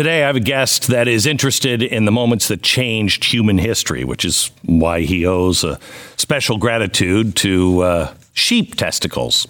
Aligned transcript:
Today, 0.00 0.22
I 0.22 0.28
have 0.28 0.36
a 0.36 0.40
guest 0.40 0.86
that 0.86 1.08
is 1.08 1.26
interested 1.26 1.82
in 1.82 2.06
the 2.06 2.10
moments 2.10 2.48
that 2.48 2.62
changed 2.62 3.22
human 3.22 3.58
history, 3.58 4.02
which 4.02 4.24
is 4.24 4.50
why 4.64 5.02
he 5.02 5.26
owes 5.26 5.62
a 5.62 5.78
special 6.16 6.56
gratitude 6.56 7.36
to 7.36 7.82
uh, 7.82 8.14
sheep 8.32 8.76
testicles. 8.76 9.46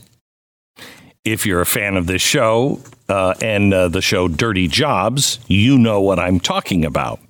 If 1.25 1.47
you're 1.47 1.61
a 1.61 1.67
fan 1.67 1.97
of 1.97 2.09
this 2.09 2.21
show 2.21 2.81
uh, 3.09 3.35
and 3.41 3.73
uh, 3.73 3.87
the 3.91 4.03
show 4.03 4.27
Dirty 4.27 4.67
Jobs, 4.67 5.39
you 5.47 5.79
know 5.79 6.01
what 6.01 6.19
I'm 6.19 6.41
talking 6.41 6.85
about. 6.85 7.21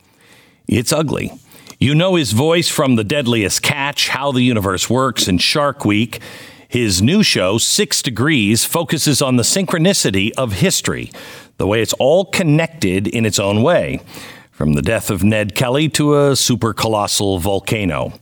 It's 0.66 0.90
ugly. 0.90 1.30
You 1.78 1.94
know 1.94 2.14
his 2.14 2.32
voice 2.32 2.70
from 2.70 2.96
The 2.96 3.04
Deadliest 3.04 3.60
Catch, 3.60 4.08
How 4.08 4.32
the 4.32 4.40
Universe 4.40 4.88
Works, 4.88 5.28
and 5.28 5.42
Shark 5.42 5.84
Week. 5.84 6.22
His 6.70 7.02
new 7.02 7.22
show, 7.22 7.58
Six 7.58 8.00
Degrees, 8.00 8.64
focuses 8.64 9.20
on 9.20 9.36
the 9.36 9.42
synchronicity 9.42 10.30
of 10.38 10.52
history 10.52 11.10
the 11.60 11.66
way 11.66 11.82
it's 11.82 11.92
all 11.98 12.24
connected 12.24 13.06
in 13.06 13.26
its 13.26 13.38
own 13.38 13.62
way, 13.62 14.00
from 14.50 14.72
the 14.72 14.80
death 14.80 15.10
of 15.10 15.22
Ned 15.22 15.54
Kelly 15.54 15.90
to 15.90 16.18
a 16.18 16.34
super 16.34 16.72
colossal 16.72 17.38
volcano. 17.38 18.14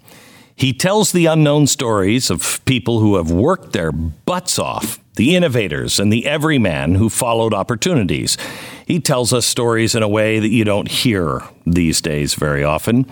He 0.57 0.73
tells 0.73 1.13
the 1.13 1.27
unknown 1.27 1.69
stories 1.69 2.31
of 2.31 2.61
people 2.65 2.99
who 2.99 3.15
have 3.15 3.31
worked 3.31 3.73
their 3.73 3.93
butts 3.93 4.59
off, 4.59 4.99
the 5.15 5.37
innovators 5.37 6.01
and 6.01 6.13
the 6.13 6.27
everyman 6.27 6.97
who 6.97 7.09
followed 7.09 7.55
opportunities. 7.55 8.37
He 8.85 8.99
tells 8.99 9.33
us 9.33 9.47
stories 9.47 9.95
in 9.95 10.03
a 10.03 10.09
way 10.09 10.41
that 10.41 10.49
you 10.49 10.65
don't 10.65 10.89
hear 10.89 11.45
these 11.65 12.01
days 12.01 12.35
very 12.35 12.65
often. 12.65 13.07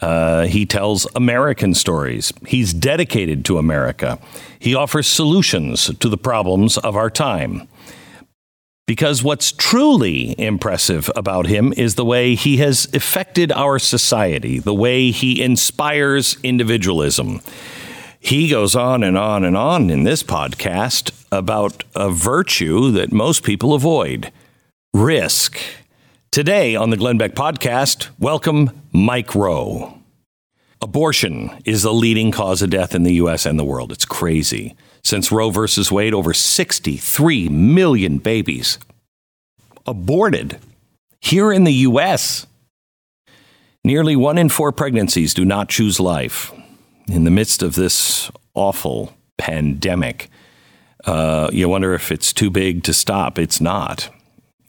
Uh, 0.00 0.46
he 0.46 0.66
tells 0.66 1.06
American 1.14 1.74
stories. 1.74 2.32
He's 2.44 2.74
dedicated 2.74 3.44
to 3.44 3.58
America. 3.58 4.18
He 4.58 4.74
offers 4.74 5.06
solutions 5.06 5.96
to 5.96 6.08
the 6.08 6.18
problems 6.18 6.76
of 6.78 6.96
our 6.96 7.10
time. 7.10 7.68
Because 8.90 9.22
what's 9.22 9.52
truly 9.52 10.34
impressive 10.36 11.08
about 11.14 11.46
him 11.46 11.72
is 11.76 11.94
the 11.94 12.04
way 12.04 12.34
he 12.34 12.56
has 12.56 12.88
affected 12.92 13.52
our 13.52 13.78
society, 13.78 14.58
the 14.58 14.74
way 14.74 15.12
he 15.12 15.40
inspires 15.40 16.36
individualism. 16.42 17.40
He 18.18 18.48
goes 18.48 18.74
on 18.74 19.04
and 19.04 19.16
on 19.16 19.44
and 19.44 19.56
on 19.56 19.90
in 19.90 20.02
this 20.02 20.24
podcast 20.24 21.12
about 21.30 21.84
a 21.94 22.10
virtue 22.10 22.90
that 22.90 23.12
most 23.12 23.44
people 23.44 23.74
avoid 23.74 24.32
risk. 24.92 25.56
Today 26.32 26.74
on 26.74 26.90
the 26.90 26.96
Glenn 26.96 27.16
Beck 27.16 27.36
podcast, 27.36 28.08
welcome 28.18 28.82
Mike 28.92 29.36
Rowe. 29.36 30.00
Abortion 30.82 31.62
is 31.64 31.84
the 31.84 31.94
leading 31.94 32.32
cause 32.32 32.60
of 32.60 32.70
death 32.70 32.96
in 32.96 33.04
the 33.04 33.14
U.S. 33.14 33.46
and 33.46 33.56
the 33.56 33.62
world. 33.62 33.92
It's 33.92 34.04
crazy. 34.04 34.74
Since 35.02 35.32
Roe 35.32 35.50
versus 35.50 35.90
Wade, 35.90 36.14
over 36.14 36.34
63 36.34 37.48
million 37.48 38.18
babies 38.18 38.78
aborted 39.86 40.58
here 41.20 41.52
in 41.52 41.64
the 41.64 41.72
U.S. 41.72 42.46
Nearly 43.82 44.16
one 44.16 44.38
in 44.38 44.48
four 44.48 44.72
pregnancies 44.72 45.34
do 45.34 45.44
not 45.44 45.68
choose 45.68 45.98
life. 45.98 46.52
In 47.08 47.24
the 47.24 47.30
midst 47.30 47.62
of 47.62 47.74
this 47.74 48.30
awful 48.54 49.14
pandemic, 49.38 50.30
uh, 51.04 51.48
you 51.52 51.68
wonder 51.68 51.94
if 51.94 52.12
it's 52.12 52.32
too 52.32 52.50
big 52.50 52.84
to 52.84 52.92
stop. 52.92 53.38
It's 53.38 53.60
not 53.60 54.10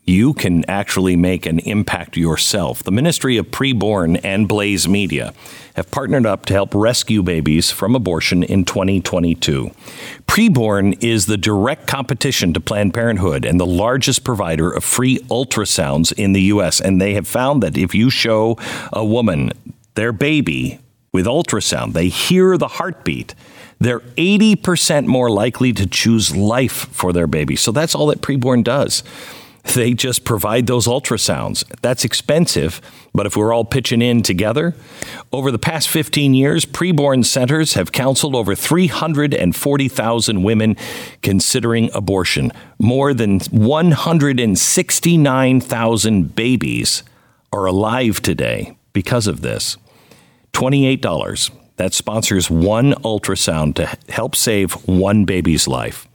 you 0.05 0.33
can 0.33 0.65
actually 0.67 1.15
make 1.15 1.45
an 1.45 1.59
impact 1.59 2.17
yourself. 2.17 2.83
The 2.83 2.91
Ministry 2.91 3.37
of 3.37 3.47
Preborn 3.47 4.19
and 4.23 4.47
Blaze 4.47 4.87
Media 4.87 5.33
have 5.75 5.91
partnered 5.91 6.25
up 6.25 6.45
to 6.47 6.53
help 6.53 6.73
rescue 6.73 7.21
babies 7.21 7.71
from 7.71 7.95
abortion 7.95 8.43
in 8.43 8.65
2022. 8.65 9.71
Preborn 10.27 11.01
is 11.03 11.27
the 11.27 11.37
direct 11.37 11.87
competition 11.87 12.51
to 12.53 12.59
Planned 12.59 12.93
Parenthood 12.93 13.45
and 13.45 13.59
the 13.59 13.65
largest 13.65 14.23
provider 14.23 14.71
of 14.71 14.83
free 14.83 15.19
ultrasounds 15.29 16.11
in 16.13 16.33
the 16.33 16.41
U.S. 16.43 16.81
And 16.81 16.99
they 16.99 17.13
have 17.13 17.27
found 17.27 17.61
that 17.63 17.77
if 17.77 17.93
you 17.93 18.09
show 18.09 18.57
a 18.91 19.05
woman 19.05 19.51
their 19.93 20.11
baby 20.11 20.79
with 21.13 21.25
ultrasound, 21.25 21.93
they 21.93 22.09
hear 22.09 22.57
the 22.57 22.67
heartbeat 22.67 23.35
they're 23.79 24.01
80% 24.01 25.07
more 25.07 25.31
likely 25.31 25.73
to 25.73 25.87
choose 25.87 26.35
life 26.35 26.87
for 26.91 27.11
their 27.11 27.25
baby. 27.25 27.55
So 27.55 27.71
that's 27.71 27.95
all 27.95 28.05
that 28.07 28.21
preborn 28.21 28.63
does 28.63 29.01
they 29.63 29.93
just 29.93 30.23
provide 30.23 30.67
those 30.67 30.87
ultrasounds. 30.87 31.63
That's 31.81 32.03
expensive, 32.03 32.81
but 33.13 33.25
if 33.25 33.37
we're 33.37 33.53
all 33.53 33.65
pitching 33.65 34.01
in 34.01 34.23
together, 34.23 34.73
over 35.31 35.51
the 35.51 35.59
past 35.59 35.87
15 35.89 36.33
years, 36.33 36.65
preborn 36.65 37.23
centers 37.25 37.75
have 37.75 37.91
counseled 37.91 38.35
over 38.35 38.55
340,000 38.55 40.43
women 40.43 40.75
considering 41.21 41.89
abortion. 41.93 42.51
More 42.79 43.13
than 43.13 43.39
169,000 43.39 46.35
babies 46.35 47.03
are 47.53 47.65
alive 47.65 48.21
today 48.21 48.77
because 48.93 49.27
of 49.27 49.41
this. 49.41 49.75
$28. 50.53 51.51
That 51.77 51.93
sponsors 51.93 52.49
one 52.49 52.93
ultrasound 52.95 53.75
to 53.75 53.95
help 54.11 54.35
save 54.35 54.73
one 54.87 55.23
baby's 55.25 55.67
life. 55.67 56.07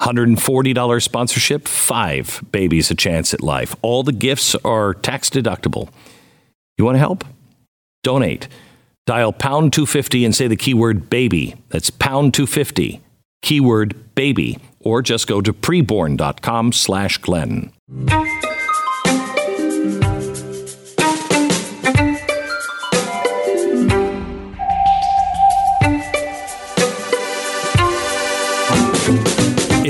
$140 0.00 1.02
sponsorship, 1.02 1.68
five 1.68 2.42
babies 2.52 2.90
a 2.90 2.94
chance 2.94 3.32
at 3.32 3.42
life. 3.42 3.74
All 3.82 4.02
the 4.02 4.12
gifts 4.12 4.54
are 4.56 4.94
tax 4.94 5.30
deductible. 5.30 5.88
You 6.78 6.84
want 6.84 6.96
to 6.96 7.00
help? 7.00 7.24
Donate. 8.02 8.48
Dial 9.06 9.32
pound 9.32 9.72
250 9.72 10.24
and 10.24 10.34
say 10.34 10.48
the 10.48 10.56
keyword 10.56 11.08
baby. 11.08 11.54
That's 11.70 11.90
pound 11.90 12.34
250, 12.34 13.00
keyword 13.42 14.14
baby, 14.14 14.58
or 14.80 15.00
just 15.00 15.26
go 15.26 15.40
to 15.40 15.52
preborn.com 15.52 16.72
slash 16.72 17.18
Glenn. 17.18 17.72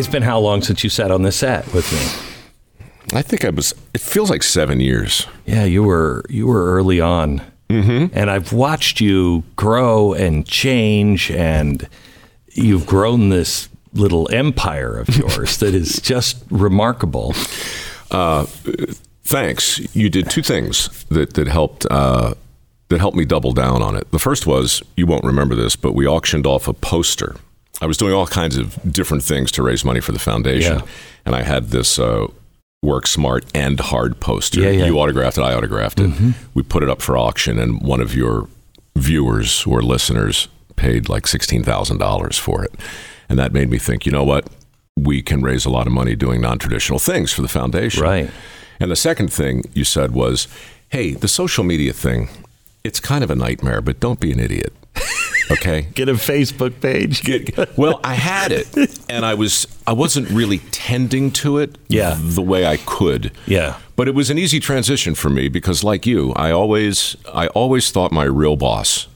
It's 0.06 0.12
been 0.12 0.22
how 0.22 0.38
long 0.38 0.62
since 0.62 0.84
you 0.84 0.88
sat 0.88 1.10
on 1.10 1.22
this 1.22 1.34
set 1.34 1.66
with 1.74 1.92
me? 1.92 3.18
I 3.18 3.22
think 3.22 3.44
I 3.44 3.50
was. 3.50 3.74
It 3.92 4.00
feels 4.00 4.30
like 4.30 4.44
seven 4.44 4.78
years. 4.78 5.26
Yeah, 5.46 5.64
you 5.64 5.82
were 5.82 6.24
you 6.28 6.46
were 6.46 6.76
early 6.76 7.00
on, 7.00 7.42
mm-hmm. 7.68 8.16
and 8.16 8.30
I've 8.30 8.52
watched 8.52 9.00
you 9.00 9.42
grow 9.56 10.12
and 10.12 10.46
change, 10.46 11.32
and 11.32 11.88
you've 12.52 12.86
grown 12.86 13.30
this 13.30 13.68
little 13.94 14.32
empire 14.32 14.96
of 14.96 15.08
yours 15.16 15.56
that 15.56 15.74
is 15.74 16.00
just 16.00 16.40
remarkable. 16.50 17.34
Uh, 18.12 18.46
thanks. 19.24 19.92
You 19.92 20.08
did 20.08 20.30
two 20.30 20.42
things 20.42 21.04
that 21.06 21.34
that 21.34 21.48
helped. 21.48 21.84
Uh, 21.90 22.34
that 22.90 23.00
helped 23.00 23.16
me 23.16 23.24
double 23.24 23.50
down 23.50 23.82
on 23.82 23.96
it. 23.96 24.08
The 24.12 24.20
first 24.20 24.46
was, 24.46 24.80
you 24.96 25.04
won't 25.06 25.24
remember 25.24 25.56
this, 25.56 25.74
but 25.74 25.96
we 25.96 26.06
auctioned 26.06 26.46
off 26.46 26.68
a 26.68 26.72
poster 26.72 27.34
I 27.80 27.86
was 27.86 27.96
doing 27.96 28.12
all 28.12 28.26
kinds 28.26 28.56
of 28.56 28.78
different 28.90 29.22
things 29.22 29.52
to 29.52 29.62
raise 29.62 29.84
money 29.84 30.00
for 30.00 30.12
the 30.12 30.18
foundation, 30.18 30.78
yeah. 30.78 30.86
and 31.24 31.34
I 31.34 31.42
had 31.42 31.68
this 31.68 31.98
uh, 31.98 32.26
work 32.82 33.06
smart 33.06 33.44
and 33.54 33.78
hard 33.78 34.20
poster. 34.20 34.60
Yeah, 34.60 34.70
yeah. 34.70 34.86
You 34.86 34.98
autographed 34.98 35.38
it, 35.38 35.42
I 35.42 35.54
autographed 35.54 36.00
it. 36.00 36.10
Mm-hmm. 36.10 36.30
We 36.54 36.62
put 36.62 36.82
it 36.82 36.88
up 36.88 37.02
for 37.02 37.16
auction, 37.18 37.58
and 37.58 37.82
one 37.82 38.00
of 38.00 38.14
your 38.14 38.48
viewers 38.94 39.66
or 39.66 39.82
listeners 39.82 40.48
paid 40.76 41.08
like 41.08 41.26
sixteen 41.26 41.62
thousand 41.62 41.98
dollars 41.98 42.38
for 42.38 42.64
it, 42.64 42.72
and 43.28 43.38
that 43.38 43.52
made 43.52 43.68
me 43.68 43.78
think. 43.78 44.06
You 44.06 44.12
know 44.12 44.24
what? 44.24 44.48
We 44.96 45.22
can 45.22 45.42
raise 45.42 45.66
a 45.66 45.70
lot 45.70 45.86
of 45.86 45.92
money 45.92 46.16
doing 46.16 46.40
non-traditional 46.40 46.98
things 46.98 47.30
for 47.30 47.42
the 47.42 47.48
foundation. 47.48 48.02
Right. 48.02 48.30
And 48.80 48.90
the 48.90 48.96
second 48.96 49.30
thing 49.30 49.64
you 49.74 49.84
said 49.84 50.12
was, 50.12 50.48
"Hey, 50.88 51.12
the 51.12 51.28
social 51.28 51.64
media 51.64 51.92
thing, 51.92 52.28
it's 52.84 53.00
kind 53.00 53.22
of 53.22 53.30
a 53.30 53.36
nightmare, 53.36 53.82
but 53.82 54.00
don't 54.00 54.20
be 54.20 54.32
an 54.32 54.40
idiot." 54.40 54.72
Okay. 55.50 55.86
Get 55.94 56.08
a 56.08 56.14
Facebook 56.14 56.80
page. 56.80 57.22
Get, 57.22 57.76
well, 57.78 58.00
I 58.02 58.14
had 58.14 58.50
it, 58.50 58.66
and 59.08 59.24
I 59.24 59.34
was 59.34 59.66
I 59.86 59.92
wasn't 59.92 60.28
really 60.30 60.58
tending 60.72 61.30
to 61.32 61.58
it. 61.58 61.78
Yeah. 61.88 62.16
The 62.18 62.42
way 62.42 62.66
I 62.66 62.78
could. 62.78 63.30
Yeah. 63.46 63.78
But 63.94 64.08
it 64.08 64.14
was 64.14 64.28
an 64.28 64.38
easy 64.38 64.58
transition 64.58 65.14
for 65.14 65.30
me 65.30 65.48
because, 65.48 65.84
like 65.84 66.04
you, 66.04 66.32
I 66.32 66.50
always 66.50 67.16
I 67.32 67.46
always 67.48 67.90
thought 67.92 68.10
my 68.12 68.24
real 68.24 68.56
boss 68.56 69.06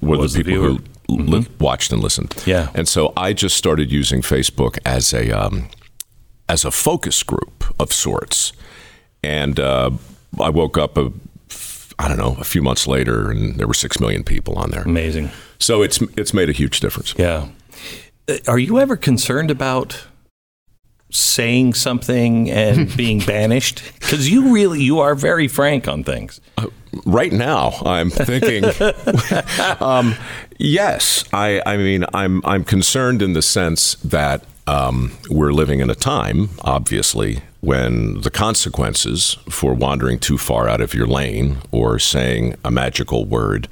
were 0.00 0.18
was 0.18 0.34
the 0.34 0.42
people 0.42 0.62
the 0.62 0.68
who 0.68 0.78
mm-hmm. 1.08 1.28
li- 1.28 1.46
watched 1.60 1.92
and 1.92 2.02
listened. 2.02 2.34
Yeah. 2.46 2.70
And 2.74 2.88
so 2.88 3.12
I 3.16 3.32
just 3.32 3.56
started 3.56 3.92
using 3.92 4.22
Facebook 4.22 4.78
as 4.84 5.12
a 5.12 5.30
um, 5.30 5.68
as 6.48 6.64
a 6.64 6.70
focus 6.70 7.22
group 7.22 7.64
of 7.78 7.92
sorts, 7.92 8.52
and 9.22 9.60
uh, 9.60 9.92
I 10.40 10.50
woke 10.50 10.76
up 10.76 10.98
a 10.98 11.12
I 11.98 12.08
don't 12.08 12.18
know, 12.18 12.36
a 12.40 12.44
few 12.44 12.62
months 12.62 12.86
later, 12.86 13.30
and 13.30 13.56
there 13.56 13.66
were 13.66 13.74
six 13.74 14.00
million 14.00 14.24
people 14.24 14.54
on 14.54 14.70
there. 14.70 14.82
Amazing. 14.82 15.30
So 15.58 15.82
it's 15.82 16.00
it's 16.16 16.34
made 16.34 16.48
a 16.48 16.52
huge 16.52 16.80
difference. 16.80 17.14
Yeah. 17.16 17.48
Uh, 18.28 18.36
are 18.48 18.58
you 18.58 18.78
ever 18.80 18.96
concerned 18.96 19.50
about 19.50 20.06
saying 21.10 21.74
something 21.74 22.50
and 22.50 22.94
being 22.96 23.20
banished? 23.20 23.82
Because 24.00 24.28
you 24.30 24.52
really 24.52 24.82
you 24.82 24.98
are 25.00 25.14
very 25.14 25.48
frank 25.48 25.86
on 25.86 26.02
things. 26.04 26.40
Uh, 26.56 26.66
right 27.06 27.32
now, 27.32 27.72
I'm 27.84 28.10
thinking. 28.10 28.64
um, 29.80 30.14
yes, 30.58 31.24
I 31.32 31.62
I 31.64 31.76
mean 31.76 32.04
I'm 32.12 32.44
I'm 32.44 32.64
concerned 32.64 33.22
in 33.22 33.34
the 33.34 33.42
sense 33.42 33.94
that 33.96 34.44
um, 34.66 35.12
we're 35.30 35.52
living 35.52 35.80
in 35.80 35.90
a 35.90 35.94
time, 35.94 36.50
obviously, 36.62 37.42
when 37.60 38.20
the 38.20 38.30
consequences 38.30 39.36
for 39.50 39.74
wandering 39.74 40.18
too 40.18 40.38
far 40.38 40.68
out 40.68 40.80
of 40.80 40.94
your 40.94 41.06
lane 41.06 41.58
or 41.70 41.98
saying 41.98 42.54
a 42.64 42.70
magical 42.70 43.24
word 43.24 43.68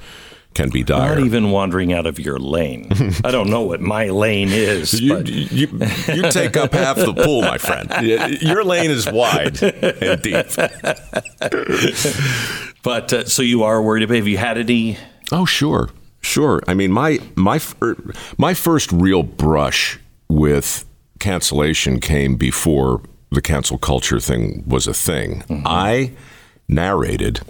can 0.55 0.71
be 0.71 0.83
dire. 0.83 1.17
Not 1.17 1.25
even 1.25 1.51
wandering 1.51 1.93
out 1.93 2.07
of 2.07 2.19
your 2.19 2.39
lane. 2.39 2.89
I 3.25 3.31
don't 3.31 3.49
know 3.49 3.63
what 3.63 3.81
my 3.81 4.11
lane 4.11 4.49
is. 4.51 5.01
You, 5.01 5.15
but 5.15 5.29
you, 5.29 5.69
you 6.09 6.31
take 6.31 6.57
up 6.57 6.75
half 6.75 6.97
the 6.97 7.15
pool, 7.15 7.43
my 7.43 7.59
friend. 7.59 7.91
Your 8.43 8.65
lane 8.65 8.91
is 8.91 9.11
wide 9.11 9.63
and 9.63 10.23
deep. 10.23 10.47
but 12.83 13.13
uh, 13.13 13.25
so 13.25 13.43
you 13.43 13.63
are 13.63 13.81
worried 13.81 14.03
about. 14.03 14.17
Have 14.17 14.29
you 14.29 14.37
had 14.37 14.59
any? 14.59 14.99
Oh, 15.31 15.47
sure, 15.47 15.91
sure. 16.21 16.61
I 16.67 16.75
mean, 16.75 16.93
my 16.93 17.19
my 17.35 17.61
my 18.37 18.55
first 18.55 18.93
real 18.93 19.23
brush 19.23 19.99
with 20.33 20.85
cancellation 21.19 22.01
came 22.01 22.37
before 22.37 23.03
the 23.31 23.43
cancel 23.43 23.79
culture 23.79 24.21
thing 24.21 24.65
was 24.67 24.87
a 24.87 24.95
thing. 24.95 25.45
I 25.67 26.13
narrated 26.69 27.41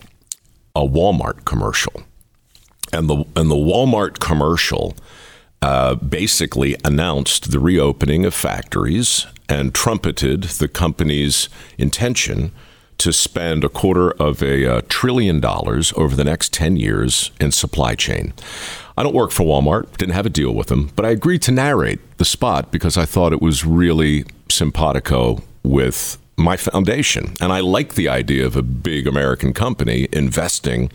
a 0.75 0.81
Walmart 0.81 1.45
commercial, 1.45 2.03
and 2.93 3.09
the 3.09 3.25
and 3.37 3.51
the 3.51 3.57
Walmart 3.57 4.19
commercial 4.19 4.95
uh, 5.61 5.95
basically 5.95 6.77
announced 6.85 7.51
the 7.53 7.61
reopening 7.61 8.25
of 8.25 8.35
factories 8.35 9.27
and 9.49 9.75
trumpeted 9.75 10.45
the 10.45 10.69
company's 10.69 11.49
intention 11.79 12.53
to 12.99 13.13
spend 13.13 13.65
a 13.65 13.69
quarter 13.69 14.13
of 14.13 14.43
a 14.43 14.67
uh, 14.67 14.81
trillion 14.89 15.41
dollars 15.41 15.93
over 15.97 16.15
the 16.15 16.25
next 16.25 16.53
10 16.53 16.77
years 16.77 17.33
in 17.41 17.51
supply 17.51 17.95
chain. 17.95 18.33
I 18.97 19.03
don't 19.03 19.15
work 19.15 19.31
for 19.31 19.45
Walmart, 19.45 19.97
didn't 19.97 20.15
have 20.15 20.27
a 20.27 20.31
deal 20.31 20.55
with 20.55 20.69
them, 20.69 20.91
but 20.97 21.05
I 21.05 21.11
agreed 21.11 21.43
to 21.43 21.53
narrate 21.53 22.01
the 22.19 22.25
spot 22.25 22.71
because 22.71 22.97
I 22.97 23.07
thought 23.07 23.33
it 23.33 23.41
was 23.41 23.65
really 23.65 24.25
simpatico 24.51 25.43
with 25.63 26.19
my 26.37 26.57
foundation. 26.57 27.35
And 27.41 27.53
I 27.53 27.61
like 27.61 27.95
the 27.95 28.09
idea 28.09 28.45
of 28.47 28.57
a 28.57 28.63
big 28.63 29.07
American 29.07 29.53
company 29.53 30.09
investing 30.13 30.91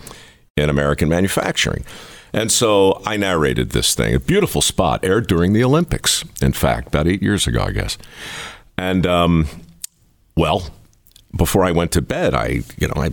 in 0.55 0.69
American 0.69 1.09
manufacturing. 1.09 1.85
And 2.33 2.51
so 2.51 3.01
I 3.05 3.17
narrated 3.17 3.71
this 3.71 3.95
thing. 3.95 4.13
A 4.13 4.19
beautiful 4.19 4.61
spot, 4.61 5.03
aired 5.03 5.27
during 5.27 5.53
the 5.53 5.63
Olympics, 5.63 6.23
in 6.41 6.53
fact, 6.53 6.89
about 6.89 7.07
eight 7.07 7.21
years 7.21 7.47
ago, 7.47 7.61
I 7.61 7.71
guess. 7.71 7.97
And, 8.77 9.07
um, 9.07 9.47
well, 10.35 10.69
before 11.35 11.63
I 11.63 11.71
went 11.71 11.91
to 11.93 12.01
bed, 12.01 12.33
I, 12.33 12.61
you 12.77 12.87
know, 12.87 13.01
I 13.01 13.11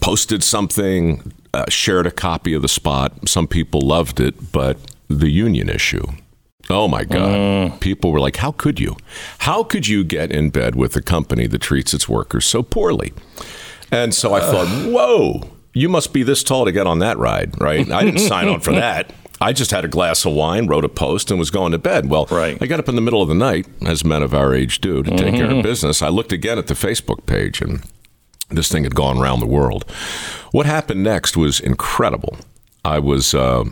posted 0.00 0.42
something, 0.42 1.32
uh, 1.56 1.64
shared 1.68 2.06
a 2.06 2.10
copy 2.10 2.52
of 2.54 2.62
the 2.62 2.68
spot. 2.68 3.28
Some 3.28 3.46
people 3.46 3.80
loved 3.80 4.20
it, 4.20 4.52
but 4.52 4.76
the 5.08 5.30
union 5.30 5.68
issue. 5.68 6.06
Oh 6.68 6.88
my 6.88 7.04
God. 7.04 7.80
People 7.80 8.10
were 8.12 8.18
like, 8.20 8.36
how 8.36 8.52
could 8.52 8.80
you? 8.80 8.96
How 9.38 9.62
could 9.62 9.86
you 9.86 10.02
get 10.04 10.32
in 10.32 10.50
bed 10.50 10.74
with 10.74 10.96
a 10.96 11.02
company 11.02 11.46
that 11.46 11.60
treats 11.62 11.94
its 11.94 12.08
workers 12.08 12.44
so 12.44 12.62
poorly? 12.62 13.12
And 13.92 14.12
so 14.12 14.34
I 14.34 14.40
thought, 14.40 14.66
whoa, 14.92 15.50
you 15.72 15.88
must 15.88 16.12
be 16.12 16.22
this 16.24 16.42
tall 16.42 16.64
to 16.64 16.72
get 16.72 16.86
on 16.86 16.98
that 16.98 17.18
ride, 17.18 17.60
right? 17.60 17.88
I 17.90 18.04
didn't 18.04 18.20
sign 18.20 18.48
on 18.48 18.60
for 18.60 18.72
that. 18.84 19.12
I 19.40 19.52
just 19.52 19.70
had 19.70 19.84
a 19.84 19.88
glass 19.88 20.24
of 20.24 20.32
wine, 20.32 20.66
wrote 20.66 20.84
a 20.84 20.88
post, 20.88 21.30
and 21.30 21.38
was 21.38 21.50
going 21.50 21.72
to 21.72 21.78
bed. 21.78 22.08
Well, 22.10 22.26
Right. 22.30 22.58
I 22.60 22.66
got 22.66 22.80
up 22.80 22.88
in 22.88 22.96
the 22.96 23.02
middle 23.02 23.22
of 23.22 23.28
the 23.28 23.34
night, 23.34 23.66
as 23.84 24.02
men 24.04 24.22
of 24.22 24.34
our 24.34 24.54
age 24.54 24.80
do, 24.80 25.02
to 25.02 25.10
take 25.16 25.34
care 25.34 25.50
of 25.50 25.62
business. 25.62 26.02
I 26.02 26.08
looked 26.08 26.32
again 26.32 26.58
at 26.58 26.66
the 26.68 26.74
Facebook 26.74 27.26
page, 27.26 27.60
and 27.60 27.82
this 28.48 28.72
thing 28.72 28.84
had 28.84 28.94
gone 28.94 29.18
around 29.18 29.40
the 29.40 29.46
world. 29.46 29.84
What 30.56 30.64
happened 30.64 31.02
next 31.02 31.36
was 31.36 31.60
incredible. 31.60 32.38
I 32.82 32.98
was 32.98 33.34
uh, 33.34 33.64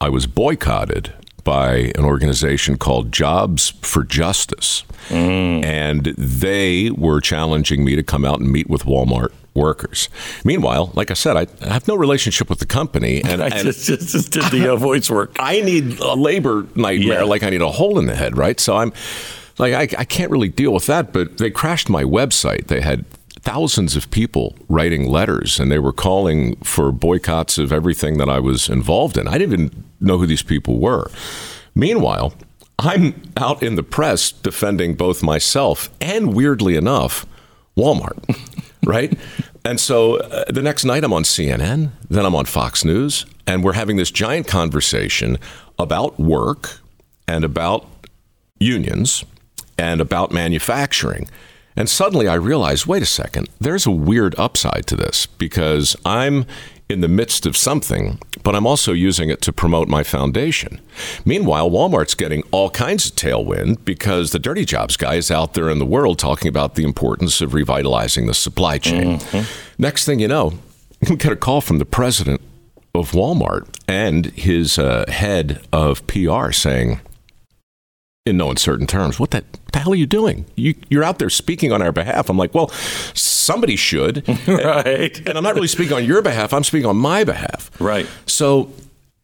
I 0.00 0.08
was 0.08 0.26
boycotted 0.26 1.12
by 1.44 1.92
an 1.94 2.04
organization 2.04 2.76
called 2.76 3.12
Jobs 3.12 3.70
for 3.82 4.02
Justice, 4.02 4.82
and 5.10 6.06
they 6.18 6.90
were 6.90 7.20
challenging 7.20 7.84
me 7.84 7.94
to 7.94 8.02
come 8.02 8.24
out 8.24 8.40
and 8.40 8.50
meet 8.50 8.68
with 8.68 8.82
Walmart 8.82 9.28
workers. 9.54 10.08
Meanwhile, 10.42 10.90
like 10.94 11.12
I 11.12 11.14
said, 11.14 11.36
I, 11.36 11.46
I 11.64 11.72
have 11.72 11.86
no 11.86 11.94
relationship 11.94 12.50
with 12.50 12.58
the 12.58 12.66
company, 12.66 13.22
and, 13.22 13.40
I 13.44 13.50
and 13.50 13.62
just, 13.66 13.86
just, 13.86 14.08
just 14.08 14.32
did 14.32 14.42
the 14.46 14.72
uh, 14.72 14.74
voice 14.74 15.08
work. 15.08 15.36
I 15.38 15.60
need 15.60 16.00
a 16.00 16.14
labor 16.14 16.66
nightmare, 16.74 17.20
Yeah. 17.20 17.22
like 17.22 17.44
I 17.44 17.50
need 17.50 17.62
a 17.62 17.70
hole 17.70 17.96
in 18.00 18.06
the 18.06 18.16
head, 18.16 18.36
right? 18.36 18.58
So 18.58 18.76
I'm 18.76 18.92
like, 19.58 19.72
I, 19.72 20.00
I 20.00 20.04
can't 20.04 20.32
really 20.32 20.48
deal 20.48 20.72
with 20.72 20.86
that. 20.86 21.12
But 21.12 21.38
they 21.38 21.52
crashed 21.52 21.88
my 21.88 22.02
website. 22.02 22.66
They 22.66 22.80
had 22.80 23.04
thousands 23.44 23.94
of 23.94 24.10
people 24.10 24.56
writing 24.68 25.06
letters, 25.06 25.60
and 25.60 25.70
they 25.70 25.78
were 25.78 25.92
calling 25.92 26.56
for 26.56 26.90
boycotts 26.90 27.58
of 27.58 27.72
everything 27.72 28.16
that 28.16 28.28
I 28.28 28.40
was 28.40 28.68
involved 28.68 29.18
in. 29.18 29.28
I 29.28 29.38
didn't 29.38 29.52
even 29.52 29.84
know 30.00 30.18
who 30.18 30.26
these 30.26 30.42
people 30.42 30.78
were. 30.78 31.10
Meanwhile, 31.74 32.32
I'm 32.78 33.22
out 33.36 33.62
in 33.62 33.76
the 33.76 33.82
press 33.82 34.32
defending 34.32 34.94
both 34.94 35.22
myself 35.22 35.90
and, 36.00 36.34
weirdly 36.34 36.74
enough, 36.76 37.26
Walmart, 37.76 38.18
right? 38.84 39.16
And 39.64 39.78
so 39.78 40.16
uh, 40.16 40.44
the 40.50 40.62
next 40.62 40.84
night 40.84 41.04
I'm 41.04 41.12
on 41.12 41.22
CNN, 41.22 41.90
then 42.08 42.24
I'm 42.24 42.34
on 42.34 42.46
Fox 42.46 42.84
News, 42.84 43.26
and 43.46 43.62
we're 43.62 43.74
having 43.74 43.96
this 43.96 44.10
giant 44.10 44.46
conversation 44.48 45.38
about 45.78 46.18
work 46.18 46.78
and 47.28 47.44
about 47.44 47.86
unions 48.58 49.24
and 49.76 50.00
about 50.00 50.32
manufacturing. 50.32 51.28
And 51.76 51.88
suddenly 51.88 52.28
I 52.28 52.34
realized 52.34 52.86
wait 52.86 53.02
a 53.02 53.06
second, 53.06 53.48
there's 53.60 53.86
a 53.86 53.90
weird 53.90 54.34
upside 54.38 54.86
to 54.86 54.96
this 54.96 55.26
because 55.26 55.96
I'm 56.04 56.46
in 56.88 57.00
the 57.00 57.08
midst 57.08 57.46
of 57.46 57.56
something, 57.56 58.18
but 58.42 58.54
I'm 58.54 58.66
also 58.66 58.92
using 58.92 59.30
it 59.30 59.40
to 59.42 59.52
promote 59.52 59.88
my 59.88 60.02
foundation. 60.02 60.80
Meanwhile, 61.24 61.70
Walmart's 61.70 62.14
getting 62.14 62.42
all 62.50 62.68
kinds 62.70 63.06
of 63.06 63.16
tailwind 63.16 63.84
because 63.84 64.32
the 64.32 64.38
Dirty 64.38 64.64
Jobs 64.64 64.96
guy 64.96 65.14
is 65.14 65.30
out 65.30 65.54
there 65.54 65.70
in 65.70 65.78
the 65.78 65.86
world 65.86 66.18
talking 66.18 66.48
about 66.48 66.74
the 66.74 66.84
importance 66.84 67.40
of 67.40 67.54
revitalizing 67.54 68.26
the 68.26 68.34
supply 68.34 68.78
chain. 68.78 69.20
Next 69.78 70.04
thing 70.04 70.20
you 70.20 70.28
know, 70.28 70.52
we 71.08 71.16
get 71.16 71.32
a 71.32 71.36
call 71.36 71.60
from 71.60 71.78
the 71.78 71.86
president 71.86 72.42
of 72.94 73.12
Walmart 73.12 73.66
and 73.88 74.26
his 74.26 74.78
uh, 74.78 75.04
head 75.08 75.66
of 75.72 76.06
PR 76.06 76.52
saying, 76.52 77.00
in 78.26 78.38
no 78.38 78.48
uncertain 78.48 78.86
terms, 78.86 79.20
what 79.20 79.32
the, 79.32 79.38
what 79.64 79.72
the 79.72 79.78
hell 79.80 79.92
are 79.92 79.96
you 79.96 80.06
doing? 80.06 80.46
You, 80.56 80.74
you're 80.88 81.04
out 81.04 81.18
there 81.18 81.28
speaking 81.28 81.72
on 81.72 81.82
our 81.82 81.92
behalf. 81.92 82.30
I'm 82.30 82.38
like, 82.38 82.54
well, 82.54 82.68
somebody 83.12 83.76
should. 83.76 84.26
right. 84.48 85.18
And 85.28 85.36
I'm 85.36 85.42
not 85.44 85.54
really 85.54 85.68
speaking 85.68 85.92
on 85.92 86.04
your 86.06 86.22
behalf. 86.22 86.54
I'm 86.54 86.64
speaking 86.64 86.86
on 86.86 86.96
my 86.96 87.24
behalf. 87.24 87.70
Right. 87.78 88.06
So, 88.24 88.72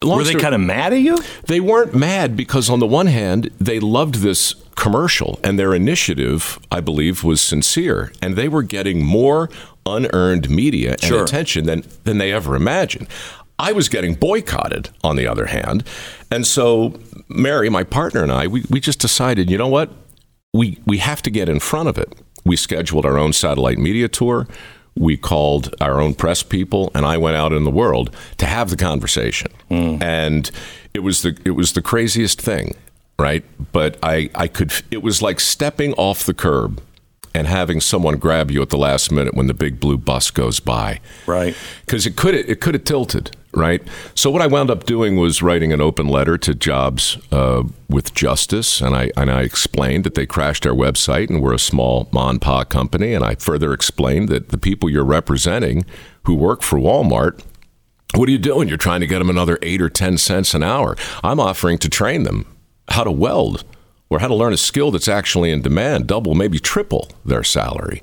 long 0.02 0.18
Were 0.18 0.24
they 0.24 0.34
kind 0.34 0.54
of 0.54 0.60
mad 0.60 0.92
at 0.92 1.00
you? 1.00 1.16
they 1.46 1.60
weren't 1.60 1.94
mad 1.94 2.36
because, 2.36 2.68
on 2.68 2.78
the 2.78 2.86
one 2.86 3.06
hand, 3.06 3.48
they 3.58 3.80
loved 3.80 4.16
this 4.16 4.54
commercial 4.76 5.40
and 5.42 5.58
their 5.58 5.74
initiative, 5.74 6.58
I 6.70 6.80
believe, 6.82 7.24
was 7.24 7.40
sincere. 7.40 8.12
And 8.20 8.36
they 8.36 8.48
were 8.48 8.62
getting 8.62 9.02
more 9.02 9.48
unearned 9.86 10.50
media 10.50 10.90
and 10.92 11.00
Sure. 11.04 11.24
attention 11.24 11.64
than, 11.64 11.84
than 12.04 12.18
they 12.18 12.32
ever 12.32 12.54
imagined. 12.54 13.06
I 13.60 13.72
was 13.72 13.90
getting 13.90 14.14
boycotted, 14.14 14.88
on 15.04 15.16
the 15.16 15.26
other 15.26 15.46
hand. 15.46 15.84
And 16.30 16.46
so, 16.46 16.98
Mary, 17.28 17.68
my 17.68 17.84
partner, 17.84 18.22
and 18.22 18.32
I, 18.32 18.46
we, 18.46 18.64
we 18.70 18.80
just 18.80 19.00
decided, 19.00 19.50
you 19.50 19.58
know 19.58 19.68
what? 19.68 19.90
We, 20.54 20.78
we 20.86 20.96
have 20.98 21.20
to 21.22 21.30
get 21.30 21.48
in 21.48 21.60
front 21.60 21.90
of 21.90 21.98
it. 21.98 22.10
We 22.44 22.56
scheduled 22.56 23.04
our 23.04 23.18
own 23.18 23.34
satellite 23.34 23.76
media 23.76 24.08
tour. 24.08 24.48
We 24.96 25.18
called 25.18 25.74
our 25.78 26.00
own 26.00 26.14
press 26.14 26.42
people, 26.42 26.90
and 26.94 27.04
I 27.04 27.18
went 27.18 27.36
out 27.36 27.52
in 27.52 27.64
the 27.64 27.70
world 27.70 28.16
to 28.38 28.46
have 28.46 28.70
the 28.70 28.76
conversation. 28.76 29.52
Hmm. 29.68 30.02
And 30.02 30.50
it 30.94 31.00
was 31.00 31.22
the 31.22 31.38
it 31.44 31.52
was 31.52 31.74
the 31.74 31.82
craziest 31.82 32.40
thing, 32.40 32.74
right? 33.18 33.44
But 33.72 33.98
I 34.02 34.30
I 34.34 34.48
could 34.48 34.72
it 34.90 35.02
was 35.02 35.22
like 35.22 35.38
stepping 35.38 35.92
off 35.94 36.24
the 36.24 36.34
curb 36.34 36.82
and 37.34 37.46
having 37.46 37.80
someone 37.80 38.16
grab 38.16 38.50
you 38.50 38.62
at 38.62 38.70
the 38.70 38.78
last 38.78 39.10
minute 39.10 39.34
when 39.34 39.46
the 39.46 39.54
big 39.54 39.80
blue 39.80 39.96
bus 39.96 40.30
goes 40.30 40.60
by. 40.60 41.00
Right. 41.26 41.54
because 41.86 42.06
it 42.06 42.16
could 42.16 42.34
it 42.34 42.60
could 42.60 42.74
have 42.74 42.84
tilted 42.84 43.36
right? 43.52 43.82
So 44.14 44.30
what 44.30 44.42
i 44.42 44.46
wound 44.46 44.70
up 44.70 44.84
doing 44.84 45.16
was 45.16 45.42
writing 45.42 45.72
an 45.72 45.80
open 45.80 46.06
letter 46.06 46.38
to 46.38 46.54
jobs 46.54 47.18
uh, 47.32 47.64
with 47.88 48.14
justice 48.14 48.80
and 48.80 48.94
i 48.94 49.10
and 49.16 49.30
i 49.30 49.42
explained 49.42 50.04
that 50.04 50.14
they 50.14 50.24
crashed 50.24 50.66
our 50.66 50.72
website 50.72 51.28
and 51.28 51.42
we're 51.42 51.54
a 51.54 51.58
small 51.58 52.08
mom 52.12 52.30
and 52.30 52.40
pa 52.40 52.62
company 52.62 53.12
and 53.12 53.24
i 53.24 53.34
further 53.34 53.72
explained 53.72 54.28
that 54.28 54.50
the 54.50 54.58
people 54.58 54.88
you're 54.88 55.04
representing 55.04 55.84
who 56.24 56.34
work 56.34 56.62
for 56.62 56.78
walmart 56.78 57.42
what 58.14 58.28
are 58.28 58.32
you 58.32 58.38
doing? 58.38 58.68
You're 58.68 58.76
trying 58.76 59.00
to 59.00 59.06
get 59.06 59.20
them 59.20 59.30
another 59.30 59.56
8 59.62 59.80
or 59.80 59.88
10 59.88 60.18
cents 60.18 60.52
an 60.52 60.64
hour. 60.64 60.96
I'm 61.22 61.38
offering 61.38 61.78
to 61.78 61.88
train 61.88 62.24
them 62.24 62.44
how 62.88 63.04
to 63.04 63.12
weld 63.12 63.64
or 64.10 64.18
how 64.18 64.28
to 64.28 64.34
learn 64.34 64.52
a 64.52 64.56
skill 64.56 64.90
that's 64.90 65.08
actually 65.08 65.50
in 65.50 65.62
demand, 65.62 66.06
double, 66.08 66.34
maybe 66.34 66.58
triple 66.58 67.08
their 67.24 67.44
salary. 67.44 68.02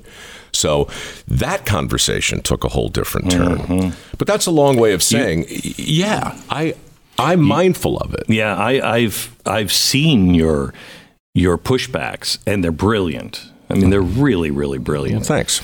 So 0.52 0.88
that 1.28 1.66
conversation 1.66 2.40
took 2.40 2.64
a 2.64 2.68
whole 2.68 2.88
different 2.88 3.30
turn. 3.30 3.92
But 4.16 4.26
that's 4.26 4.46
a 4.46 4.50
long 4.50 4.76
way 4.78 4.92
of 4.94 5.02
saying, 5.02 5.40
y- 5.50 5.74
yeah, 5.76 6.40
I 6.50 6.74
I'm 7.18 7.40
mindful 7.42 7.98
of 7.98 8.14
it. 8.14 8.24
Yeah, 8.28 8.56
I, 8.56 8.94
I've 8.96 9.36
I've 9.44 9.70
seen 9.72 10.34
your 10.34 10.72
your 11.34 11.58
pushbacks, 11.58 12.38
and 12.46 12.64
they're 12.64 12.72
brilliant. 12.72 13.44
I 13.70 13.74
mean, 13.74 13.90
they're 13.90 14.00
really, 14.00 14.50
really 14.50 14.78
brilliant. 14.78 15.26
Thanks. 15.26 15.60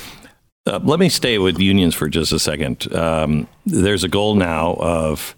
Uh, 0.66 0.78
let 0.82 1.00
me 1.00 1.08
stay 1.08 1.38
with 1.38 1.58
unions 1.58 1.94
for 1.94 2.08
just 2.08 2.32
a 2.32 2.38
second. 2.38 2.94
Um, 2.94 3.48
there's 3.64 4.04
a 4.04 4.08
goal 4.08 4.34
now 4.34 4.74
of 4.78 5.34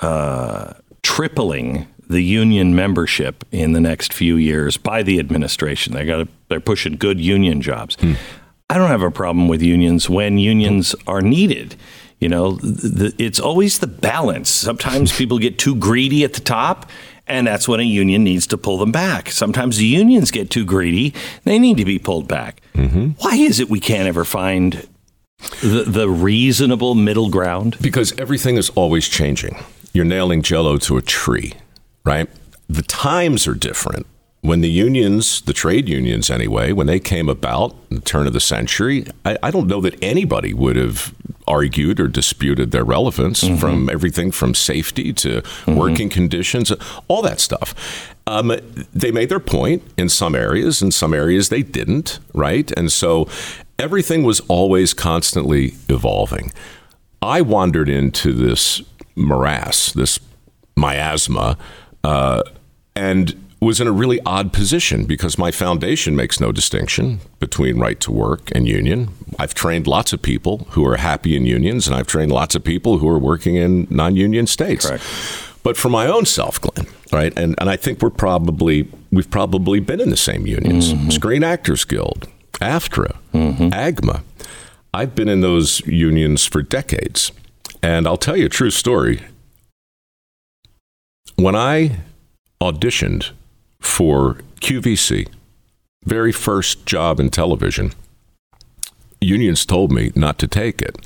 uh, 0.00 0.72
tripling 1.02 1.86
the 2.12 2.22
union 2.22 2.74
membership 2.74 3.44
in 3.50 3.72
the 3.72 3.80
next 3.80 4.12
few 4.12 4.36
years 4.36 4.76
by 4.76 5.02
the 5.02 5.18
administration. 5.18 5.94
They 5.94 6.04
got 6.04 6.28
they're 6.48 6.60
pushing 6.60 6.96
good 6.96 7.20
union 7.20 7.60
jobs. 7.60 7.96
Hmm. 7.96 8.14
I 8.70 8.78
don't 8.78 8.88
have 8.88 9.02
a 9.02 9.10
problem 9.10 9.48
with 9.48 9.60
unions 9.60 10.08
when 10.08 10.38
unions 10.38 10.94
are 11.06 11.20
needed. 11.20 11.76
You 12.20 12.28
know, 12.28 12.52
the, 12.52 13.12
it's 13.18 13.40
always 13.40 13.80
the 13.80 13.86
balance. 13.86 14.48
Sometimes 14.48 15.12
people 15.18 15.38
get 15.38 15.58
too 15.58 15.74
greedy 15.74 16.24
at 16.24 16.34
the 16.34 16.40
top, 16.40 16.88
and 17.26 17.46
that's 17.46 17.66
when 17.66 17.80
a 17.80 17.84
union 17.84 18.24
needs 18.24 18.46
to 18.48 18.56
pull 18.56 18.78
them 18.78 18.92
back. 18.92 19.30
Sometimes 19.30 19.76
the 19.76 19.86
unions 19.86 20.30
get 20.30 20.48
too 20.48 20.64
greedy; 20.64 21.14
they 21.44 21.58
need 21.58 21.76
to 21.78 21.84
be 21.84 21.98
pulled 21.98 22.28
back. 22.28 22.62
Mm-hmm. 22.74 23.10
Why 23.18 23.34
is 23.34 23.60
it 23.60 23.68
we 23.68 23.80
can't 23.80 24.08
ever 24.08 24.24
find 24.24 24.86
the, 25.60 25.84
the 25.86 26.08
reasonable 26.08 26.94
middle 26.94 27.28
ground? 27.28 27.76
Because 27.80 28.16
everything 28.18 28.56
is 28.56 28.70
always 28.70 29.08
changing. 29.08 29.56
You're 29.92 30.04
nailing 30.06 30.42
jello 30.42 30.78
to 30.78 30.96
a 30.96 31.02
tree, 31.02 31.52
right? 32.04 32.28
The 32.68 32.82
times 32.82 33.46
are 33.46 33.54
different. 33.54 34.06
When 34.40 34.60
the 34.60 34.70
unions, 34.70 35.40
the 35.42 35.52
trade 35.52 35.88
unions 35.88 36.28
anyway, 36.28 36.72
when 36.72 36.88
they 36.88 36.98
came 36.98 37.28
about 37.28 37.76
in 37.90 37.96
the 37.96 38.02
turn 38.02 38.26
of 38.26 38.32
the 38.32 38.40
century, 38.40 39.06
I, 39.24 39.38
I 39.40 39.50
don't 39.52 39.68
know 39.68 39.80
that 39.82 40.02
anybody 40.02 40.52
would 40.52 40.74
have 40.74 41.14
argued 41.46 42.00
or 42.00 42.08
disputed 42.08 42.70
their 42.70 42.84
relevance 42.84 43.44
mm-hmm. 43.44 43.56
from 43.56 43.88
everything 43.88 44.32
from 44.32 44.54
safety 44.54 45.12
to 45.12 45.42
mm-hmm. 45.42 45.76
working 45.76 46.08
conditions, 46.08 46.72
all 47.06 47.22
that 47.22 47.40
stuff. 47.40 48.14
Um, 48.26 48.52
they 48.92 49.12
made 49.12 49.28
their 49.28 49.40
point 49.40 49.82
in 49.96 50.08
some 50.08 50.34
areas, 50.34 50.82
in 50.82 50.90
some 50.90 51.14
areas 51.14 51.48
they 51.48 51.62
didn't, 51.62 52.18
right? 52.34 52.70
And 52.76 52.90
so 52.90 53.28
everything 53.78 54.22
was 54.22 54.40
always 54.48 54.94
constantly 54.94 55.74
evolving. 55.88 56.52
I 57.20 57.40
wandered 57.42 57.88
into 57.88 58.32
this 58.32 58.82
morass, 59.14 59.92
this 59.92 60.18
miasma, 60.76 61.58
uh, 62.04 62.42
and 62.94 63.34
was 63.60 63.80
in 63.80 63.86
a 63.86 63.92
really 63.92 64.20
odd 64.26 64.52
position 64.52 65.04
because 65.04 65.38
my 65.38 65.52
foundation 65.52 66.16
makes 66.16 66.40
no 66.40 66.50
distinction 66.50 67.20
between 67.38 67.78
right 67.78 68.00
to 68.00 68.10
work 68.10 68.50
and 68.52 68.66
union. 68.66 69.08
I've 69.38 69.54
trained 69.54 69.86
lots 69.86 70.12
of 70.12 70.20
people 70.20 70.66
who 70.70 70.84
are 70.84 70.96
happy 70.96 71.36
in 71.36 71.46
unions, 71.46 71.86
and 71.86 71.94
I've 71.94 72.08
trained 72.08 72.32
lots 72.32 72.56
of 72.56 72.64
people 72.64 72.98
who 72.98 73.08
are 73.08 73.20
working 73.20 73.54
in 73.54 73.86
non 73.88 74.16
union 74.16 74.48
states. 74.48 74.86
Correct. 74.86 75.04
But 75.62 75.76
for 75.76 75.88
my 75.88 76.08
own 76.08 76.26
self, 76.26 76.60
Glenn, 76.60 76.88
right? 77.12 77.32
And, 77.38 77.54
and 77.58 77.70
I 77.70 77.76
think 77.76 78.02
we're 78.02 78.10
probably, 78.10 78.88
we've 79.12 79.30
probably 79.30 79.78
been 79.78 80.00
in 80.00 80.10
the 80.10 80.16
same 80.16 80.44
unions 80.44 80.92
mm-hmm. 80.92 81.10
Screen 81.10 81.44
Actors 81.44 81.84
Guild, 81.84 82.26
AFTRA, 82.60 83.16
mm-hmm. 83.32 83.68
AGMA. 83.68 84.22
I've 84.92 85.14
been 85.14 85.28
in 85.28 85.40
those 85.40 85.80
unions 85.86 86.44
for 86.46 86.62
decades. 86.62 87.30
And 87.82 88.06
I'll 88.06 88.16
tell 88.16 88.36
you 88.36 88.46
a 88.46 88.48
true 88.48 88.70
story. 88.70 89.22
When 91.36 91.56
I 91.56 91.98
auditioned 92.60 93.30
for 93.80 94.38
QVC, 94.60 95.28
very 96.04 96.32
first 96.32 96.86
job 96.86 97.18
in 97.18 97.30
television, 97.30 97.92
unions 99.20 99.64
told 99.66 99.92
me 99.92 100.12
not 100.14 100.38
to 100.38 100.46
take 100.46 100.82
it. 100.82 100.96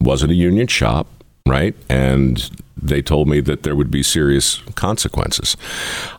wasn't 0.00 0.32
a 0.32 0.34
union 0.34 0.66
shop, 0.66 1.06
right? 1.46 1.74
And 1.88 2.50
they 2.76 3.02
told 3.02 3.28
me 3.28 3.40
that 3.40 3.62
there 3.62 3.76
would 3.76 3.90
be 3.90 4.02
serious 4.02 4.56
consequences. 4.74 5.56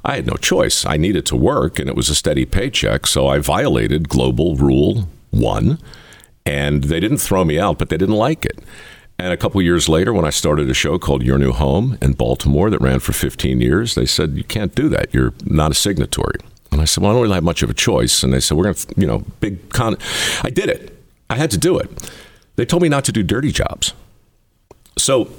I 0.05 0.15
had 0.15 0.25
no 0.25 0.35
choice. 0.35 0.85
I 0.85 0.95
needed 0.95 1.25
to 1.27 1.35
work, 1.35 1.79
and 1.79 1.89
it 1.89 1.95
was 1.95 2.09
a 2.09 2.15
steady 2.15 2.45
paycheck, 2.45 3.05
so 3.07 3.27
I 3.27 3.39
violated 3.39 4.07
Global 4.07 4.55
Rule 4.55 5.09
1, 5.31 5.79
and 6.45 6.85
they 6.85 6.99
didn't 7.01 7.17
throw 7.17 7.43
me 7.43 7.59
out, 7.59 7.77
but 7.77 7.89
they 7.89 7.97
didn't 7.97 8.15
like 8.15 8.45
it. 8.45 8.59
And 9.19 9.31
a 9.31 9.37
couple 9.37 9.61
years 9.61 9.87
later, 9.87 10.11
when 10.11 10.25
I 10.25 10.31
started 10.31 10.69
a 10.69 10.73
show 10.73 10.97
called 10.99 11.23
Your 11.23 11.37
New 11.37 11.51
Home 11.51 11.97
in 12.01 12.13
Baltimore 12.13 12.69
that 12.69 12.81
ran 12.81 12.99
for 12.99 13.13
15 13.13 13.61
years, 13.61 13.95
they 13.95 14.05
said, 14.05 14.35
You 14.35 14.43
can't 14.43 14.75
do 14.75 14.89
that. 14.89 15.13
You're 15.13 15.33
not 15.45 15.71
a 15.71 15.75
signatory. 15.75 16.39
And 16.71 16.81
I 16.81 16.85
said, 16.85 17.01
Well, 17.01 17.11
I 17.11 17.13
don't 17.15 17.23
really 17.23 17.35
have 17.35 17.43
much 17.43 17.63
of 17.63 17.69
a 17.69 17.73
choice. 17.73 18.23
And 18.23 18.33
they 18.33 18.39
said, 18.39 18.57
We're 18.57 18.65
going 18.65 18.75
to, 18.75 18.93
you 18.97 19.07
know, 19.07 19.19
big 19.39 19.69
con. 19.69 19.97
I 20.41 20.49
did 20.49 20.69
it. 20.69 20.97
I 21.29 21.35
had 21.35 21.51
to 21.51 21.57
do 21.57 21.77
it. 21.77 22.11
They 22.55 22.65
told 22.65 22.81
me 22.83 22.89
not 22.89 23.05
to 23.05 23.11
do 23.11 23.23
dirty 23.23 23.51
jobs. 23.51 23.93
So 24.97 25.29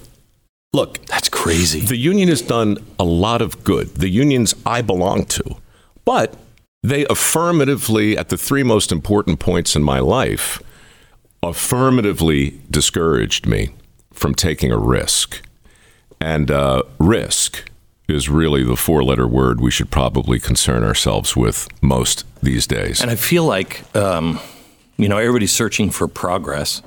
Look, 0.74 1.06
that's 1.06 1.28
crazy. 1.28 1.78
The 1.82 1.96
union 1.96 2.28
has 2.28 2.42
done 2.42 2.78
a 2.98 3.04
lot 3.04 3.40
of 3.40 3.62
good. 3.62 3.94
The 3.94 4.08
unions 4.08 4.56
I 4.66 4.82
belong 4.82 5.24
to, 5.26 5.56
but 6.04 6.34
they 6.82 7.06
affirmatively, 7.06 8.18
at 8.18 8.28
the 8.28 8.36
three 8.36 8.64
most 8.64 8.90
important 8.90 9.38
points 9.38 9.76
in 9.76 9.84
my 9.84 10.00
life, 10.00 10.60
affirmatively 11.48 12.60
discouraged 12.70 13.46
me 13.46 13.70
from 14.12 14.34
taking 14.34 14.72
a 14.72 14.78
risk. 14.78 15.42
And 16.20 16.50
uh, 16.50 16.82
risk 16.98 17.68
is 18.08 18.28
really 18.28 18.62
the 18.62 18.76
four 18.76 19.02
letter 19.02 19.26
word 19.26 19.60
we 19.60 19.70
should 19.70 19.90
probably 19.90 20.38
concern 20.38 20.84
ourselves 20.84 21.36
with 21.36 21.68
most 21.82 22.24
these 22.42 22.66
days. 22.66 23.00
And 23.00 23.10
I 23.10 23.16
feel 23.16 23.44
like, 23.44 23.84
um, 23.96 24.40
you 24.96 25.08
know, 25.08 25.18
everybody's 25.18 25.52
searching 25.52 25.90
for 25.90 26.06
progress. 26.06 26.82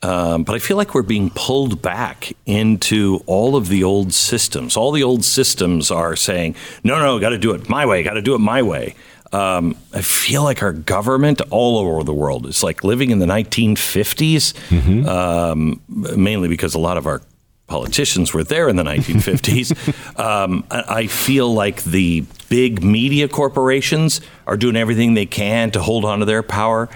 Um, 0.00 0.44
but 0.44 0.54
I 0.54 0.60
feel 0.60 0.76
like 0.76 0.94
we're 0.94 1.02
being 1.02 1.30
pulled 1.34 1.82
back 1.82 2.32
into 2.46 3.20
all 3.26 3.56
of 3.56 3.68
the 3.68 3.82
old 3.82 4.14
systems. 4.14 4.76
All 4.76 4.92
the 4.92 5.02
old 5.02 5.24
systems 5.24 5.90
are 5.90 6.14
saying, 6.14 6.54
no, 6.84 7.00
no, 7.00 7.18
got 7.18 7.30
to 7.30 7.38
do 7.38 7.52
it 7.52 7.68
my 7.68 7.84
way, 7.84 8.04
got 8.04 8.14
to 8.14 8.22
do 8.22 8.34
it 8.34 8.38
my 8.38 8.62
way. 8.62 8.94
Um, 9.32 9.76
I 9.92 10.00
feel 10.00 10.42
like 10.42 10.62
our 10.62 10.72
government 10.72 11.40
all 11.50 11.78
over 11.78 12.02
the 12.02 12.14
world 12.14 12.46
is 12.46 12.62
like 12.62 12.82
living 12.82 13.10
in 13.10 13.18
the 13.18 13.26
1950s, 13.26 14.54
mm-hmm. 14.68 15.06
um, 15.06 15.82
mainly 15.88 16.48
because 16.48 16.74
a 16.74 16.78
lot 16.78 16.96
of 16.96 17.06
our 17.06 17.20
politicians 17.66 18.32
were 18.32 18.42
there 18.42 18.68
in 18.68 18.76
the 18.76 18.82
1950s. 18.82 20.18
um, 20.18 20.64
I 20.70 21.06
feel 21.06 21.52
like 21.52 21.84
the 21.84 22.24
big 22.48 22.82
media 22.82 23.28
corporations 23.28 24.20
are 24.46 24.56
doing 24.56 24.74
everything 24.74 25.14
they 25.14 25.26
can 25.26 25.70
to 25.72 25.82
hold 25.82 26.04
on 26.04 26.20
to 26.20 26.24
their 26.24 26.42
power. 26.42 26.88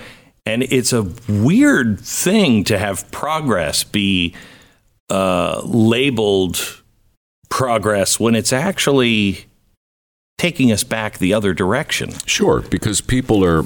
And 0.44 0.62
it's 0.64 0.92
a 0.92 1.02
weird 1.28 2.00
thing 2.00 2.64
to 2.64 2.78
have 2.78 3.08
progress 3.12 3.84
be 3.84 4.34
uh, 5.08 5.60
labeled 5.64 6.82
progress 7.48 8.18
when 8.18 8.34
it's 8.34 8.52
actually 8.52 9.44
taking 10.42 10.72
us 10.72 10.82
back 10.82 11.18
the 11.18 11.32
other 11.32 11.54
direction. 11.54 12.10
Sure, 12.26 12.62
because 12.62 13.00
people 13.00 13.44
are, 13.44 13.64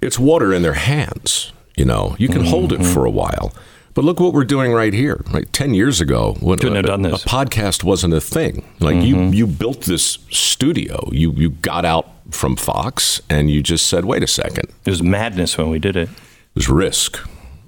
it's 0.00 0.18
water 0.18 0.52
in 0.52 0.62
their 0.62 0.72
hands. 0.72 1.52
You 1.76 1.84
know, 1.84 2.16
you 2.18 2.26
can 2.26 2.38
mm-hmm. 2.38 2.48
hold 2.48 2.72
it 2.72 2.80
mm-hmm. 2.80 2.92
for 2.92 3.04
a 3.04 3.10
while. 3.10 3.54
But 3.94 4.04
look 4.04 4.18
what 4.18 4.32
we're 4.32 4.44
doing 4.44 4.72
right 4.72 4.92
here. 4.92 5.22
Right, 5.32 5.50
ten 5.52 5.74
years 5.74 6.00
ago, 6.00 6.36
when 6.40 6.58
Couldn't 6.58 6.74
a, 6.74 6.78
have 6.78 6.86
done 6.86 7.02
this. 7.02 7.24
a 7.24 7.28
podcast 7.28 7.84
wasn't 7.84 8.14
a 8.14 8.20
thing. 8.20 8.64
Like 8.80 8.96
mm-hmm. 8.96 9.32
you, 9.32 9.46
you 9.46 9.46
built 9.46 9.82
this 9.82 10.18
studio. 10.30 11.08
You 11.12 11.32
you 11.32 11.50
got 11.50 11.84
out 11.84 12.08
from 12.30 12.56
Fox, 12.56 13.20
and 13.30 13.48
you 13.48 13.62
just 13.62 13.86
said, 13.86 14.04
"Wait 14.04 14.22
a 14.24 14.26
second. 14.26 14.70
It 14.84 14.90
was 14.90 15.02
madness 15.02 15.56
when 15.56 15.70
we 15.70 15.78
did 15.78 15.94
it. 15.94 16.08
It 16.08 16.54
was 16.54 16.68
risk. 16.68 17.18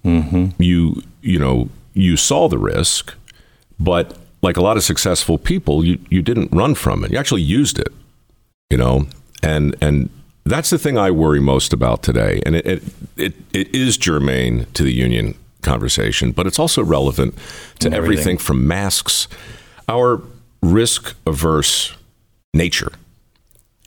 Mm-hmm. 0.04 0.60
You 0.60 1.02
you 1.20 1.38
know 1.38 1.68
you 1.92 2.16
saw 2.16 2.48
the 2.48 2.58
risk, 2.58 3.14
but 3.78 4.16
like 4.42 4.56
a 4.56 4.62
lot 4.62 4.76
of 4.76 4.82
successful 4.82 5.36
people, 5.38 5.84
you 5.84 5.98
you 6.08 6.22
didn't 6.22 6.50
run 6.52 6.74
from 6.74 7.04
it. 7.04 7.12
You 7.12 7.18
actually 7.18 7.42
used 7.42 7.78
it. 7.78 7.92
You 8.74 8.78
know, 8.78 9.06
and 9.40 9.76
and 9.80 10.10
that's 10.44 10.70
the 10.70 10.78
thing 10.80 10.98
I 10.98 11.12
worry 11.12 11.38
most 11.38 11.72
about 11.72 12.02
today, 12.02 12.42
and 12.44 12.56
it 12.56 12.66
it, 12.66 12.82
it, 13.16 13.34
it 13.52 13.72
is 13.72 13.96
germane 13.96 14.66
to 14.74 14.82
the 14.82 14.90
union 14.92 15.36
conversation, 15.62 16.32
but 16.32 16.44
it's 16.48 16.58
also 16.58 16.82
relevant 16.82 17.36
to 17.78 17.86
everything. 17.86 17.94
everything 17.94 18.38
from 18.38 18.66
masks, 18.66 19.28
our 19.88 20.22
risk 20.60 21.14
averse 21.24 21.94
nature. 22.52 22.90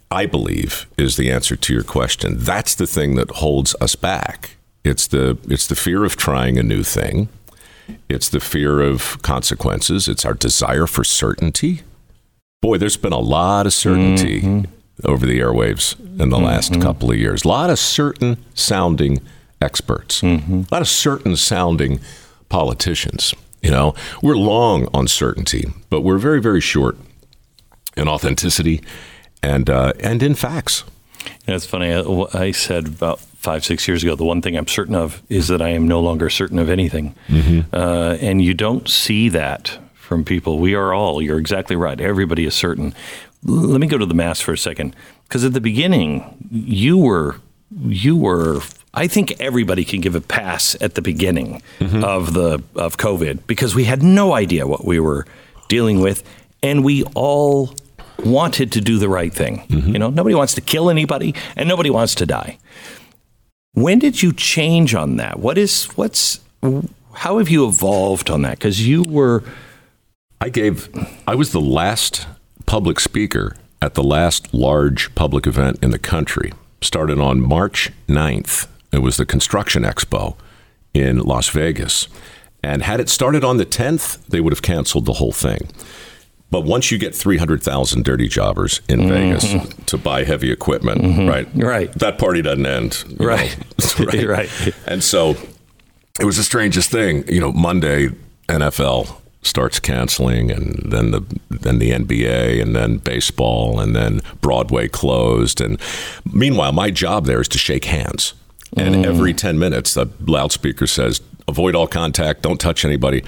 I 0.09 0.25
believe 0.25 0.87
is 0.97 1.17
the 1.17 1.29
answer 1.29 1.57
to 1.57 1.73
your 1.73 1.83
question. 1.83 2.37
That's 2.37 2.73
the 2.73 2.87
thing 2.87 3.15
that 3.15 3.29
holds 3.29 3.75
us 3.81 3.97
back. 3.97 4.55
It's 4.85 5.05
the 5.05 5.37
it's 5.49 5.67
the 5.67 5.75
fear 5.75 6.05
of 6.05 6.15
trying 6.15 6.57
a 6.57 6.63
new 6.63 6.83
thing. 6.83 7.27
It's 8.07 8.29
the 8.29 8.39
fear 8.39 8.79
of 8.79 9.21
consequences. 9.21 10.07
It's 10.07 10.25
our 10.25 10.33
desire 10.33 10.87
for 10.87 11.03
certainty. 11.03 11.81
Boy, 12.61 12.77
there's 12.77 12.95
been 12.95 13.11
a 13.11 13.19
lot 13.19 13.65
of 13.65 13.73
certainty 13.73 14.41
mm-hmm. 14.41 14.76
Over 15.03 15.25
the 15.25 15.39
airwaves 15.39 15.99
in 15.99 16.17
the 16.17 16.37
mm-hmm. 16.37 16.45
last 16.45 16.81
couple 16.81 17.11
of 17.11 17.17
years. 17.17 17.45
A 17.45 17.47
lot 17.47 17.69
of 17.69 17.79
certain 17.79 18.37
sounding 18.53 19.19
experts, 19.61 20.21
mm-hmm. 20.21 20.61
a 20.61 20.75
lot 20.75 20.81
of 20.81 20.87
certain 20.87 21.35
sounding 21.35 21.99
politicians. 22.49 23.33
You 23.61 23.71
know, 23.71 23.95
we're 24.21 24.37
long 24.37 24.87
on 24.93 25.07
certainty, 25.07 25.65
but 25.89 26.01
we're 26.01 26.19
very, 26.19 26.41
very 26.41 26.61
short 26.61 26.97
in 27.95 28.07
authenticity 28.07 28.81
and 29.41 29.69
uh, 29.69 29.93
and 29.99 30.21
in 30.21 30.35
facts. 30.35 30.83
It's 31.47 31.65
funny. 31.65 31.93
I, 31.93 32.01
I, 32.33 32.51
said 32.51 32.87
about 32.87 33.19
five, 33.19 33.65
six 33.65 33.87
years 33.87 34.03
ago, 34.03 34.15
the 34.15 34.25
one 34.25 34.41
thing 34.41 34.57
I'm 34.57 34.67
certain 34.67 34.95
of 34.95 35.21
is 35.29 35.47
that 35.47 35.61
I 35.61 35.69
am 35.69 35.87
no 35.87 35.99
longer 35.99 36.29
certain 36.29 36.59
of 36.59 36.69
anything. 36.69 37.15
Mm-hmm. 37.27 37.73
Uh, 37.73 38.17
and 38.19 38.41
you 38.41 38.53
don't 38.53 38.87
see 38.87 39.29
that 39.29 39.77
from 39.93 40.23
people. 40.23 40.59
We 40.59 40.73
are 40.73 40.93
all, 40.93 41.21
you're 41.21 41.39
exactly 41.39 41.75
right. 41.75 41.99
Everybody 41.99 42.45
is 42.45 42.53
certain. 42.53 42.93
Let 43.47 43.81
me 43.81 43.87
go 43.87 43.97
to 43.97 44.05
the 44.05 44.13
mass 44.13 44.39
for 44.39 44.53
a 44.53 44.57
second. 44.57 44.95
Because 45.23 45.43
at 45.43 45.53
the 45.53 45.61
beginning, 45.61 46.47
you 46.51 46.97
were, 46.97 47.37
you 47.71 48.15
were 48.15 48.61
I 48.97 49.07
think 49.07 49.39
everybody 49.39 49.85
can 49.85 50.01
give 50.01 50.15
a 50.15 50.21
pass 50.21 50.75
at 50.81 50.95
the 50.95 51.03
beginning 51.03 51.61
mm-hmm. 51.79 52.03
of 52.03 52.33
the 52.33 52.63
of 52.75 52.97
COVID 52.97 53.45
because 53.45 53.75
we 53.75 53.83
had 53.83 54.01
no 54.01 54.33
idea 54.33 54.65
what 54.65 54.85
we 54.85 54.99
were 54.99 55.27
dealing 55.67 55.99
with, 55.99 56.23
and 56.63 56.83
we 56.83 57.03
all 57.13 57.75
wanted 58.25 58.71
to 58.71 58.81
do 58.81 58.97
the 58.97 59.07
right 59.07 59.31
thing. 59.31 59.59
Mm-hmm. 59.67 59.91
You 59.91 59.99
know, 59.99 60.09
nobody 60.09 60.33
wants 60.33 60.55
to 60.55 60.61
kill 60.61 60.89
anybody 60.89 61.35
and 61.55 61.69
nobody 61.69 61.91
wants 61.91 62.15
to 62.15 62.25
die. 62.25 62.57
When 63.73 63.99
did 63.99 64.23
you 64.23 64.33
change 64.33 64.95
on 64.95 65.17
that? 65.17 65.39
What 65.39 65.59
is 65.59 65.85
what's 65.95 66.39
how 67.13 67.37
have 67.37 67.49
you 67.49 67.67
evolved 67.67 68.31
on 68.31 68.41
that? 68.41 68.57
Because 68.57 68.87
you 68.87 69.03
were 69.03 69.43
I 70.41 70.49
gave 70.49 70.89
I 71.27 71.35
was 71.35 71.51
the 71.51 71.61
last 71.61 72.25
public 72.67 72.99
speaker 72.99 73.55
at 73.81 73.95
the 73.95 74.03
last 74.03 74.53
large 74.53 75.15
public 75.15 75.47
event 75.47 75.79
in 75.81 75.89
the 75.89 75.97
country. 75.97 76.53
Started 76.81 77.19
on 77.19 77.41
March 77.41 77.91
9th. 78.07 78.67
It 78.91 78.99
was 78.99 79.17
the 79.17 79.25
Construction 79.25 79.81
Expo 79.81 80.35
in 80.93 81.17
Las 81.19 81.49
Vegas. 81.49 82.07
And 82.61 82.83
had 82.83 82.99
it 82.99 83.09
started 83.09 83.43
on 83.43 83.57
the 83.57 83.65
10th, 83.65 84.23
they 84.27 84.41
would 84.41 84.53
have 84.53 84.61
canceled 84.61 85.05
the 85.05 85.13
whole 85.13 85.31
thing. 85.31 85.69
But 86.49 86.61
once 86.61 86.91
you 86.91 86.97
get 86.97 87.15
300,000 87.15 88.05
dirty 88.05 88.27
jobbers 88.27 88.81
in 88.87 89.01
mm-hmm. 89.01 89.09
Vegas 89.09 89.85
to 89.85 89.97
buy 89.97 90.23
heavy 90.23 90.51
equipment, 90.51 91.01
mm-hmm. 91.01 91.27
right? 91.27 91.47
Right. 91.55 91.91
That 91.93 92.17
party 92.17 92.41
doesn't 92.41 92.65
end. 92.65 93.03
Right. 93.19 93.57
right. 93.99 94.27
right. 94.27 94.49
And 94.85 95.03
so 95.03 95.35
it 96.19 96.25
was 96.25 96.37
the 96.37 96.43
strangest 96.43 96.89
thing. 96.89 97.27
You 97.27 97.41
know, 97.41 97.51
Monday, 97.51 98.09
NFL 98.47 99.21
starts 99.47 99.79
canceling 99.79 100.51
and 100.51 100.79
then 100.85 101.11
the 101.11 101.21
then 101.49 101.79
the 101.79 101.91
NBA 101.91 102.61
and 102.61 102.75
then 102.75 102.97
baseball 102.97 103.79
and 103.79 103.95
then 103.95 104.21
Broadway 104.41 104.87
closed 104.87 105.61
and 105.61 105.79
meanwhile 106.31 106.71
my 106.71 106.91
job 106.91 107.25
there 107.25 107.41
is 107.41 107.47
to 107.49 107.57
shake 107.57 107.85
hands 107.85 108.33
and 108.75 108.95
mm. 108.95 109.05
every 109.05 109.33
10 109.33 109.57
minutes 109.57 109.93
the 109.93 110.07
loudspeaker 110.25 110.87
says 110.87 111.21
avoid 111.47 111.75
all 111.75 111.87
contact 111.87 112.41
don't 112.41 112.59
touch 112.59 112.83
anybody 112.83 113.23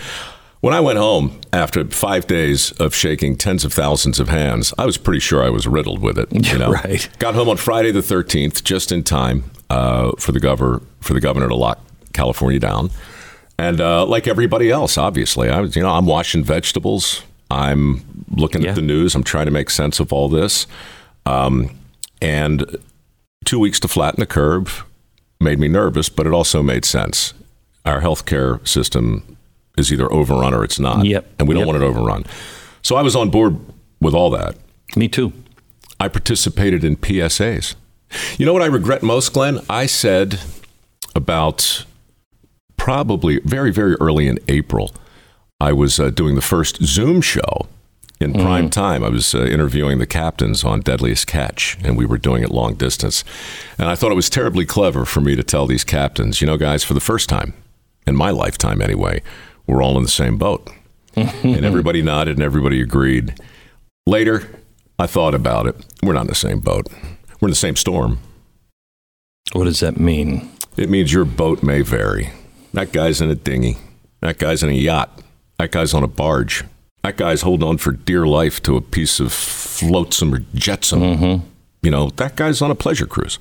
when 0.62 0.74
I 0.74 0.82
went 0.82 0.98
home 0.98 1.40
after 1.54 1.86
five 1.86 2.28
days 2.28 2.74
of 2.74 2.94
shaking 2.94 3.38
tens 3.38 3.64
of 3.64 3.72
thousands 3.72 4.20
of 4.20 4.28
hands, 4.28 4.74
I 4.78 4.86
was 4.86 4.98
pretty 4.98 5.22
sure 5.22 5.42
I 5.42 5.50
was 5.50 5.66
riddled 5.66 6.02
with 6.02 6.20
it. 6.20 6.28
You 6.34 6.58
know? 6.58 6.70
right. 6.72 7.08
Got 7.18 7.36
home 7.36 7.48
on 7.48 7.56
Friday 7.56 7.92
the 7.92 8.02
thirteenth, 8.02 8.64
just 8.66 8.92
in 8.92 9.04
time 9.04 9.50
uh, 9.70 10.12
for 10.18 10.34
the 10.34 10.40
governor 10.42 10.82
for 11.00 11.14
the 11.14 11.22
governor 11.22 11.48
to 11.48 11.56
lock 11.56 11.80
California 12.12 12.60
down. 12.60 12.90
And 13.60 13.82
uh, 13.82 14.06
like 14.06 14.26
everybody 14.26 14.72
else, 14.72 14.98
obviously, 14.98 15.50
I 15.50 15.60
was 15.60 15.76
you 15.76 15.84
know 15.84 15.90
I'm 15.90 16.06
washing 16.06 16.44
vegetables. 16.44 17.24
I'm 17.52 18.26
looking 18.32 18.62
yeah. 18.62 18.70
at 18.70 18.76
the 18.76 18.82
news. 18.82 19.16
I'm 19.16 19.24
trying 19.24 19.46
to 19.46 19.52
make 19.52 19.70
sense 19.70 20.00
of 20.00 20.14
all 20.14 20.30
this. 20.30 20.66
Um, 21.26 21.78
and 22.22 22.78
two 23.44 23.60
weeks 23.60 23.80
to 23.82 23.88
flatten 23.88 24.22
the 24.22 24.26
curve 24.26 24.86
made 25.42 25.60
me 25.60 25.68
nervous, 25.68 26.08
but 26.08 26.26
it 26.26 26.34
also 26.34 26.64
made 26.64 26.86
sense. 26.86 27.34
Our 27.86 28.02
healthcare 28.02 28.66
system 28.66 29.38
is 29.78 29.92
either 29.92 30.12
overrun 30.12 30.54
or 30.54 30.64
it's 30.64 30.80
not. 30.80 31.06
Yep. 31.06 31.28
And 31.40 31.48
we 31.48 31.54
don't 31.54 31.62
yep. 31.62 31.68
want 31.68 31.84
it 31.84 31.86
overrun. 31.86 32.26
So 32.82 32.96
I 32.96 33.02
was 33.02 33.16
on 33.16 33.30
board 33.30 33.60
with 34.00 34.14
all 34.14 34.30
that. 34.30 34.56
Me 34.96 35.08
too. 35.08 35.34
I 36.00 36.08
participated 36.08 36.84
in 36.84 36.96
PSAs. 36.96 37.76
You 38.38 38.46
know 38.46 38.54
what 38.54 38.62
I 38.62 38.68
regret 38.68 39.04
most, 39.04 39.34
Glenn? 39.34 39.60
I 39.70 39.86
said 39.86 40.40
about 41.14 41.86
probably 42.80 43.40
very, 43.42 43.72
very 43.72 43.96
early 43.96 44.28
in 44.28 44.40
April, 44.48 44.92
I 45.60 45.74
was 45.74 46.00
uh, 46.00 46.10
doing 46.10 46.34
the 46.34 46.42
first 46.42 46.82
Zoom 46.84 47.22
show 47.22 47.68
in 48.20 48.34
mm-hmm. 48.34 48.42
prime 48.42 48.70
time. 48.70 49.04
I 49.04 49.10
was 49.10 49.36
uh, 49.36 49.44
interviewing 49.44 50.00
the 50.00 50.08
captains 50.08 50.64
on 50.64 50.80
Deadliest 50.80 51.28
Catch, 51.28 51.78
and 51.84 51.98
we 51.98 52.06
were 52.06 52.18
doing 52.18 52.42
it 52.42 52.50
long 52.50 52.76
distance. 52.76 53.24
And 53.78 53.90
I 53.90 53.96
thought 53.96 54.12
it 54.12 54.16
was 54.16 54.30
terribly 54.30 54.66
clever 54.66 55.06
for 55.06 55.22
me 55.22 55.36
to 55.36 55.44
tell 55.44 55.68
these 55.68 55.84
captains, 55.84 56.42
you 56.42 56.48
know, 56.48 56.58
guys, 56.58 56.84
for 56.84 56.94
the 56.94 57.00
first 57.00 57.30
time 57.30 57.54
in 58.08 58.16
my 58.16 58.32
lifetime 58.32 58.82
anyway, 58.82 59.22
we're 59.68 59.84
all 59.84 59.98
in 59.98 60.04
the 60.04 60.10
same 60.10 60.38
boat. 60.38 60.70
and 61.16 61.66
everybody 61.66 62.02
nodded 62.02 62.38
and 62.38 62.44
everybody 62.44 62.82
agreed. 62.82 63.36
Later, 64.08 64.50
I 64.98 65.06
thought 65.06 65.36
about 65.36 65.68
it. 65.68 65.76
We're 66.02 66.14
not 66.14 66.22
in 66.22 66.28
the 66.28 66.36
same 66.36 66.60
boat. 66.60 66.88
We're 67.40 67.48
in 67.48 67.52
the 67.52 67.56
same 67.56 67.76
storm. 67.76 68.20
What 69.54 69.66
does 69.66 69.80
that 69.82 70.00
mean? 70.00 70.50
It 70.78 70.90
means 70.90 71.12
your 71.12 71.26
boat 71.26 71.64
may 71.64 71.82
vary. 71.82 72.32
That 72.74 72.92
guy's 72.92 73.22
in 73.22 73.30
a 73.30 73.36
dinghy. 73.36 73.78
That 74.22 74.38
guy's 74.38 74.64
in 74.64 74.70
a 74.70 74.74
yacht. 74.74 75.22
That 75.58 75.72
guy's 75.72 75.94
on 75.94 76.04
a 76.04 76.08
barge. 76.08 76.64
That 77.04 77.18
guy's 77.18 77.42
holding 77.42 77.68
on 77.68 77.78
for 77.78 77.92
dear 77.92 78.28
life 78.28 78.62
to 78.64 78.76
a 78.76 78.82
piece 78.82 79.20
of 79.20 79.32
flotsam 79.32 80.34
or 80.34 80.40
jetsam. 80.54 81.00
Mm-hmm. 81.00 81.48
You 81.82 81.92
know, 81.92 82.10
that 82.12 82.36
guy's 82.36 82.62
on 82.62 82.72
a 82.72 82.76
pleasure 82.76 83.06
cruise. 83.06 83.40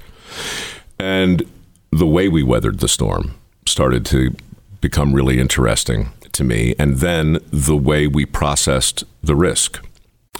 And 0.98 1.42
the 1.90 2.06
way 2.06 2.28
we 2.28 2.42
weathered 2.42 2.78
the 2.78 2.88
storm 2.88 3.34
started 3.66 4.06
to 4.06 4.34
become 4.80 5.12
really 5.12 5.40
interesting 5.40 6.10
to 6.32 6.44
me. 6.44 6.74
And 6.78 6.98
then 6.98 7.38
the 7.50 7.76
way 7.76 8.06
we 8.06 8.24
processed 8.26 9.04
the 9.22 9.34
risk. 9.34 9.84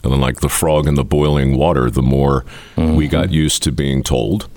And 0.04 0.12
then, 0.12 0.20
like 0.20 0.40
the 0.40 0.48
frog 0.48 0.86
in 0.86 0.94
the 0.94 1.04
boiling 1.04 1.56
water, 1.56 1.90
the 1.90 2.02
more 2.02 2.44
mm-hmm. 2.76 2.94
we 2.94 3.08
got 3.08 3.32
used 3.32 3.64
to 3.64 3.72
being 3.72 4.04
told 4.04 4.48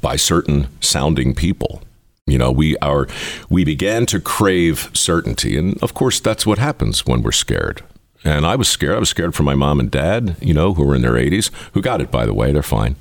by 0.00 0.16
certain 0.16 0.68
sounding 0.80 1.34
people. 1.34 1.82
You 2.30 2.38
know, 2.38 2.50
we 2.50 2.76
are 2.78 3.08
we 3.48 3.64
began 3.64 4.06
to 4.06 4.20
crave 4.20 4.90
certainty, 4.94 5.56
and 5.58 5.82
of 5.82 5.94
course, 5.94 6.20
that's 6.20 6.46
what 6.46 6.58
happens 6.58 7.06
when 7.06 7.22
we're 7.22 7.32
scared. 7.32 7.82
And 8.24 8.46
I 8.46 8.56
was 8.56 8.68
scared. 8.68 8.96
I 8.96 8.98
was 8.98 9.08
scared 9.08 9.34
for 9.34 9.42
my 9.42 9.54
mom 9.54 9.80
and 9.80 9.90
dad, 9.90 10.36
you 10.40 10.52
know, 10.52 10.74
who 10.74 10.84
were 10.84 10.94
in 10.94 11.00
their 11.00 11.14
80s, 11.14 11.50
who 11.72 11.80
got 11.80 12.02
it, 12.02 12.10
by 12.10 12.26
the 12.26 12.34
way. 12.34 12.52
They're 12.52 12.62
fine. 12.62 12.96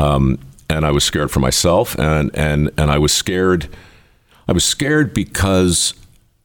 Um, 0.00 0.38
and 0.68 0.84
I 0.84 0.90
was 0.90 1.04
scared 1.04 1.30
for 1.30 1.40
myself, 1.40 1.98
and 1.98 2.30
and 2.34 2.70
and 2.76 2.90
I 2.90 2.98
was 2.98 3.12
scared 3.12 3.68
I 4.48 4.52
was 4.52 4.64
scared 4.64 5.12
because 5.12 5.92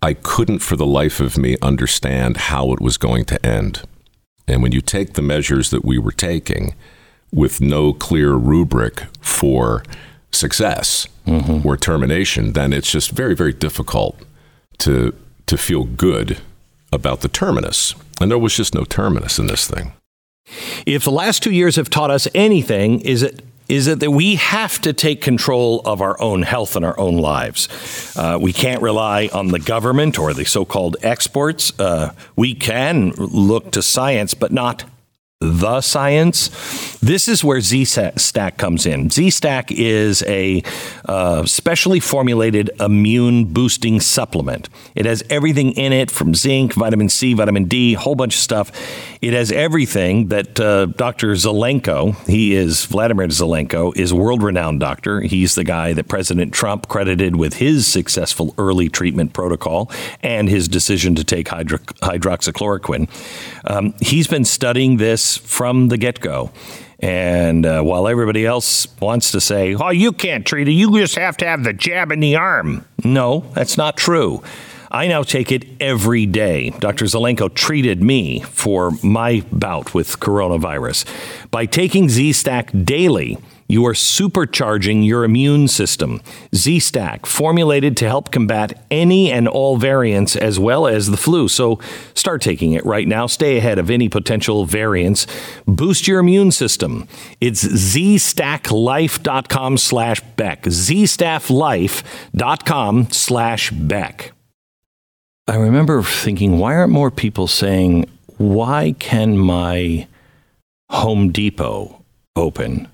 I 0.01 0.13
couldn't 0.13 0.59
for 0.59 0.75
the 0.75 0.85
life 0.85 1.21
of 1.21 1.37
me 1.37 1.55
understand 1.61 2.35
how 2.35 2.73
it 2.73 2.81
was 2.81 2.97
going 2.97 3.23
to 3.25 3.45
end. 3.45 3.81
And 4.45 4.61
when 4.61 4.73
you 4.73 4.81
take 4.81 5.13
the 5.13 5.21
measures 5.21 5.69
that 5.69 5.85
we 5.85 5.97
were 5.97 6.11
taking 6.11 6.75
with 7.31 7.61
no 7.61 7.93
clear 7.93 8.33
rubric 8.33 9.03
for 9.21 9.83
success 10.33 11.07
mm-hmm. 11.25 11.67
or 11.67 11.77
termination, 11.77 12.53
then 12.53 12.73
it's 12.73 12.91
just 12.91 13.11
very, 13.11 13.35
very 13.35 13.53
difficult 13.53 14.19
to 14.79 15.13
to 15.45 15.57
feel 15.57 15.83
good 15.83 16.39
about 16.91 17.21
the 17.21 17.27
terminus. 17.27 17.95
And 18.21 18.31
there 18.31 18.37
was 18.37 18.55
just 18.55 18.73
no 18.73 18.83
terminus 18.85 19.39
in 19.39 19.47
this 19.47 19.67
thing. 19.67 19.93
If 20.85 21.03
the 21.03 21.11
last 21.11 21.43
two 21.43 21.51
years 21.51 21.75
have 21.75 21.89
taught 21.89 22.11
us 22.11 22.27
anything, 22.33 23.01
is 23.01 23.23
it 23.23 23.41
is 23.69 23.87
it 23.87 24.01
that 24.01 24.11
we 24.11 24.35
have 24.35 24.79
to 24.81 24.91
take 24.91 25.21
control 25.21 25.81
of 25.85 26.01
our 26.01 26.19
own 26.21 26.43
health 26.43 26.75
and 26.75 26.83
our 26.83 26.99
own 26.99 27.17
lives. 27.17 27.69
Uh, 28.15 28.37
we 28.39 28.51
can't 28.51 28.81
rely 28.81 29.29
on 29.33 29.47
the 29.47 29.59
government 29.59 30.19
or 30.19 30.33
the 30.33 30.43
so 30.43 30.65
called 30.65 30.97
experts. 31.01 31.71
Uh, 31.79 32.13
we 32.35 32.53
can 32.53 33.11
look 33.11 33.71
to 33.71 33.81
science, 33.81 34.33
but 34.33 34.51
not 34.51 34.83
the 35.43 35.81
science. 35.81 36.49
This 36.99 37.27
is 37.27 37.43
where 37.43 37.59
Z-Stack 37.59 38.57
comes 38.57 38.85
in. 38.85 39.09
Z-Stack 39.09 39.71
is 39.71 40.23
a 40.23 40.63
uh, 41.05 41.45
specially 41.45 41.99
formulated 41.99 42.71
immune 42.79 43.45
boosting 43.45 43.99
supplement. 43.99 44.69
It 44.95 45.05
has 45.05 45.23
everything 45.29 45.71
in 45.73 45.91
it 45.91 46.09
from 46.09 46.33
zinc, 46.33 46.73
vitamin 46.73 47.09
C, 47.09 47.33
vitamin 47.33 47.65
D, 47.65 47.95
a 47.95 47.99
whole 47.99 48.15
bunch 48.15 48.35
of 48.35 48.41
stuff. 48.41 48.71
It 49.21 49.33
has 49.33 49.51
everything 49.51 50.27
that 50.27 50.59
uh, 50.59 50.85
Dr. 50.85 51.33
Zelenko, 51.33 52.15
he 52.27 52.53
is 52.53 52.85
Vladimir 52.85 53.27
Zelenko, 53.27 53.95
is 53.97 54.13
world-renowned 54.13 54.79
doctor. 54.79 55.21
He's 55.21 55.55
the 55.55 55.63
guy 55.63 55.93
that 55.93 56.07
President 56.07 56.53
Trump 56.53 56.87
credited 56.87 57.35
with 57.35 57.55
his 57.55 57.85
successful 57.85 58.53
early 58.57 58.89
treatment 58.89 59.33
protocol 59.33 59.91
and 60.21 60.49
his 60.49 60.67
decision 60.67 61.15
to 61.15 61.23
take 61.23 61.49
hydro- 61.49 61.79
hydroxychloroquine. 61.79 63.09
Um, 63.65 63.93
he's 63.99 64.27
been 64.27 64.45
studying 64.45 64.97
this 64.97 65.32
from 65.37 65.89
the 65.89 65.97
get 65.97 66.19
go. 66.19 66.51
And 66.99 67.65
uh, 67.65 67.81
while 67.81 68.07
everybody 68.07 68.45
else 68.45 68.87
wants 68.99 69.31
to 69.31 69.41
say, 69.41 69.75
oh, 69.75 69.89
you 69.89 70.13
can't 70.13 70.45
treat 70.45 70.67
it, 70.69 70.71
you 70.71 70.97
just 70.97 71.15
have 71.15 71.35
to 71.37 71.45
have 71.45 71.63
the 71.63 71.73
jab 71.73 72.11
in 72.11 72.21
the 72.21 72.37
arm. 72.37 72.85
No, 73.03 73.41
that's 73.53 73.77
not 73.77 73.97
true. 73.97 74.41
I 74.89 75.07
now 75.07 75.23
take 75.23 75.51
it 75.51 75.65
every 75.81 76.27
day. 76.27 76.69
Dr. 76.69 77.05
Zelenko 77.05 77.53
treated 77.53 78.03
me 78.03 78.41
for 78.41 78.91
my 79.01 79.43
bout 79.51 79.93
with 79.95 80.19
coronavirus. 80.19 81.05
By 81.49 81.65
taking 81.65 82.09
Z 82.09 82.33
Stack 82.33 82.71
daily, 82.83 83.39
you 83.67 83.85
are 83.85 83.93
supercharging 83.93 85.05
your 85.05 85.23
immune 85.23 85.67
system. 85.67 86.21
Z 86.53 86.79
Stack, 86.79 87.25
formulated 87.25 87.97
to 87.97 88.07
help 88.07 88.31
combat 88.31 88.85
any 88.91 89.31
and 89.31 89.47
all 89.47 89.77
variants 89.77 90.35
as 90.35 90.59
well 90.59 90.85
as 90.87 91.09
the 91.09 91.17
flu. 91.17 91.47
So 91.47 91.79
start 92.13 92.41
taking 92.41 92.73
it 92.73 92.85
right 92.85 93.07
now. 93.07 93.25
Stay 93.27 93.57
ahead 93.57 93.79
of 93.79 93.89
any 93.89 94.09
potential 94.09 94.65
variants. 94.65 95.25
Boost 95.65 96.05
your 96.07 96.19
immune 96.19 96.51
system. 96.51 97.07
It's 97.41 97.63
zstacklife.com 97.63 99.77
slash 99.77 100.21
Beck. 100.35 100.63
zstacklife.com 100.63 103.07
slash 103.11 103.71
Beck. 103.71 104.31
I 105.45 105.57
remember 105.57 106.01
thinking, 106.03 106.57
why 106.57 106.73
aren't 106.75 106.93
more 106.93 107.11
people 107.11 107.47
saying, 107.47 108.09
why 108.37 108.95
can 108.97 109.37
my 109.37 110.07
Home 110.89 111.31
Depot 111.31 112.03
open? 112.35 112.87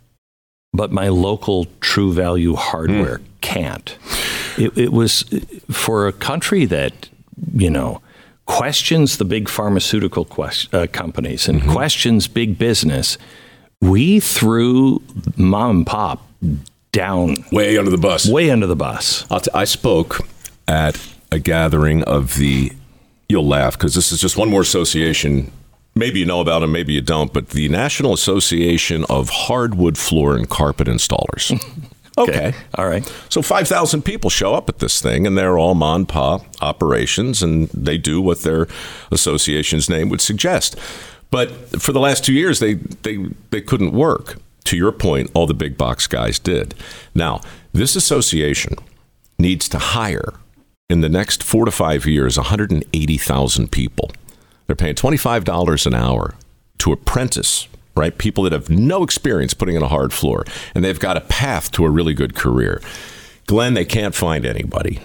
But 0.74 0.92
my 0.92 1.10
local 1.10 1.68
True 1.82 2.14
Value 2.14 2.56
hardware 2.56 3.20
mm. 3.20 3.24
can't. 3.42 3.98
It, 4.58 4.78
it 4.78 4.92
was 4.92 5.24
for 5.72 6.08
a 6.08 6.14
country 6.14 6.66
that, 6.66 7.10
you 7.54 7.70
know, 7.70 8.02
questions 8.46 9.18
the 9.18 9.26
big 9.26 9.48
pharmaceutical 9.48 10.26
quest- 10.26 10.74
uh, 10.74 10.88
companies 10.88 11.48
and 11.48 11.62
mm-hmm. 11.62 11.72
questions 11.72 12.28
big 12.28 12.58
business, 12.58 13.18
we 13.82 14.20
threw 14.20 15.02
mom 15.38 15.78
and 15.78 15.88
pop 15.88 16.28
down 16.92 17.38
way 17.52 17.78
under 17.78 17.92
the 17.92 17.98
bus. 17.98 18.28
Way 18.28 18.50
under 18.50 18.68
the 18.68 18.76
bus. 18.76 19.26
T- 19.28 19.52
I 19.54 19.66
spoke 19.66 20.28
at 20.68 21.00
a 21.32 21.40
gathering 21.40 22.04
of 22.04 22.36
the. 22.36 22.74
You'll 23.28 23.48
laugh 23.48 23.78
because 23.78 23.94
this 23.94 24.12
is 24.12 24.20
just 24.20 24.38
one 24.38 24.50
more 24.50 24.62
association. 24.62 25.52
Maybe 25.96 26.20
you 26.20 26.26
know 26.26 26.40
about 26.40 26.60
them, 26.60 26.72
maybe 26.72 26.94
you 26.94 27.02
don't, 27.02 27.34
but 27.34 27.50
the 27.50 27.68
National 27.68 28.14
Association 28.14 29.06
of 29.10 29.30
Hardwood 29.30 29.98
Floor 29.98 30.36
and 30.36 30.50
Carpet 30.50 30.88
Installers. 30.88 31.60
Okay. 32.18 32.48
okay. 32.48 32.58
All 32.76 32.86
right. 32.86 33.10
So 33.30 33.42
5,000 33.42 34.02
people 34.02 34.30
show 34.30 34.54
up 34.54 34.68
at 34.68 34.80
this 34.80 35.02
thing, 35.02 35.26
and 35.26 35.38
they're 35.38 35.58
all 35.58 35.74
mon 35.74 36.06
pa 36.06 36.40
operations, 36.60 37.42
and 37.42 37.70
they 37.70 37.98
do 37.98 38.20
what 38.20 38.42
their 38.42 38.68
association's 39.10 39.90
name 39.90 40.10
would 40.10 40.20
suggest. 40.20 40.76
But 41.32 41.50
for 41.82 41.94
the 41.94 42.00
last 42.00 42.26
two 42.26 42.34
years, 42.34 42.60
they, 42.60 42.74
they, 42.74 43.26
they 43.52 43.62
couldn't 43.62 43.94
work. 43.94 44.36
To 44.66 44.76
your 44.76 44.92
point, 44.92 45.32
all 45.34 45.48
the 45.48 45.54
big 45.54 45.78
box 45.78 46.08
guys 46.08 46.38
did. 46.38 46.76
Now, 47.16 47.42
this 47.72 47.96
association 47.96 48.76
needs 49.38 49.70
to 49.70 49.80
hire 49.80 50.34
in 50.90 51.02
the 51.02 51.10
next 51.10 51.42
four 51.42 51.66
to 51.66 51.72
five 51.72 52.06
years 52.06 52.38
180,000 52.38 53.72
people. 53.72 54.12
They're 54.70 54.76
paying 54.76 54.94
$25 54.94 55.88
an 55.88 55.96
hour 55.96 56.36
to 56.78 56.92
apprentice 56.92 57.68
right? 57.96 58.18
People 58.18 58.46
that 58.46 58.54
have 58.54 58.70
no 58.70 59.04
experience 59.04 59.54
putting 59.54 59.76
in 59.76 59.82
a 59.82 59.88
hard 59.90 60.14
floor, 60.14 60.46
and 60.74 60.86
they've 60.86 61.00
got 61.00 61.18
a 61.18 61.22
path 61.22 61.70
to 61.72 61.84
a 61.84 61.90
really 61.90 62.14
good 62.14 62.34
career. 62.34 62.82
Glenn, 63.46 63.74
they 63.74 63.84
can't 63.84 64.16
find 64.16 64.46
anybody. 64.46 65.02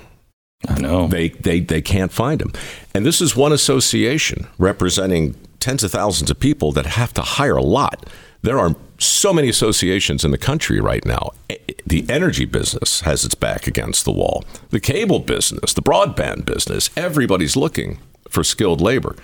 I 0.69 0.79
know. 0.79 1.09
They, 1.09 1.31
they, 1.31 1.59
they 1.59 1.83
can't 1.83 2.13
find 2.13 2.41
them. 2.41 2.53
And 2.95 3.05
this 3.05 3.21
is 3.21 3.35
one 3.35 3.53
association 3.53 4.47
representing 4.59 5.35
tens 5.59 5.83
of 5.83 5.91
thousands 5.91 6.31
of 6.31 6.39
people 6.39 6.71
that 6.73 6.87
have 6.87 7.13
to 7.15 7.23
hire 7.23 7.57
a 7.57 7.63
lot. 7.63 8.09
There 8.43 8.61
are 8.61 8.77
so 8.99 9.33
many 9.33 9.49
associations 9.49 10.25
in 10.25 10.31
the 10.31 10.39
country 10.39 10.79
right 10.79 11.05
now. 11.05 11.31
Eh, 11.51 11.57
eh, 11.69 11.73
the 11.85 12.07
energy 12.09 12.45
business 12.45 13.01
has 13.01 13.25
its 13.25 13.35
back 13.35 13.67
against 13.67 14.05
the 14.05 14.13
wall. 14.13 14.45
The 14.71 14.79
cable 14.79 15.19
business, 15.19 15.73
the 15.73 15.83
broadband 15.83 16.45
business, 16.45 16.91
everybody's 16.97 17.57
looking 17.57 17.99
for 18.29 18.45
skilled 18.45 18.81
labor, 18.81 19.17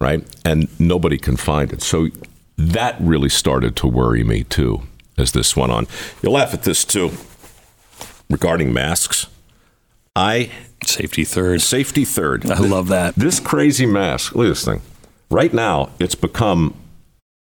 right? 0.00 0.24
And 0.44 0.68
nobody 0.80 1.18
can 1.18 1.36
find 1.36 1.72
it. 1.72 1.82
So 1.82 2.08
that 2.56 2.96
really 3.00 3.28
started 3.28 3.76
to 3.76 3.86
worry 3.86 4.24
me 4.24 4.44
too 4.44 4.82
as 5.16 5.32
this 5.32 5.56
went 5.56 5.72
on. 5.72 5.86
You'll 6.22 6.32
laugh 6.32 6.54
at 6.54 6.62
this 6.62 6.84
too 6.84 7.12
regarding 8.28 8.72
masks. 8.72 9.26
I 10.16 10.50
safety 10.84 11.24
third. 11.24 11.62
Safety 11.62 12.04
third. 12.04 12.50
I 12.50 12.58
love 12.58 12.88
that. 12.88 13.14
This 13.14 13.40
crazy 13.40 13.86
mask. 13.86 14.34
Look 14.34 14.46
at 14.46 14.50
this 14.50 14.64
thing. 14.64 14.82
Right 15.30 15.54
now, 15.54 15.90
it's 16.00 16.14
become, 16.14 16.74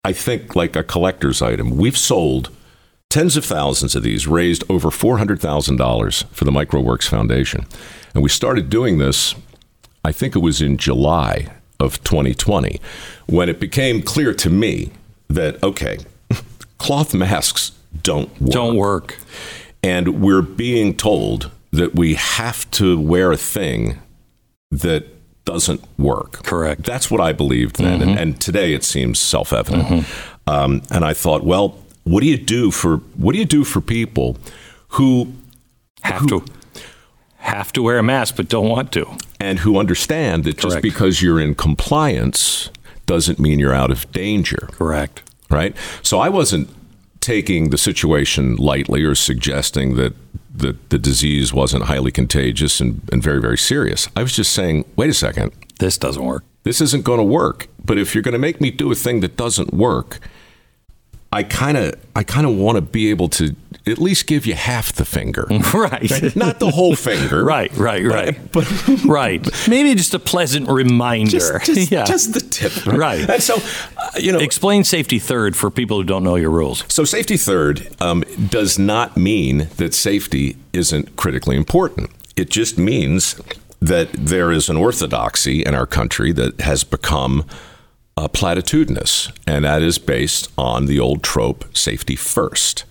I 0.04 0.12
think, 0.12 0.54
like 0.54 0.76
a 0.76 0.84
collector's 0.84 1.42
item. 1.42 1.76
We've 1.76 1.98
sold 1.98 2.50
tens 3.10 3.36
of 3.36 3.44
thousands 3.44 3.94
of 3.94 4.02
these, 4.02 4.26
raised 4.26 4.64
over 4.68 4.90
$400,000 4.90 6.24
for 6.28 6.44
the 6.44 6.50
mikeroweWORKS 6.50 7.08
Foundation. 7.08 7.66
And 8.14 8.22
we 8.22 8.28
started 8.28 8.70
doing 8.70 8.98
this, 8.98 9.34
I 10.04 10.12
think 10.12 10.36
it 10.36 10.40
was 10.40 10.60
in 10.60 10.76
July 10.76 11.48
of 11.80 12.02
2020 12.04 12.80
when 13.26 13.48
it 13.48 13.60
became 13.60 14.02
clear 14.02 14.32
to 14.34 14.50
me 14.50 14.90
that, 15.28 15.62
okay, 15.62 15.98
cloth 16.78 17.14
masks 17.14 17.72
don't 18.02 18.28
work. 18.40 18.52
Don't 18.52 18.76
work. 18.76 19.18
And 19.82 20.22
we're 20.22 20.42
being 20.42 20.96
told 20.96 21.50
that 21.70 21.94
we 21.94 22.14
have 22.14 22.70
to 22.72 22.98
wear 22.98 23.32
a 23.32 23.36
thing 23.36 23.98
that 24.70 25.06
doesn't 25.44 25.82
work. 25.98 26.42
Correct. 26.44 26.84
That's 26.84 27.10
what 27.10 27.20
I 27.20 27.32
believed 27.32 27.76
then. 27.76 28.00
Mm-hmm. 28.00 28.10
And, 28.10 28.18
and, 28.18 28.40
today 28.40 28.72
it 28.72 28.82
seems 28.82 29.18
self 29.18 29.52
evident. 29.52 29.86
Mm-hmm. 29.86 30.50
Um, 30.50 30.82
and 30.90 31.04
I 31.04 31.12
thought, 31.12 31.44
well, 31.44 31.78
what 32.04 32.20
do 32.20 32.26
you 32.26 32.38
do 32.38 32.70
for 32.70 32.98
what 33.16 33.32
do 33.32 33.38
you 33.38 33.44
do 33.44 33.64
for 33.64 33.80
people 33.80 34.36
who 34.88 35.32
have 36.02 36.22
who, 36.22 36.40
to 36.40 36.52
have 37.44 37.72
to 37.74 37.82
wear 37.82 37.98
a 37.98 38.02
mask 38.02 38.36
but 38.36 38.48
don't 38.48 38.68
want 38.68 38.90
to. 38.92 39.06
And 39.38 39.58
who 39.58 39.78
understand 39.78 40.44
that 40.44 40.56
just 40.56 40.80
because 40.80 41.20
you're 41.20 41.38
in 41.38 41.54
compliance 41.54 42.70
doesn't 43.04 43.38
mean 43.38 43.58
you're 43.58 43.74
out 43.74 43.90
of 43.90 44.10
danger. 44.12 44.68
Correct. 44.72 45.22
Right? 45.50 45.76
So 46.02 46.18
I 46.20 46.30
wasn't 46.30 46.70
taking 47.20 47.70
the 47.70 47.78
situation 47.78 48.56
lightly 48.56 49.02
or 49.02 49.14
suggesting 49.14 49.96
that 49.96 50.14
the, 50.54 50.76
the 50.88 50.98
disease 50.98 51.52
wasn't 51.52 51.84
highly 51.84 52.10
contagious 52.10 52.80
and, 52.80 53.06
and 53.12 53.22
very, 53.22 53.40
very 53.40 53.58
serious. 53.58 54.08
I 54.16 54.22
was 54.22 54.34
just 54.34 54.52
saying, 54.52 54.86
wait 54.96 55.10
a 55.10 55.14
second. 55.14 55.52
This 55.80 55.98
doesn't 55.98 56.24
work. 56.24 56.44
This 56.62 56.80
isn't 56.80 57.04
going 57.04 57.18
to 57.18 57.24
work. 57.24 57.68
But 57.84 57.98
if 57.98 58.14
you're 58.14 58.22
going 58.22 58.32
to 58.32 58.38
make 58.38 58.60
me 58.60 58.70
do 58.70 58.90
a 58.90 58.94
thing 58.94 59.20
that 59.20 59.36
doesn't 59.36 59.74
work, 59.74 60.18
I 61.34 61.42
kind 61.42 61.76
of 61.76 61.94
I 62.14 62.22
kind 62.22 62.46
of 62.46 62.54
want 62.54 62.76
to 62.76 62.82
be 62.82 63.10
able 63.10 63.28
to 63.30 63.56
at 63.86 63.98
least 63.98 64.26
give 64.26 64.46
you 64.46 64.54
half 64.54 64.92
the 64.92 65.04
finger. 65.04 65.46
Right. 65.74 66.36
Not 66.36 66.60
the 66.60 66.70
whole 66.70 66.94
finger. 66.94 67.44
right, 67.44 67.72
right, 67.76 68.04
right. 68.04 68.52
But, 68.52 68.64
but 68.86 69.04
right. 69.04 69.68
Maybe 69.68 69.94
just 69.94 70.14
a 70.14 70.18
pleasant 70.18 70.68
reminder. 70.68 71.30
Just, 71.30 71.66
just, 71.66 71.90
yeah. 71.90 72.04
just 72.04 72.32
the 72.32 72.40
tip. 72.40 72.86
Right. 72.86 72.96
right. 72.96 73.30
And 73.30 73.42
so, 73.42 73.56
uh, 73.56 74.10
you 74.18 74.30
know. 74.30 74.38
Explain 74.38 74.84
safety 74.84 75.18
third 75.18 75.56
for 75.56 75.70
people 75.70 75.96
who 75.96 76.04
don't 76.04 76.22
know 76.22 76.36
your 76.36 76.50
rules. 76.50 76.84
So, 76.88 77.04
safety 77.04 77.36
third 77.36 77.88
um, 78.00 78.22
does 78.48 78.78
not 78.78 79.16
mean 79.16 79.68
that 79.76 79.94
safety 79.94 80.56
isn't 80.72 81.16
critically 81.16 81.56
important. 81.56 82.10
It 82.36 82.50
just 82.50 82.78
means 82.78 83.40
that 83.80 84.12
there 84.12 84.52
is 84.52 84.68
an 84.68 84.76
orthodoxy 84.76 85.64
in 85.64 85.74
our 85.74 85.86
country 85.86 86.32
that 86.32 86.60
has 86.60 86.84
become 86.84 87.44
uh, 88.16 88.28
platitudinous, 88.28 89.32
and 89.46 89.64
that 89.64 89.82
is 89.82 89.98
based 89.98 90.50
on 90.56 90.86
the 90.86 91.00
old 91.00 91.22
trope 91.22 91.76
safety 91.76 92.16
first. 92.16 92.84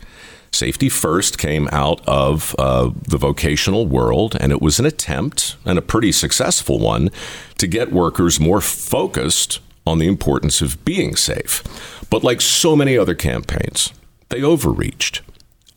Safety 0.54 0.88
First 0.88 1.40
came 1.40 1.68
out 1.72 2.00
of 2.08 2.56
uh, 2.60 2.92
the 3.10 3.18
vocational 3.18 3.88
world, 3.88 4.38
and 4.40 4.52
it 4.52 4.62
was 4.62 4.78
an 4.78 4.86
attempt, 4.86 5.56
and 5.66 5.80
a 5.80 5.82
pretty 5.82 6.12
successful 6.12 6.78
one, 6.78 7.10
to 7.58 7.66
get 7.66 7.92
workers 7.92 8.40
more 8.40 8.62
focused 8.62 9.60
on 9.88 9.98
the 9.98 10.08
importance 10.08 10.62
of 10.62 10.84
being 10.86 11.16
safe. 11.16 11.64
But 12.12 12.24
like 12.24 12.40
so 12.40 12.76
many 12.76 12.96
other 12.96 13.16
campaigns, 13.16 13.94
they 14.30 14.44
overreached. 14.44 15.22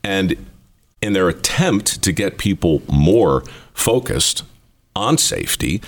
And 0.04 0.36
in 1.00 1.14
their 1.14 1.30
attempt 1.30 2.02
to 2.02 2.12
get 2.12 2.36
people 2.36 2.82
more 2.86 3.44
focused 3.72 4.42
on 4.94 5.16
safety, 5.16 5.80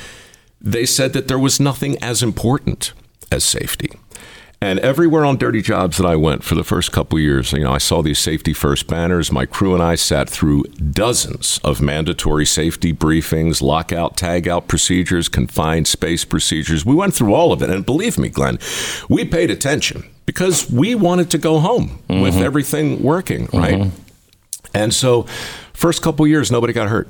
they 0.60 0.86
said 0.86 1.12
that 1.12 1.28
there 1.28 1.38
was 1.38 1.60
nothing 1.60 2.02
as 2.02 2.22
important 2.22 2.94
as 3.30 3.44
safety. 3.44 3.90
And 4.60 4.80
everywhere 4.80 5.24
on 5.24 5.36
Dirty 5.36 5.62
Jobs 5.62 5.98
that 5.98 6.06
I 6.06 6.16
went 6.16 6.42
for 6.42 6.56
the 6.56 6.64
first 6.64 6.90
couple 6.90 7.16
years, 7.20 7.52
you 7.52 7.60
know, 7.60 7.72
I 7.72 7.78
saw 7.78 8.02
these 8.02 8.18
safety 8.18 8.52
first 8.52 8.88
banners. 8.88 9.30
My 9.30 9.46
crew 9.46 9.72
and 9.72 9.82
I 9.82 9.94
sat 9.94 10.28
through 10.28 10.64
dozens 10.64 11.60
of 11.62 11.80
mandatory 11.80 12.44
safety 12.44 12.92
briefings, 12.92 13.62
lockout, 13.62 14.16
tagout 14.16 14.66
procedures, 14.66 15.28
confined 15.28 15.86
space 15.86 16.24
procedures. 16.24 16.84
We 16.84 16.96
went 16.96 17.14
through 17.14 17.34
all 17.34 17.52
of 17.52 17.62
it. 17.62 17.70
And 17.70 17.86
believe 17.86 18.18
me, 18.18 18.30
Glenn, 18.30 18.58
we 19.08 19.24
paid 19.24 19.52
attention 19.52 20.02
because 20.26 20.68
we 20.68 20.96
wanted 20.96 21.30
to 21.30 21.38
go 21.38 21.60
home 21.60 22.02
mm-hmm. 22.08 22.20
with 22.20 22.36
everything 22.38 23.00
working, 23.00 23.48
right? 23.52 23.78
Mm-hmm. 23.78 23.96
And 24.74 24.92
so, 24.92 25.22
first 25.72 26.02
couple 26.02 26.26
years, 26.26 26.50
nobody 26.50 26.72
got 26.72 26.88
hurt. 26.88 27.08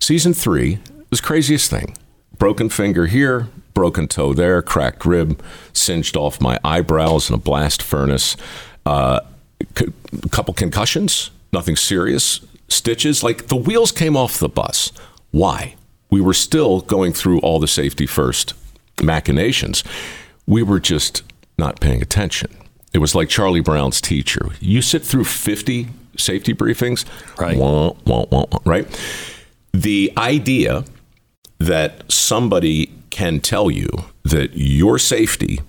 Season 0.00 0.32
three 0.32 0.78
was 1.10 1.20
craziest 1.20 1.70
thing. 1.70 1.94
Broken 2.38 2.70
finger 2.70 3.06
here, 3.06 3.48
broken 3.76 4.08
toe 4.08 4.32
there, 4.32 4.62
cracked 4.62 5.04
rib, 5.04 5.38
singed 5.74 6.16
off 6.16 6.40
my 6.40 6.58
eyebrows 6.64 7.28
in 7.28 7.34
a 7.34 7.38
blast 7.38 7.82
furnace, 7.82 8.34
uh, 8.86 9.20
a 9.60 10.28
couple 10.30 10.54
concussions, 10.54 11.30
nothing 11.52 11.76
serious, 11.76 12.40
stitches. 12.68 13.22
Like 13.22 13.48
the 13.48 13.56
wheels 13.56 13.92
came 13.92 14.16
off 14.16 14.38
the 14.38 14.48
bus. 14.48 14.92
Why? 15.30 15.74
We 16.08 16.22
were 16.22 16.32
still 16.32 16.80
going 16.80 17.12
through 17.12 17.40
all 17.40 17.58
the 17.60 17.68
safety 17.68 18.06
first 18.06 18.54
machinations. 19.02 19.84
We 20.46 20.62
were 20.62 20.80
just 20.80 21.22
not 21.58 21.78
paying 21.78 22.00
attention. 22.00 22.56
It 22.94 22.98
was 22.98 23.14
like 23.14 23.28
Charlie 23.28 23.60
Brown's 23.60 24.00
teacher. 24.00 24.48
You 24.58 24.80
sit 24.80 25.02
through 25.02 25.24
50 25.24 25.88
safety 26.16 26.54
briefings, 26.54 27.04
right? 27.38 27.58
Wah, 27.58 27.92
wah, 28.06 28.24
wah, 28.30 28.46
right? 28.64 28.86
The 29.74 30.14
idea 30.16 30.84
that 31.58 32.10
somebody 32.10 32.90
can 33.16 33.40
tell 33.40 33.70
you 33.70 33.88
that 34.24 34.50
your 34.52 34.98
safety 34.98 35.60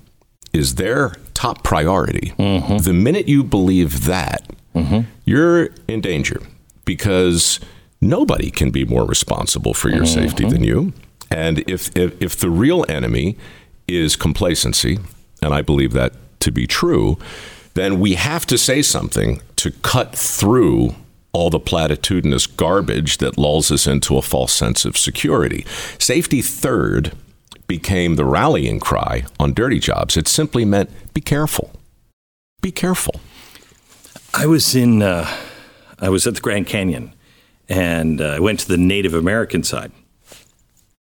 is 0.52 0.76
their 0.76 1.14
top 1.34 1.64
priority, 1.64 2.34
mm-hmm. 2.38 2.78
the 2.80 2.92
minute 2.92 3.30
you 3.30 3.42
believe 3.42 4.04
that, 4.04 4.46
mm-hmm. 4.76 5.10
you're 5.24 5.70
in 5.88 6.02
danger 6.02 6.42
because 6.84 7.62
nobody 8.02 8.52
can 8.52 8.70
be 8.70 8.84
more 8.84 9.06
responsible 9.06 9.74
for 9.74 9.88
your 9.88 10.04
mm-hmm. 10.04 10.28
safety 10.28 10.50
than 10.50 10.62
you. 10.62 10.92
And 11.32 11.60
if, 11.70 11.96
if, 11.96 12.22
if 12.22 12.36
the 12.36 12.50
real 12.50 12.84
enemy 12.90 13.38
is 13.88 14.18
complacency, 14.18 15.00
and 15.42 15.54
I 15.54 15.62
believe 15.62 15.94
that 15.94 16.12
to 16.42 16.52
be 16.52 16.68
true, 16.68 17.18
then 17.76 17.98
we 17.98 18.16
have 18.16 18.46
to 18.48 18.58
say 18.58 18.82
something 18.82 19.42
to 19.56 19.72
cut 19.72 20.14
through 20.14 20.96
all 21.32 21.50
the 21.50 21.62
platitudinous 21.62 22.46
garbage 22.58 23.20
that 23.20 23.38
lulls 23.38 23.72
us 23.72 23.88
into 23.88 24.18
a 24.18 24.22
false 24.22 24.52
sense 24.52 24.84
of 24.84 24.98
security. 24.98 25.66
Safety 25.98 26.42
third 26.42 27.14
became 27.67 28.15
the 28.15 28.25
rallying 28.25 28.80
cry 28.80 29.23
on 29.39 29.53
dirty 29.53 29.80
jobs. 29.80 30.15
It 30.17 30.27
simply 30.27 30.65
meant 30.65 30.89
be 31.13 31.21
careful. 31.21 31.71
Be 32.62 32.71
careful. 32.71 33.19
I 34.34 34.45
was 34.45 34.75
in, 34.75 35.01
uh, 35.01 35.27
I 35.99 36.10
was 36.10 36.25
at 36.27 36.36
the 36.36 36.41
Grand 36.41 36.67
Canyon 36.67 37.13
and 37.69 38.21
uh, 38.21 38.25
I 38.36 38.39
went 38.39 38.60
to 38.62 38.67
the 38.67 38.77
Native 38.77 39.13
American 39.13 39.63
side. 39.63 39.91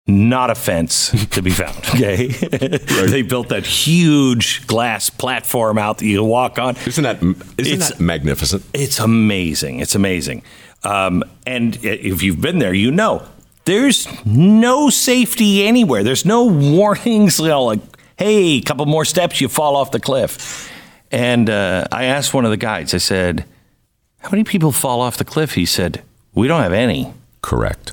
Not 0.08 0.51
a 0.51 0.56
fence 0.56 1.10
to 1.32 1.41
be 1.41 1.49
found. 1.49 1.75
Okay, 1.95 2.28
they 2.28 3.23
built 3.23 3.49
that 3.49 3.65
huge 3.65 4.67
glass 4.67 5.10
platform 5.10 5.80
out 5.80 5.97
that 5.97 6.06
you 6.06 6.19
can 6.19 6.28
walk 6.28 6.60
on. 6.60 6.75
Isn't 6.86 7.04
that 7.06 7.23
isn't 7.23 7.58
It's- 7.58 7.89
that 7.89 7.99
magnificent? 7.99 8.63
It's 8.73 8.99
amazing. 8.99 9.80
It's 9.80 9.95
amazing. 9.95 10.43
Um, 10.84 11.23
and 11.47 11.80
if 11.84 12.21
you've 12.21 12.39
been 12.39 12.60
there, 12.60 12.73
you 12.73 12.91
know 12.91 13.23
there's 13.65 14.08
no 14.25 14.89
safety 14.89 15.65
anywhere. 15.67 16.04
There's 16.04 16.25
no 16.25 16.45
warnings. 16.45 17.39
You 17.45 17.47
know, 17.47 17.63
like, 17.65 17.82
hey, 18.17 18.58
a 18.58 18.62
couple 18.62 18.86
more 18.86 19.06
steps, 19.06 19.41
you 19.41 19.49
fall 19.49 19.75
off 19.75 19.91
the 19.91 19.99
cliff. 19.99 20.71
And 21.12 21.49
uh, 21.49 21.88
I 21.91 22.06
asked 22.06 22.34
one 22.34 22.45
of 22.45 22.51
the 22.51 22.58
guides. 22.58 22.93
I 22.93 22.97
said, 22.97 23.45
"How 24.19 24.30
many 24.32 24.43
people 24.43 24.71
fall 24.71 25.01
off 25.01 25.17
the 25.17 25.25
cliff?" 25.25 25.54
He 25.54 25.65
said, 25.65 26.01
"We 26.34 26.47
don't 26.47 26.62
have 26.62 26.73
any." 26.73 27.13
Correct. 27.41 27.91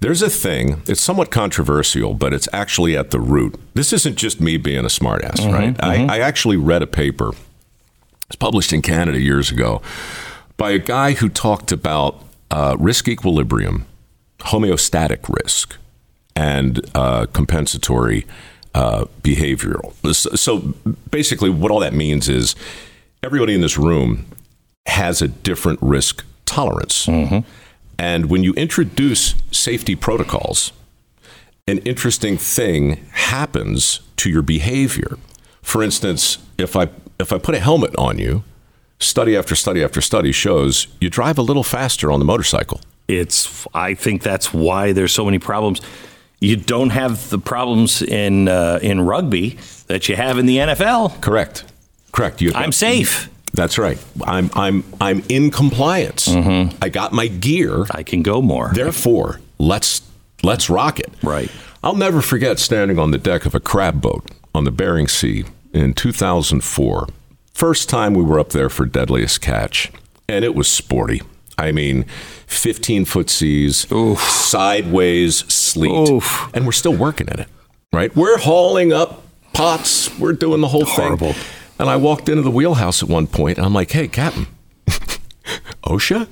There's 0.00 0.22
a 0.22 0.30
thing, 0.30 0.82
it's 0.86 1.00
somewhat 1.00 1.30
controversial, 1.30 2.14
but 2.14 2.32
it's 2.32 2.48
actually 2.52 2.96
at 2.96 3.10
the 3.10 3.20
root. 3.20 3.60
This 3.74 3.92
isn't 3.92 4.16
just 4.16 4.40
me 4.40 4.56
being 4.56 4.80
a 4.80 4.88
smartass, 4.88 5.50
right? 5.52 5.76
I, 5.82 6.06
I 6.06 6.18
actually 6.20 6.56
read 6.56 6.82
a 6.82 6.86
paper, 6.86 7.32
it's 8.26 8.36
published 8.36 8.72
in 8.72 8.80
Canada 8.80 9.20
years 9.20 9.50
ago, 9.50 9.82
by 10.56 10.70
a 10.70 10.78
guy 10.78 11.12
who 11.12 11.28
talked 11.28 11.70
about 11.70 12.24
uh, 12.50 12.76
risk 12.78 13.08
equilibrium, 13.08 13.84
homeostatic 14.40 15.28
risk, 15.42 15.76
and 16.36 16.80
uh, 16.94 17.26
compensatory 17.26 18.26
uh, 18.74 19.04
behavioral. 19.22 19.92
So, 20.14 20.30
so 20.30 20.58
basically, 21.10 21.50
what 21.50 21.70
all 21.70 21.80
that 21.80 21.94
means 21.94 22.28
is 22.28 22.54
everybody 23.22 23.54
in 23.54 23.60
this 23.60 23.76
room 23.76 24.26
has 24.86 25.22
a 25.22 25.28
different 25.28 25.78
risk 25.82 26.24
tolerance. 26.46 27.06
And 27.98 28.30
when 28.30 28.42
you 28.42 28.54
introduce 28.54 29.34
safety 29.50 29.94
protocols, 29.94 30.72
an 31.68 31.78
interesting 31.78 32.38
thing 32.38 33.04
happens 33.12 34.00
to 34.16 34.30
your 34.30 34.42
behavior. 34.42 35.18
For 35.62 35.82
instance, 35.82 36.38
if 36.58 36.76
I 36.76 36.88
if 37.18 37.32
I 37.32 37.38
put 37.38 37.54
a 37.54 37.60
helmet 37.60 37.94
on 37.96 38.18
you, 38.18 38.42
study 38.98 39.36
after 39.36 39.54
study 39.54 39.84
after 39.84 40.00
study 40.00 40.32
shows 40.32 40.86
you 41.00 41.10
drive 41.10 41.38
a 41.38 41.42
little 41.42 41.62
faster 41.62 42.10
on 42.10 42.18
the 42.18 42.24
motorcycle. 42.24 42.80
It's. 43.18 43.66
I 43.74 43.94
think 43.94 44.22
that's 44.22 44.52
why 44.52 44.92
there's 44.92 45.12
so 45.12 45.24
many 45.24 45.38
problems. 45.38 45.80
You 46.40 46.56
don't 46.56 46.90
have 46.90 47.28
the 47.30 47.38
problems 47.38 48.02
in 48.02 48.48
uh, 48.48 48.78
in 48.82 49.00
rugby 49.02 49.58
that 49.88 50.08
you 50.08 50.16
have 50.16 50.38
in 50.38 50.46
the 50.46 50.58
NFL. 50.58 51.20
Correct. 51.20 51.64
Correct. 52.12 52.40
You, 52.40 52.52
I'm 52.54 52.72
safe. 52.72 53.28
That's 53.52 53.78
right. 53.78 53.98
I'm 54.24 54.50
I'm 54.54 54.84
I'm 55.00 55.22
in 55.28 55.50
compliance. 55.50 56.28
I 56.28 56.88
got 56.88 57.12
my 57.12 57.26
gear. 57.26 57.86
I 57.90 58.02
can 58.02 58.22
go 58.22 58.40
more. 58.40 58.70
Therefore, 58.72 59.40
let's 59.58 60.02
let's 60.42 60.70
rock 60.70 61.00
it. 61.00 61.12
Right. 61.22 61.50
I'll 61.82 61.96
never 61.96 62.22
forget 62.22 62.58
standing 62.58 62.98
on 62.98 63.10
the 63.10 63.18
deck 63.18 63.46
of 63.46 63.54
a 63.54 63.60
crab 63.60 64.00
boat 64.00 64.30
on 64.54 64.64
the 64.64 64.70
Bering 64.70 65.08
Sea 65.08 65.44
in 65.72 65.94
2004. 65.94 67.08
First 67.54 67.88
time 67.88 68.14
we 68.14 68.22
were 68.22 68.38
up 68.38 68.50
there 68.50 68.68
for 68.68 68.86
Deadliest 68.86 69.40
Catch, 69.40 69.90
and 70.28 70.44
it 70.44 70.54
was 70.54 70.68
sporty. 70.68 71.22
I 71.60 71.72
mean, 71.72 72.04
15 72.46 73.04
foot 73.04 73.30
seas, 73.30 73.86
sideways 74.18 75.36
sleet, 75.52 76.08
Oof. 76.10 76.50
and 76.54 76.66
we're 76.66 76.72
still 76.72 76.94
working 76.96 77.28
in 77.28 77.40
it, 77.40 77.48
right? 77.92 78.14
We're 78.16 78.38
hauling 78.38 78.92
up 78.92 79.22
pots, 79.52 80.16
we're 80.18 80.32
doing 80.32 80.60
the 80.60 80.68
whole 80.68 80.84
Horrible. 80.84 81.32
thing. 81.32 81.44
And 81.78 81.88
I 81.88 81.96
walked 81.96 82.28
into 82.28 82.42
the 82.42 82.50
wheelhouse 82.50 83.02
at 83.02 83.08
one 83.08 83.26
point, 83.26 83.56
and 83.58 83.66
I'm 83.66 83.72
like, 83.72 83.90
hey, 83.90 84.08
Captain, 84.08 84.46
OSHA? 85.84 86.28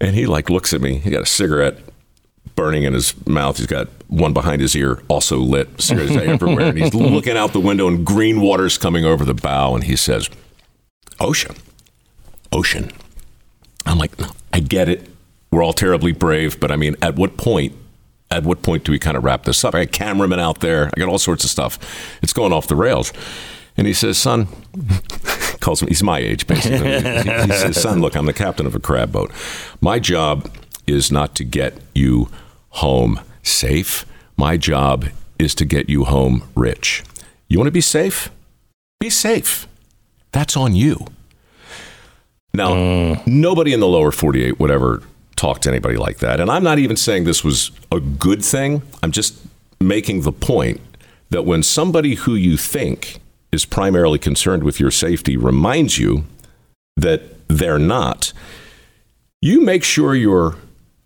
And 0.00 0.14
he 0.14 0.26
like 0.26 0.50
looks 0.50 0.72
at 0.72 0.80
me. 0.80 0.98
He 0.98 1.10
got 1.10 1.22
a 1.22 1.26
cigarette 1.26 1.78
burning 2.54 2.82
in 2.84 2.92
his 2.92 3.14
mouth. 3.26 3.58
He's 3.58 3.66
got 3.66 3.88
one 4.08 4.32
behind 4.32 4.60
his 4.60 4.74
ear, 4.74 5.02
also 5.08 5.38
lit. 5.38 5.68
Cigarettes 5.80 6.16
everywhere. 6.16 6.66
And 6.66 6.78
he's 6.78 6.94
looking 6.94 7.36
out 7.36 7.52
the 7.52 7.60
window, 7.60 7.88
and 7.88 8.04
green 8.04 8.40
water's 8.40 8.78
coming 8.78 9.04
over 9.04 9.24
the 9.24 9.34
bow. 9.34 9.74
And 9.74 9.84
he 9.84 9.96
says, 9.96 10.28
"Ocean, 11.20 11.56
ocean." 12.52 12.90
I'm 13.86 13.98
like, 13.98 14.18
"No, 14.18 14.30
I 14.56 14.60
get 14.60 14.88
it. 14.88 15.06
We're 15.52 15.62
all 15.62 15.74
terribly 15.74 16.12
brave, 16.12 16.58
but 16.58 16.72
I 16.72 16.76
mean, 16.76 16.96
at 17.02 17.16
what 17.16 17.36
point? 17.36 17.74
At 18.30 18.42
what 18.42 18.62
point 18.62 18.84
do 18.84 18.90
we 18.90 18.98
kind 18.98 19.14
of 19.14 19.22
wrap 19.22 19.44
this 19.44 19.62
up? 19.62 19.74
I 19.74 19.84
got 19.84 19.92
cameramen 19.92 20.40
out 20.40 20.60
there. 20.60 20.90
I 20.96 20.98
got 20.98 21.10
all 21.10 21.18
sorts 21.18 21.44
of 21.44 21.50
stuff. 21.50 21.78
It's 22.22 22.32
going 22.32 22.54
off 22.54 22.66
the 22.66 22.74
rails." 22.74 23.12
And 23.76 23.86
he 23.86 23.92
says, 23.92 24.16
"Son," 24.16 24.48
calls 25.60 25.82
him. 25.82 25.88
He's 25.88 26.02
my 26.02 26.20
age, 26.20 26.46
basically. 26.46 27.02
he, 27.02 27.42
he 27.42 27.52
says, 27.52 27.78
"Son, 27.82 28.00
look, 28.00 28.16
I'm 28.16 28.24
the 28.24 28.32
captain 28.32 28.64
of 28.64 28.74
a 28.74 28.80
crab 28.80 29.12
boat. 29.12 29.30
My 29.82 29.98
job 29.98 30.50
is 30.86 31.12
not 31.12 31.34
to 31.34 31.44
get 31.44 31.74
you 31.94 32.30
home 32.70 33.20
safe. 33.42 34.06
My 34.38 34.56
job 34.56 35.04
is 35.38 35.54
to 35.56 35.66
get 35.66 35.90
you 35.90 36.04
home 36.04 36.44
rich. 36.54 37.04
You 37.48 37.58
want 37.58 37.66
to 37.66 37.72
be 37.72 37.82
safe? 37.82 38.30
Be 39.00 39.10
safe. 39.10 39.68
That's 40.32 40.56
on 40.56 40.74
you." 40.74 41.08
Now, 42.56 43.22
nobody 43.26 43.72
in 43.72 43.80
the 43.80 43.86
lower 43.86 44.10
48 44.10 44.58
would 44.58 44.70
ever 44.70 45.02
talk 45.36 45.60
to 45.60 45.68
anybody 45.68 45.96
like 45.96 46.18
that. 46.18 46.40
And 46.40 46.50
I'm 46.50 46.64
not 46.64 46.78
even 46.78 46.96
saying 46.96 47.24
this 47.24 47.44
was 47.44 47.70
a 47.92 48.00
good 48.00 48.44
thing. 48.44 48.82
I'm 49.02 49.12
just 49.12 49.38
making 49.80 50.22
the 50.22 50.32
point 50.32 50.80
that 51.30 51.44
when 51.44 51.62
somebody 51.62 52.14
who 52.14 52.34
you 52.34 52.56
think 52.56 53.20
is 53.52 53.64
primarily 53.64 54.18
concerned 54.18 54.64
with 54.64 54.80
your 54.80 54.90
safety 54.90 55.36
reminds 55.36 55.98
you 55.98 56.24
that 56.96 57.22
they're 57.48 57.78
not, 57.78 58.32
you 59.42 59.60
make 59.60 59.84
sure 59.84 60.14
your 60.14 60.56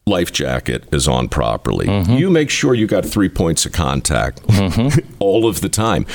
life 0.07 0.33
jacket 0.33 0.85
is 0.93 1.09
on 1.09 1.29
properly. 1.29 1.87
Mm-hmm. 1.87 2.13
You 2.13 2.31
make 2.31 2.51
sure 2.51 2.75
you 2.75 2.87
got 2.87 3.05
three 3.05 3.29
points 3.29 3.67
of 3.67 3.73
contact 3.73 4.43
mm-hmm. 4.43 5.15
all 5.19 5.47
of 5.47 5.61
the 5.61 5.69
time. 5.69 6.07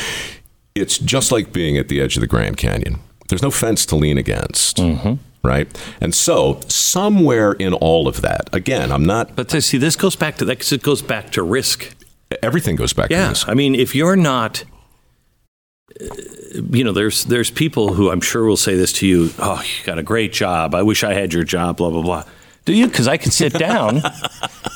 It's 0.74 0.98
just 0.98 1.32
like 1.32 1.54
being 1.54 1.78
at 1.78 1.88
the 1.88 2.02
edge 2.02 2.18
of 2.18 2.22
the 2.22 2.28
Grand 2.28 2.58
Canyon. 2.58 3.00
There's 3.28 3.42
no 3.44 3.52
fence 3.52 3.86
to 3.88 3.96
lean 3.96 4.18
against, 4.18 4.80
right? 5.44 5.68
And 6.02 6.14
so, 6.14 6.60
somewhere 6.68 7.54
in 7.54 7.74
all 7.74 8.08
of 8.08 8.22
that, 8.22 8.50
again, 8.54 8.92
I'm 8.92 9.06
not. 9.06 9.36
But 9.36 9.50
to 9.50 9.62
see, 9.62 9.78
this 9.78 9.96
goes 9.96 10.16
back 10.16 10.38
to 10.38 10.46
that. 10.46 10.72
It 10.72 10.84
goes 10.84 11.02
back 11.02 11.32
to 11.32 11.42
risk. 11.44 11.96
Everything 12.42 12.76
goes 12.76 12.94
back 12.94 13.10
to 13.10 13.16
Yeah. 13.16 13.34
I 13.48 13.54
mean, 13.54 13.76
if 13.76 13.96
you're 13.96 14.16
not, 14.16 14.64
uh, 16.02 16.06
you 16.72 16.84
know, 16.84 16.92
there's 16.92 17.24
there's 17.26 17.52
people 17.52 17.94
who 17.94 18.12
I'm 18.12 18.22
sure 18.22 18.46
will 18.46 18.58
say 18.58 18.76
this 18.76 18.92
to 18.94 19.08
you. 19.08 19.30
Oh, 19.40 19.62
you 19.62 19.84
got 19.86 19.98
a 19.98 20.04
great 20.04 20.34
job. 20.34 20.76
I 20.76 20.84
wish 20.84 21.04
I 21.04 21.14
had 21.14 21.34
your 21.34 21.44
job. 21.44 21.78
Blah 21.78 21.90
blah 21.92 22.02
blah. 22.02 22.24
Do 22.66 22.74
you? 22.74 22.88
Because 22.88 23.08
I 23.08 23.18
can 23.18 23.32
sit 23.32 23.54
down 23.68 24.02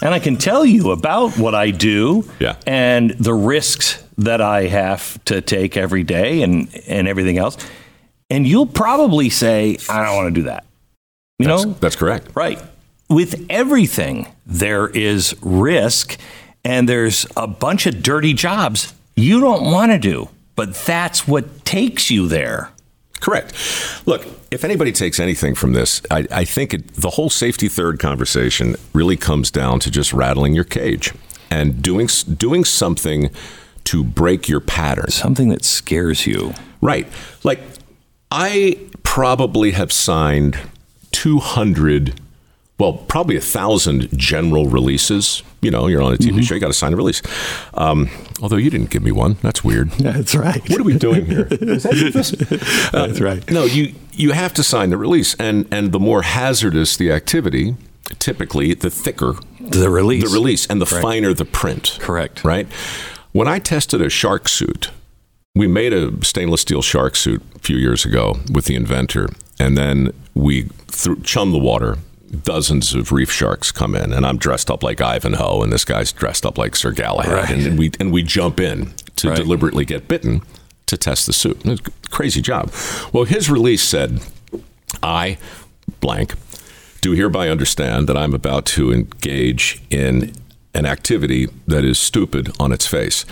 and 0.01 0.13
I 0.13 0.19
can 0.19 0.37
tell 0.37 0.63
you 0.65 0.91
about 0.91 1.37
what 1.37 1.55
I 1.55 1.71
do 1.71 2.29
Yeah. 2.39 2.55
and 2.67 3.11
the 3.11 3.33
risks 3.33 4.03
that 4.19 4.41
I 4.41 4.67
have 4.67 5.23
to 5.25 5.41
take 5.41 5.75
every 5.77 6.03
day 6.03 6.41
and 6.43 6.67
and 6.87 7.07
everything 7.07 7.37
else. 7.37 7.57
And 8.29 8.47
you'll 8.47 8.67
probably 8.67 9.29
say, 9.29 9.77
I 9.89 10.05
don't 10.05 10.15
want 10.15 10.33
to 10.33 10.41
do 10.41 10.43
that. 10.43 10.65
You 11.39 11.47
That's, 11.47 11.65
know, 11.65 11.71
that's 11.73 11.95
correct. 11.95 12.35
Right. 12.35 12.61
With 13.09 13.45
everything, 13.49 14.27
there 14.45 14.87
is 14.87 15.35
risk 15.41 16.19
and 16.63 16.87
there's 16.87 17.25
a 17.35 17.47
bunch 17.47 17.85
of 17.87 18.03
dirty 18.03 18.33
jobs 18.33 18.93
you 19.15 19.39
don't 19.39 19.71
want 19.71 19.91
to 19.91 19.97
do, 19.97 20.29
but 20.55 20.75
that's 20.75 21.27
what 21.27 21.65
takes 21.65 22.11
you 22.11 22.27
there. 22.27 22.71
Correct. 23.19 23.53
Look, 24.05 24.25
if 24.51 24.63
anybody 24.63 24.91
takes 24.91 25.19
anything 25.19 25.55
from 25.55 25.73
this, 25.73 26.01
I, 26.09 26.25
I 26.31 26.45
think 26.45 26.73
it, 26.73 26.93
the 26.95 27.09
whole 27.09 27.29
safety 27.29 27.67
third 27.67 27.99
conversation 27.99 28.75
really 28.93 29.17
comes 29.17 29.51
down 29.51 29.79
to 29.81 29.91
just 29.91 30.13
rattling 30.13 30.53
your 30.53 30.63
cage 30.63 31.11
and 31.51 31.81
doing 31.81 32.07
doing 32.37 32.63
something 32.63 33.29
to 33.85 34.03
break 34.03 34.47
your 34.47 34.59
pattern. 34.59 35.09
Something 35.09 35.49
that 35.49 35.65
scares 35.65 36.27
you. 36.27 36.53
Right. 36.81 37.07
Like, 37.43 37.59
I 38.31 38.77
probably 39.03 39.71
have 39.71 39.91
signed 39.91 40.57
200, 41.11 42.19
well, 42.77 42.93
probably 42.93 43.35
a 43.35 43.41
thousand 43.41 44.09
general 44.17 44.67
releases. 44.67 45.43
You 45.61 45.71
know, 45.71 45.87
you're 45.87 46.01
on 46.01 46.13
a 46.13 46.17
TV 46.17 46.43
show, 46.43 46.53
you 46.53 46.61
got 46.61 46.67
to 46.67 46.73
sign 46.73 46.93
a 46.93 46.95
release. 46.95 47.21
Um, 47.73 48.09
although 48.41 48.55
you 48.55 48.69
didn't 48.69 48.91
give 48.91 49.03
me 49.03 49.11
one. 49.11 49.37
That's 49.41 49.63
weird. 49.63 49.89
That's 49.99 50.35
right. 50.35 50.61
What 50.69 50.79
are 50.79 50.83
we 50.83 50.97
doing 50.97 51.25
here? 51.25 51.43
that 51.49 52.11
this? 52.13 52.31
That's 52.91 53.19
right. 53.19 53.49
No, 53.51 53.65
you 53.65 53.93
you 54.13 54.31
have 54.31 54.53
to 54.55 54.63
sign 54.63 54.89
the 54.89 54.97
release, 54.97 55.33
and 55.35 55.67
and 55.71 55.91
the 55.91 55.99
more 55.99 56.21
hazardous 56.21 56.95
the 56.97 57.11
activity, 57.11 57.75
typically 58.19 58.73
the 58.73 58.89
thicker 58.89 59.33
The 59.59 59.89
release. 59.89 60.23
the 60.23 60.33
release, 60.33 60.65
and 60.67 60.79
the 60.81 60.85
finer 60.85 61.33
the 61.33 61.45
print. 61.45 61.97
Correct. 61.99 62.45
Right. 62.45 62.67
When 63.33 63.47
I 63.47 63.59
tested 63.59 64.01
a 64.01 64.09
shark 64.09 64.47
suit, 64.47 64.91
we 65.55 65.67
made 65.67 65.93
a 65.93 66.23
stainless 66.23 66.61
steel 66.61 66.81
shark 66.81 67.15
suit 67.15 67.41
a 67.55 67.59
few 67.59 67.77
years 67.77 68.05
ago 68.05 68.39
with 68.51 68.65
the 68.65 68.75
inventor, 68.75 69.29
and 69.59 69.77
then 69.77 70.11
we 70.33 70.63
threw, 70.87 71.19
chum 71.21 71.51
the 71.51 71.57
water. 71.57 71.97
Dozens 72.43 72.93
of 72.93 73.11
reef 73.11 73.31
sharks 73.31 73.71
come 73.71 73.95
in, 73.95 74.13
and 74.13 74.23
I'm 74.25 74.37
dressed 74.37 74.69
up 74.69 74.83
like 74.83 75.01
Ivanhoe, 75.01 75.63
and 75.63 75.73
this 75.73 75.83
guy's 75.83 76.11
dressed 76.11 76.45
up 76.45 76.59
like 76.59 76.75
Sir 76.75 76.91
Galahad, 76.91 77.33
Right. 77.33 77.49
and, 77.49 77.65
and 77.65 77.79
we 77.79 77.91
and 77.99 78.11
we 78.11 78.21
jump 78.21 78.59
in 78.59 78.93
to 79.15 79.29
Right. 79.29 79.35
deliberately 79.37 79.83
get 79.83 80.07
bitten 80.07 80.43
to 80.85 80.95
test 80.97 81.25
the 81.25 81.33
suit. 81.33 81.59
Crazy 82.11 82.41
job. 82.41 82.71
Well, 83.11 83.23
his 83.23 83.49
release 83.49 83.81
said, 83.81 84.19
I, 85.01 85.39
blank, 86.01 86.35
do 87.01 87.13
hereby 87.13 87.49
understand 87.49 88.07
that 88.07 88.17
I'm 88.17 88.35
about 88.35 88.65
to 88.67 88.93
engage 88.93 89.81
in 89.89 90.33
an 90.73 90.85
activity 90.85 91.47
that 91.67 91.83
is 91.83 91.97
stupid 91.97 92.51
on 92.59 92.71
its 92.71 92.85
face. 92.85 93.25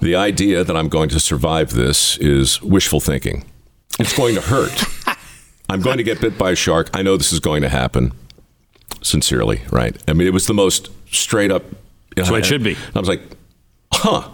The 0.00 0.14
idea 0.14 0.62
that 0.64 0.76
I'm 0.76 0.88
going 0.88 1.08
to 1.10 1.20
survive 1.20 1.72
this 1.72 2.18
is 2.18 2.60
wishful 2.62 3.00
thinking. 3.00 3.44
It's 3.98 4.16
going 4.16 4.34
to 4.34 4.40
hurt. 4.40 4.84
I'm 5.68 5.80
going 5.80 5.96
to 5.96 6.02
get 6.02 6.20
bit 6.20 6.36
by 6.36 6.50
a 6.50 6.54
shark. 6.54 6.90
I 6.92 7.02
know 7.02 7.16
this 7.16 7.32
is 7.32 7.40
going 7.40 7.62
to 7.62 7.68
happen. 7.68 8.12
Sincerely, 9.00 9.62
right? 9.70 9.96
I 10.06 10.12
mean, 10.12 10.28
it 10.28 10.32
was 10.32 10.46
the 10.46 10.54
most 10.54 10.90
straight 11.10 11.50
up. 11.50 11.64
That's 12.14 12.30
what 12.30 12.40
it 12.40 12.46
should 12.46 12.62
be. 12.62 12.76
I 12.94 12.98
was 12.98 13.08
like, 13.08 13.22
huh. 13.92 14.28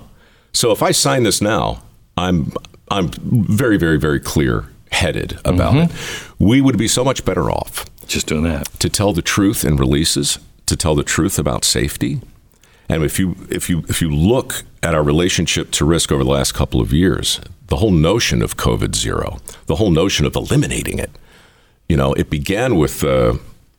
So 0.52 0.72
if 0.72 0.82
I 0.82 0.90
sign 0.90 1.22
this 1.22 1.40
now, 1.40 1.82
I'm 2.16 2.52
I'm 2.90 3.10
very, 3.10 3.76
very, 3.76 3.98
very 3.98 4.20
clear 4.20 4.68
headed 4.90 5.38
about 5.44 5.74
mm-hmm. 5.74 5.92
it. 5.92 6.34
We 6.38 6.60
would 6.60 6.78
be 6.78 6.88
so 6.88 7.04
much 7.04 7.24
better 7.24 7.50
off 7.50 7.84
Just 8.06 8.26
doing 8.26 8.44
that. 8.44 8.66
to 8.80 8.88
tell 8.88 9.12
the 9.12 9.22
truth 9.22 9.64
in 9.64 9.76
releases, 9.76 10.38
to 10.66 10.76
tell 10.76 10.94
the 10.94 11.04
truth 11.04 11.38
about 11.38 11.64
safety. 11.64 12.20
And 12.88 13.04
if 13.04 13.18
you 13.18 13.36
if 13.50 13.68
you 13.68 13.84
if 13.88 14.00
you 14.00 14.10
look 14.10 14.62
at 14.82 14.94
our 14.94 15.02
relationship 15.02 15.70
to 15.72 15.84
risk 15.84 16.10
over 16.12 16.24
the 16.24 16.30
last 16.30 16.52
couple 16.54 16.80
of 16.80 16.92
years, 16.92 17.40
the 17.66 17.76
whole 17.76 17.90
notion 17.90 18.42
of 18.42 18.56
COVID 18.56 18.94
zero, 18.96 19.38
the 19.66 19.76
whole 19.76 19.90
notion 19.90 20.24
of 20.26 20.34
eliminating 20.34 20.98
it, 20.98 21.10
you 21.88 21.96
know, 21.96 22.14
it 22.14 22.30
began 22.30 22.76
with 22.76 23.04
uh, 23.04 23.34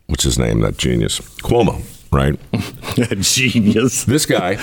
what's 0.08 0.24
his 0.24 0.38
name, 0.38 0.60
that 0.62 0.78
genius 0.78 1.20
Cuomo, 1.42 1.82
right? 2.12 2.38
Genius. 3.22 4.04
This 4.04 4.26
guy, 4.28 4.58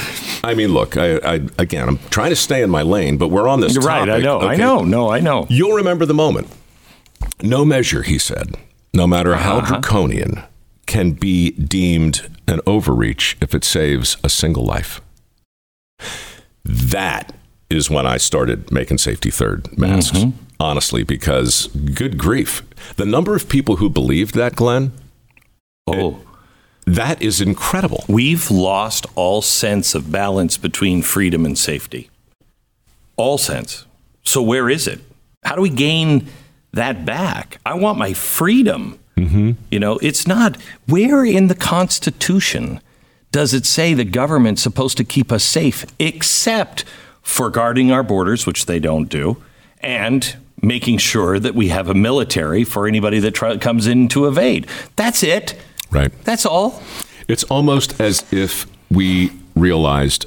I 0.44 0.54
mean, 0.54 0.72
look, 0.72 0.96
I, 0.96 1.16
I 1.18 1.35
again, 1.59 1.88
I'm 1.88 1.98
trying 2.11 2.30
to 2.30 2.37
stay 2.37 2.62
in 2.62 2.70
my 2.70 2.82
lane, 2.82 3.16
but 3.18 3.28
we're 3.28 3.48
on 3.48 3.61
this. 3.61 3.74
You're 3.74 3.82
right. 3.82 4.02
I 4.09 4.20
topic, 4.20 4.24
know. 4.24 4.40
I 4.40 4.56
know. 4.56 4.85
No, 4.85 5.11
I 5.11 5.20
know. 5.20 5.46
You'll 5.48 5.72
remember 5.76 6.06
the 6.06 6.14
moment. 6.14 6.48
No 7.42 7.64
measure, 7.64 8.02
he 8.02 8.18
said, 8.18 8.54
no 8.94 9.06
matter 9.06 9.35
how 9.37 9.59
Uh-huh. 9.59 9.66
draconian, 9.80 10.42
can 10.87 11.12
be 11.12 11.51
deemed 11.53 12.29
an 12.49 12.61
overreach 12.66 13.37
if 13.40 13.55
it 13.55 13.64
saves 13.64 14.16
a 14.22 14.29
single 14.29 14.64
life. 14.64 15.01
That 16.64 17.35
is 17.70 17.90
when 17.90 18.07
I 18.07 18.16
started 18.16 18.70
making 18.70 18.99
safety 18.99 19.31
third 19.31 19.77
masks, 19.77 20.18
Mm-hmm. 20.18 20.38
honestly, 20.61 21.03
because 21.03 21.66
good 21.68 22.18
grief. 22.18 22.62
The 22.96 23.07
number 23.07 23.35
of 23.35 23.49
people 23.49 23.77
who 23.77 23.88
believed 23.90 24.35
that, 24.35 24.57
Glenn, 24.57 24.92
Oh, 25.88 26.20
that 26.85 27.20
is 27.22 27.40
incredible. 27.40 28.05
we've 28.09 28.51
lost 28.51 29.07
all 29.14 29.42
sense 29.42 29.94
of 29.94 30.11
balance 30.12 30.57
between 30.57 31.03
freedom 31.03 31.44
and 31.44 31.57
safety. 31.59 32.11
All 33.16 33.38
sense. 33.38 33.87
So 34.25 34.42
where 34.42 34.68
is 34.68 34.87
it? 34.88 35.01
How 35.44 35.55
do 35.57 35.62
we 35.62 35.70
gain 35.70 36.27
that 36.72 37.05
back? 37.05 37.59
I 37.64 37.75
want 37.75 37.99
my 37.99 38.12
freedom. 38.12 38.99
Mm-hmm. 39.16 39.52
You 39.70 39.79
know, 39.79 39.98
it's 39.98 40.26
not 40.26 40.61
where 40.87 41.24
in 41.24 41.48
the 41.48 41.55
Constitution 41.55 42.81
does 43.33 43.55
it 43.55 43.66
say 43.66 43.94
the 43.94 44.05
government's 44.05 44.62
supposed 44.62 44.96
to 44.98 45.05
keep 45.05 45.33
us 45.33 45.44
safe, 45.44 45.87
except 45.98 46.85
for 47.22 47.50
guarding 47.50 47.90
our 47.90 48.02
borders, 48.02 48.46
which 48.46 48.66
they 48.66 48.79
don't 48.79 49.09
do, 49.09 49.42
and 49.81 50.37
making 50.62 50.98
sure 50.98 51.38
that 51.38 51.55
we 51.55 51.68
have 51.68 51.88
a 51.88 51.94
military 51.94 52.64
for 52.64 52.87
anybody 52.87 53.18
that 53.18 53.33
try, 53.33 53.57
comes 53.57 53.87
in 53.87 54.09
to 54.09 54.26
evade. 54.26 54.66
That's 54.96 55.22
it. 55.22 55.59
Right. 55.90 56.12
That's 56.24 56.46
all. 56.46 56.83
It's 57.29 57.44
almost 57.44 58.00
as 58.00 58.24
if 58.33 58.66
we 58.90 59.33
realized 59.55 60.26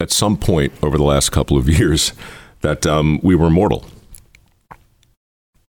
at 0.00 0.10
some 0.10 0.36
point 0.36 0.72
over 0.82 0.96
the 0.96 1.04
last 1.04 1.30
couple 1.30 1.56
of 1.56 1.68
years 1.78 2.12
that 2.60 2.86
um, 2.86 3.20
we 3.22 3.34
were 3.34 3.50
mortal. 3.50 3.84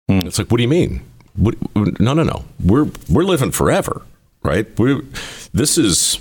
It's 0.07 0.37
like, 0.37 0.51
what 0.51 0.57
do 0.57 0.63
you 0.63 0.69
mean? 0.69 1.01
No, 1.37 2.13
no, 2.13 2.23
no. 2.23 2.45
We're 2.63 2.89
we're 3.09 3.23
living 3.23 3.51
forever, 3.51 4.03
right? 4.43 4.67
We 4.79 5.01
this 5.53 5.77
is 5.77 6.19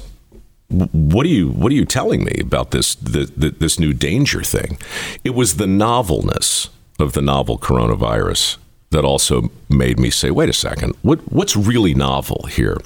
what 0.69 1.27
are 1.27 1.31
you 1.31 1.51
what 1.51 1.71
are 1.71 1.75
you 1.75 1.85
telling 1.85 2.25
me 2.25 2.39
about 2.41 2.71
this 2.71 2.95
the, 2.97 3.31
the, 3.37 3.51
this 3.51 3.79
new 3.79 3.93
danger 3.93 4.43
thing? 4.43 4.79
It 5.23 5.31
was 5.31 5.57
the 5.57 5.67
novelness 5.67 6.69
of 6.99 7.13
the 7.13 7.23
novel 7.23 7.59
coronavirus 7.59 8.57
that 8.91 9.05
also 9.05 9.51
made 9.69 9.99
me 9.99 10.11
say, 10.11 10.31
wait 10.31 10.49
a 10.49 10.53
second, 10.53 10.95
what 11.03 11.21
what's 11.33 11.57
really 11.57 11.95
novel 11.95 12.47
here? 12.51 12.79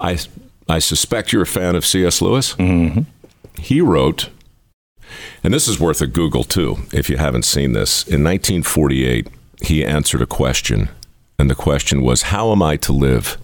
I 0.00 0.18
I 0.68 0.78
suspect 0.78 1.32
you're 1.32 1.42
a 1.42 1.46
fan 1.46 1.76
of 1.76 1.86
C.S. 1.86 2.20
Lewis. 2.20 2.54
Mm-hmm. 2.54 3.02
He 3.60 3.80
wrote, 3.80 4.30
and 5.44 5.54
this 5.54 5.68
is 5.68 5.78
worth 5.78 6.00
a 6.02 6.06
Google 6.06 6.44
too, 6.44 6.78
if 6.92 7.08
you 7.08 7.16
haven't 7.16 7.44
seen 7.44 7.72
this. 7.72 8.02
In 8.02 8.24
1948, 8.24 9.28
he 9.62 9.84
answered 9.84 10.22
a 10.22 10.26
question, 10.26 10.88
and 11.38 11.50
the 11.50 11.54
question 11.54 12.02
was, 12.02 12.22
"How 12.22 12.52
am 12.52 12.62
I 12.62 12.76
to 12.78 12.92
live 12.92 13.38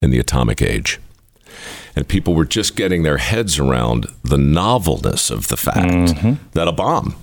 in 0.00 0.10
the 0.10 0.18
atomic 0.18 0.62
age?" 0.62 0.98
And 1.94 2.08
people 2.08 2.34
were 2.34 2.44
just 2.44 2.76
getting 2.76 3.02
their 3.02 3.18
heads 3.18 3.58
around 3.58 4.06
the 4.22 4.38
novelness 4.38 5.30
of 5.30 5.48
the 5.48 5.56
fact 5.56 5.92
mm-hmm. 5.92 6.34
that 6.52 6.68
a 6.68 6.72
bomb, 6.72 7.16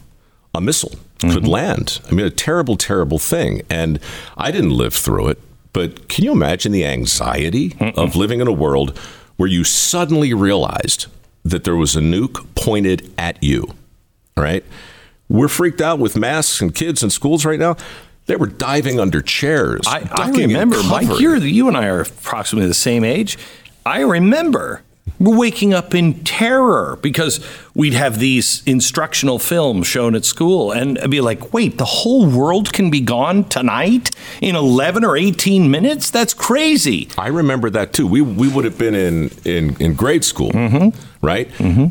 a 0.53 0.61
missile, 0.61 0.93
could 1.19 1.43
mm-hmm. 1.43 1.47
land. 1.47 1.99
I 2.09 2.13
mean, 2.13 2.25
a 2.25 2.29
terrible, 2.29 2.77
terrible 2.77 3.19
thing. 3.19 3.61
And 3.69 3.99
I 4.37 4.51
didn't 4.51 4.71
live 4.71 4.93
through 4.93 5.29
it, 5.29 5.39
but 5.73 6.07
can 6.07 6.23
you 6.23 6.31
imagine 6.31 6.71
the 6.71 6.85
anxiety 6.85 7.75
of 7.95 8.15
living 8.15 8.41
in 8.41 8.47
a 8.47 8.53
world 8.53 8.97
where 9.37 9.49
you 9.49 9.63
suddenly 9.63 10.33
realized 10.33 11.07
that 11.43 11.63
there 11.63 11.75
was 11.75 11.95
a 11.95 12.01
nuke 12.01 12.45
pointed 12.55 13.11
at 13.17 13.41
you? 13.43 13.73
Right? 14.37 14.63
We're 15.27 15.47
freaked 15.47 15.81
out 15.81 15.99
with 15.99 16.15
masks 16.15 16.61
and 16.61 16.73
kids 16.73 17.03
in 17.03 17.09
schools 17.09 17.45
right 17.45 17.59
now. 17.59 17.75
They 18.29 18.35
were 18.35 18.45
diving 18.47 18.99
under 18.99 19.21
chairs. 19.23 19.81
I, 19.87 20.07
I 20.13 20.29
remember, 20.29 20.77
Mike, 20.83 21.19
you're, 21.19 21.35
you 21.37 21.67
and 21.67 21.75
I 21.75 21.87
are 21.87 22.01
approximately 22.01 22.67
the 22.67 22.75
same 22.75 23.03
age. 23.03 23.39
I 23.87 24.01
remember 24.01 24.83
waking 25.19 25.73
up 25.73 25.95
in 25.95 26.23
terror 26.23 26.99
because 27.01 27.43
we'd 27.73 27.93
have 27.95 28.19
these 28.19 28.61
instructional 28.67 29.39
films 29.39 29.87
shown 29.87 30.13
at 30.13 30.23
school 30.25 30.71
and 30.71 30.99
I'd 30.99 31.09
be 31.09 31.21
like, 31.21 31.51
wait, 31.51 31.79
the 31.79 31.85
whole 31.85 32.27
world 32.29 32.71
can 32.71 32.91
be 32.91 33.01
gone 33.01 33.45
tonight 33.45 34.11
in 34.41 34.55
11 34.55 35.03
or 35.03 35.17
18 35.17 35.71
minutes? 35.71 36.11
That's 36.11 36.35
crazy. 36.35 37.09
I 37.17 37.29
remember 37.29 37.71
that 37.71 37.93
too. 37.93 38.05
We 38.05 38.21
we 38.21 38.47
would 38.47 38.63
have 38.63 38.77
been 38.77 38.93
in 38.95 39.31
in, 39.43 39.75
in 39.81 39.95
grade 39.95 40.23
school, 40.23 40.51
Mm-hmm. 40.51 41.25
right? 41.25 41.49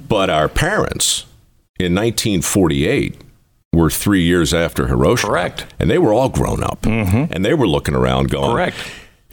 But 0.08 0.30
our 0.30 0.48
parents 0.48 1.26
in 1.80 1.94
1948 1.96 3.20
were 3.72 3.90
three 3.90 4.22
years 4.22 4.54
after 4.54 4.86
Hiroshima, 4.86 5.30
Correct. 5.30 5.60
Mm-hmm. 5.62 5.82
And 5.82 5.90
they 5.90 5.98
were 5.98 6.12
all 6.12 6.28
grown 6.28 6.62
up, 6.62 6.84
and 6.86 7.44
they 7.44 7.54
were 7.54 7.66
looking 7.68 7.94
around, 7.94 8.30
going, 8.30 8.50
Correct. 8.52 8.76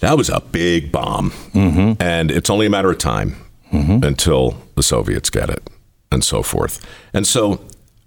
That 0.01 0.17
was 0.17 0.29
a 0.29 0.41
big 0.41 0.91
bomb, 0.91 1.31
Mm-hmm. 1.53 2.01
and 2.01 2.31
it's 2.31 2.49
only 2.49 2.65
a 2.65 2.69
matter 2.69 2.91
of 2.91 2.97
time 2.97 3.35
until 3.71 4.57
the 4.75 4.83
Soviets 4.83 5.29
get 5.29 5.49
it, 5.49 5.69
and 6.11 6.23
so 6.23 6.41
forth. 6.43 6.85
And 7.13 7.25
so, 7.27 7.61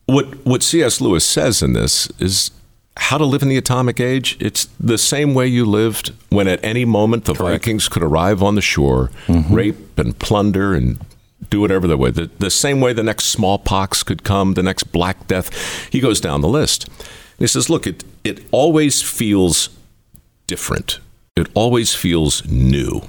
what 0.07 0.45
what 0.47 0.62
C.S. 0.62 1.01
Lewis 1.01 1.25
says 1.27 1.62
in 1.62 1.73
this 1.75 2.11
is 2.19 2.51
how 2.97 3.17
to 3.19 3.25
live 3.25 3.43
in 3.43 3.49
the 3.49 3.57
atomic 3.59 4.01
age. 4.01 4.37
It's 4.41 4.64
the 4.81 4.97
same 4.99 5.35
way 5.35 5.47
you 5.47 5.64
lived 5.67 6.12
when 6.31 6.49
at 6.49 6.59
any 6.64 6.85
moment 6.85 7.27
the 7.27 7.35
Vikings 7.53 7.88
could 7.88 8.03
arrive 8.03 8.43
on 8.43 8.55
the 8.55 8.61
shore, 8.62 9.11
rape 9.29 9.99
and 9.99 10.19
plunder 10.19 10.75
and 10.75 10.99
do 11.51 11.61
whatever 11.61 11.87
they 11.87 11.95
would. 11.95 12.15
The, 12.15 12.31
the 12.39 12.51
same 12.51 12.81
way 12.81 12.93
the 12.93 13.03
next 13.03 13.27
smallpox 13.27 14.03
could 14.03 14.25
come, 14.25 14.55
the 14.55 14.63
next 14.63 14.85
Black 14.85 15.27
Death. 15.27 15.53
He 15.91 16.01
goes 16.01 16.21
down 16.21 16.41
the 16.41 16.49
list. 16.49 16.89
He 17.39 17.47
says, 17.47 17.71
look, 17.71 17.87
it, 17.87 18.05
it 18.25 18.45
always 18.51 19.03
feels 19.03 19.71
different. 20.47 20.99
It 21.37 21.49
always 21.55 21.95
feels 21.95 22.45
new, 22.47 23.03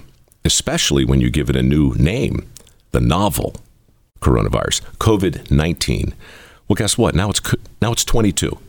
especially 0.45 1.04
when 1.04 1.19
you 1.19 1.30
give 1.30 1.49
it 1.49 1.56
a 1.56 1.63
new 1.63 1.93
name, 1.95 2.47
the 2.91 3.02
novel 3.02 3.56
coronavirus, 4.21 4.82
COVID 4.97 5.49
19. 5.49 6.13
Well, 6.67 6.75
guess 6.75 6.97
what? 6.97 7.15
Now 7.15 7.32
it's, 7.32 7.41
now 7.82 7.91
it's 7.91 8.06
22 8.06 8.60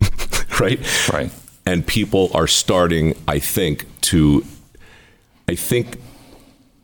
right? 0.60 1.08
Right. 1.12 1.30
And 1.66 1.86
people 1.86 2.30
are 2.34 2.46
starting, 2.46 3.14
I 3.28 3.38
think, 3.38 3.86
to, 4.02 4.44
I 5.48 5.54
think 5.54 5.98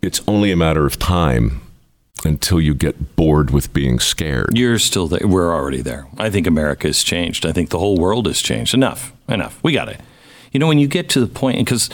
it's 0.02 0.20
only 0.28 0.52
a 0.52 0.56
matter 0.56 0.86
of 0.86 0.98
time 0.98 1.62
until 2.24 2.60
you 2.60 2.74
get 2.74 3.16
bored 3.16 3.50
with 3.50 3.72
being 3.72 3.98
scared. 3.98 4.50
You're 4.56 4.78
still 4.78 5.08
there. 5.08 5.26
We're 5.26 5.54
already 5.54 5.82
there. 5.82 6.06
I 6.18 6.30
think 6.30 6.46
America 6.46 6.88
has 6.88 7.02
changed. 7.02 7.46
I 7.46 7.52
think 7.52 7.70
the 7.70 7.78
whole 7.78 7.96
world 7.96 8.26
has 8.26 8.40
changed. 8.40 8.74
Enough. 8.74 9.12
Enough. 9.28 9.58
We 9.62 9.72
got 9.72 9.88
it. 9.88 10.00
You 10.52 10.60
know, 10.60 10.66
when 10.66 10.78
you 10.78 10.88
get 10.88 11.08
to 11.10 11.20
the 11.20 11.26
point, 11.26 11.58
because, 11.58 11.90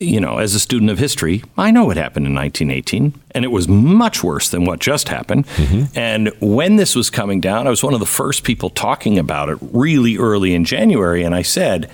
you 0.00 0.20
know, 0.20 0.38
as 0.38 0.54
a 0.54 0.60
student 0.60 0.90
of 0.90 0.98
history, 0.98 1.42
I 1.58 1.70
know 1.70 1.84
what 1.84 1.96
happened 1.96 2.26
in 2.26 2.34
1918, 2.34 3.14
and 3.32 3.44
it 3.44 3.48
was 3.48 3.68
much 3.68 4.24
worse 4.24 4.48
than 4.48 4.64
what 4.64 4.80
just 4.80 5.08
happened. 5.08 5.46
Mm-hmm. 5.46 5.98
And 5.98 6.32
when 6.40 6.76
this 6.76 6.96
was 6.96 7.10
coming 7.10 7.40
down, 7.40 7.66
I 7.66 7.70
was 7.70 7.82
one 7.82 7.94
of 7.94 8.00
the 8.00 8.06
first 8.06 8.44
people 8.44 8.70
talking 8.70 9.18
about 9.18 9.48
it 9.48 9.58
really 9.60 10.16
early 10.16 10.54
in 10.54 10.64
January, 10.64 11.22
and 11.22 11.34
I 11.34 11.42
said, 11.42 11.90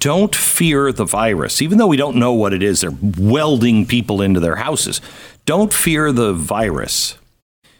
don't 0.00 0.34
fear 0.34 0.92
the 0.92 1.04
virus. 1.04 1.62
Even 1.62 1.78
though 1.78 1.86
we 1.86 1.96
don't 1.96 2.16
know 2.16 2.32
what 2.32 2.52
it 2.52 2.62
is, 2.62 2.80
they're 2.80 2.90
welding 3.00 3.86
people 3.86 4.20
into 4.20 4.40
their 4.40 4.56
houses. 4.56 5.00
Don't 5.46 5.72
fear 5.72 6.12
the 6.12 6.34
virus 6.34 7.16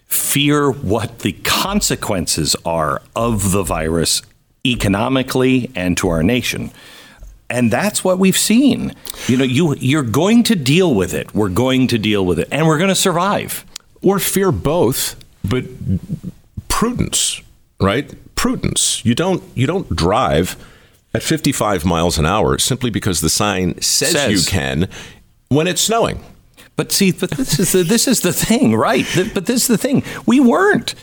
fear 0.06 0.70
what 0.70 1.20
the 1.20 1.32
consequences 1.32 2.56
are 2.64 3.02
of 3.14 3.52
the 3.52 3.62
virus 3.62 4.22
economically 4.64 5.70
and 5.74 5.96
to 5.96 6.08
our 6.08 6.22
nation. 6.22 6.70
And 7.48 7.70
that's 7.70 8.02
what 8.02 8.18
we've 8.18 8.36
seen. 8.36 8.94
You 9.28 9.36
know, 9.36 9.44
you 9.44 9.74
you're 9.76 10.02
going 10.02 10.42
to 10.44 10.56
deal 10.56 10.94
with 10.94 11.14
it. 11.14 11.34
We're 11.34 11.48
going 11.48 11.86
to 11.88 11.98
deal 11.98 12.24
with 12.24 12.38
it 12.38 12.48
and 12.50 12.66
we're 12.66 12.78
going 12.78 12.88
to 12.88 12.94
survive. 12.94 13.64
Or 14.02 14.18
fear 14.18 14.52
both, 14.52 15.16
but 15.48 15.64
prudence, 16.68 17.40
right? 17.80 18.12
Prudence. 18.34 19.04
You 19.04 19.14
don't 19.14 19.42
you 19.54 19.66
don't 19.66 19.94
drive 19.94 20.56
at 21.14 21.22
55 21.22 21.84
miles 21.84 22.18
an 22.18 22.26
hour 22.26 22.58
simply 22.58 22.90
because 22.90 23.20
the 23.20 23.30
sign 23.30 23.80
says, 23.80 24.12
says. 24.12 24.32
you 24.32 24.50
can 24.50 24.88
when 25.48 25.66
it's 25.66 25.80
snowing. 25.80 26.22
But 26.76 26.92
see, 26.92 27.12
but 27.12 27.30
this 27.30 27.58
is 27.58 27.72
the, 27.72 27.82
this 27.82 28.06
is 28.06 28.20
the 28.20 28.32
thing, 28.32 28.76
right? 28.76 29.06
But 29.34 29.46
this 29.46 29.62
is 29.62 29.66
the 29.66 29.78
thing. 29.78 30.04
We 30.26 30.40
weren't. 30.40 30.94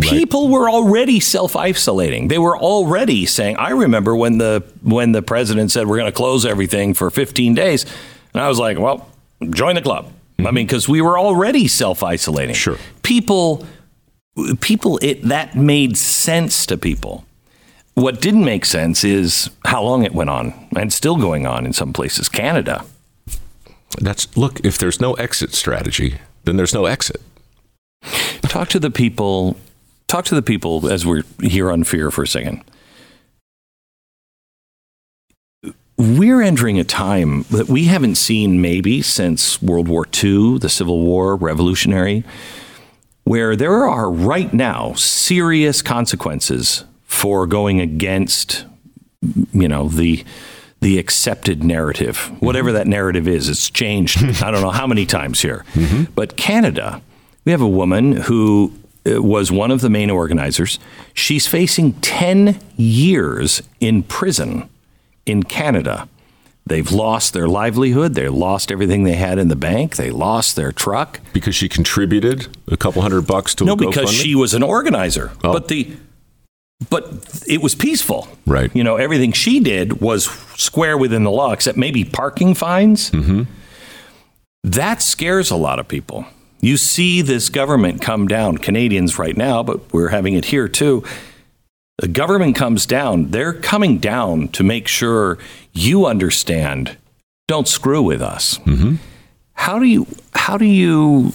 People 0.00 0.48
were 0.48 0.68
already 0.68 1.20
self-isolating. 1.20 2.26
They 2.26 2.38
were 2.38 2.58
already 2.58 3.24
saying, 3.24 3.56
"I 3.56 3.70
remember 3.70 4.16
when 4.16 4.38
the 4.38 4.64
when 4.82 5.12
the 5.12 5.22
president 5.22 5.70
said 5.70 5.86
we're 5.86 5.98
going 5.98 6.10
to 6.10 6.16
close 6.16 6.44
everything 6.44 6.92
for 6.92 7.08
15 7.08 7.54
days." 7.54 7.86
And 8.34 8.42
I 8.42 8.48
was 8.48 8.58
like, 8.58 8.78
"Well, 8.78 9.08
join 9.50 9.76
the 9.76 9.82
club." 9.82 10.06
Mm-hmm. 10.06 10.46
I 10.46 10.50
mean, 10.50 10.66
cuz 10.66 10.88
we 10.88 11.00
were 11.00 11.18
already 11.18 11.68
self-isolating. 11.68 12.56
Sure. 12.56 12.78
People 13.02 13.64
people 14.60 14.98
it 15.02 15.22
that 15.22 15.54
made 15.54 15.96
sense 15.96 16.66
to 16.66 16.76
people. 16.76 17.24
What 17.94 18.20
didn't 18.20 18.44
make 18.44 18.64
sense 18.64 19.04
is 19.04 19.50
how 19.66 19.82
long 19.82 20.02
it 20.02 20.14
went 20.14 20.30
on 20.30 20.54
and 20.74 20.92
still 20.92 21.16
going 21.16 21.46
on 21.46 21.66
in 21.66 21.72
some 21.72 21.92
places. 21.92 22.28
Canada. 22.28 22.84
That's 24.00 24.34
look, 24.36 24.60
if 24.64 24.78
there's 24.78 25.00
no 25.00 25.14
exit 25.14 25.54
strategy, 25.54 26.18
then 26.44 26.56
there's 26.56 26.74
no 26.74 26.86
exit. 26.86 27.20
Talk 28.42 28.68
to 28.70 28.80
the 28.80 28.90
people 28.90 29.56
talk 30.12 30.26
to 30.26 30.34
the 30.34 30.42
people 30.42 30.90
as 30.90 31.06
we're 31.06 31.22
here 31.40 31.70
on 31.70 31.84
fear 31.84 32.10
for 32.10 32.22
a 32.22 32.26
second. 32.26 32.62
We're 35.96 36.42
entering 36.42 36.78
a 36.78 36.84
time 36.84 37.44
that 37.44 37.68
we 37.68 37.84
haven't 37.84 38.16
seen 38.16 38.60
maybe 38.60 39.00
since 39.00 39.62
World 39.62 39.88
War 39.88 40.06
II, 40.22 40.58
the 40.58 40.68
Civil 40.68 41.00
War, 41.00 41.34
Revolutionary, 41.34 42.24
where 43.24 43.56
there 43.56 43.86
are 43.86 44.10
right 44.10 44.52
now 44.52 44.92
serious 44.94 45.80
consequences 45.80 46.84
for 47.04 47.46
going 47.46 47.80
against, 47.80 48.66
you 49.52 49.68
know, 49.68 49.88
the 49.88 50.24
the 50.82 50.98
accepted 50.98 51.62
narrative, 51.62 52.30
whatever 52.40 52.68
mm-hmm. 52.68 52.78
that 52.78 52.86
narrative 52.88 53.28
is. 53.28 53.48
It's 53.48 53.70
changed. 53.70 54.18
I 54.42 54.50
don't 54.50 54.62
know 54.62 54.70
how 54.70 54.86
many 54.86 55.06
times 55.06 55.40
here, 55.40 55.64
mm-hmm. 55.74 56.12
but 56.14 56.36
Canada, 56.36 57.00
we 57.44 57.52
have 57.52 57.62
a 57.62 57.68
woman 57.68 58.12
who 58.12 58.72
uh, 59.06 59.22
was 59.22 59.52
one 59.52 59.70
of 59.70 59.80
the 59.80 59.88
main 59.88 60.10
organizers. 60.10 60.80
She's 61.14 61.46
facing 61.46 61.94
10 61.94 62.60
years 62.76 63.62
in 63.78 64.02
prison 64.02 64.68
in 65.24 65.44
Canada. 65.44 66.08
They've 66.66 66.90
lost 66.90 67.32
their 67.32 67.48
livelihood. 67.48 68.14
They 68.14 68.28
lost 68.28 68.72
everything 68.72 69.04
they 69.04 69.14
had 69.14 69.38
in 69.38 69.48
the 69.48 69.56
bank. 69.56 69.96
They 69.96 70.10
lost 70.10 70.56
their 70.56 70.72
truck 70.72 71.20
because 71.32 71.54
she 71.54 71.68
contributed 71.68 72.56
a 72.66 72.76
couple 72.76 73.02
hundred 73.02 73.22
bucks 73.22 73.54
to 73.56 73.64
no, 73.64 73.76
because 73.76 74.12
she 74.12 74.34
was 74.34 74.52
an 74.52 74.64
organizer. 74.64 75.30
Oh. 75.44 75.52
But 75.52 75.68
the 75.68 75.96
but 76.90 77.42
it 77.46 77.62
was 77.62 77.74
peaceful. 77.74 78.28
Right. 78.46 78.74
You 78.74 78.84
know, 78.84 78.96
everything 78.96 79.32
she 79.32 79.60
did 79.60 80.00
was 80.00 80.26
square 80.56 80.96
within 80.96 81.24
the 81.24 81.30
law, 81.30 81.52
except 81.52 81.78
maybe 81.78 82.04
parking 82.04 82.54
fines. 82.54 83.10
Mm-hmm. 83.10 83.42
That 84.64 85.02
scares 85.02 85.50
a 85.50 85.56
lot 85.56 85.78
of 85.78 85.88
people. 85.88 86.24
You 86.60 86.76
see 86.76 87.22
this 87.22 87.48
government 87.48 88.00
come 88.00 88.28
down, 88.28 88.58
Canadians 88.58 89.18
right 89.18 89.36
now, 89.36 89.62
but 89.62 89.92
we're 89.92 90.08
having 90.10 90.34
it 90.34 90.46
here 90.46 90.68
too. 90.68 91.02
The 91.98 92.08
government 92.08 92.56
comes 92.56 92.86
down, 92.86 93.30
they're 93.30 93.52
coming 93.52 93.98
down 93.98 94.48
to 94.48 94.62
make 94.62 94.88
sure 94.88 95.38
you 95.72 96.06
understand. 96.06 96.96
Don't 97.48 97.68
screw 97.68 98.02
with 98.02 98.22
us. 98.22 98.58
Mm-hmm. 98.58 98.96
How 99.54 99.78
do 99.78 99.84
you, 99.84 100.06
how 100.34 100.56
do 100.56 100.64
you, 100.64 101.32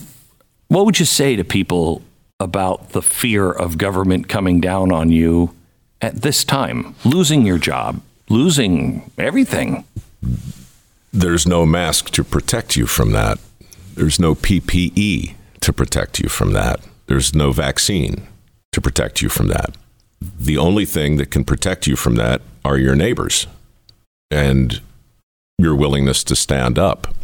what 0.69 0.85
would 0.85 0.99
you 0.99 1.05
say 1.05 1.35
to 1.35 1.43
people 1.43 2.01
about 2.39 2.89
the 2.89 3.01
fear 3.01 3.51
of 3.51 3.77
government 3.77 4.27
coming 4.29 4.61
down 4.61 4.91
on 4.91 5.09
you 5.09 5.53
at 6.01 6.21
this 6.21 6.43
time, 6.43 6.95
losing 7.03 7.45
your 7.45 7.57
job, 7.57 8.01
losing 8.29 9.09
everything. 9.17 9.83
There's 11.11 11.47
no 11.47 11.65
mask 11.65 12.11
to 12.11 12.23
protect 12.23 12.75
you 12.75 12.85
from 12.85 13.11
that. 13.11 13.39
There's 13.95 14.19
no 14.19 14.35
PPE 14.35 15.33
to 15.61 15.73
protect 15.73 16.19
you 16.19 16.29
from 16.29 16.53
that. 16.53 16.79
There's 17.07 17.33
no 17.33 17.51
vaccine 17.51 18.27
to 18.71 18.81
protect 18.81 19.21
you 19.21 19.29
from 19.29 19.47
that. 19.47 19.75
The 20.21 20.57
only 20.57 20.85
thing 20.85 21.17
that 21.17 21.31
can 21.31 21.43
protect 21.43 21.87
you 21.87 21.95
from 21.95 22.15
that 22.15 22.41
are 22.63 22.77
your 22.77 22.95
neighbors 22.95 23.47
and 24.29 24.81
your 25.57 25.73
willingness 25.75 26.23
to 26.25 26.35
stand 26.35 26.77
up. 26.77 27.15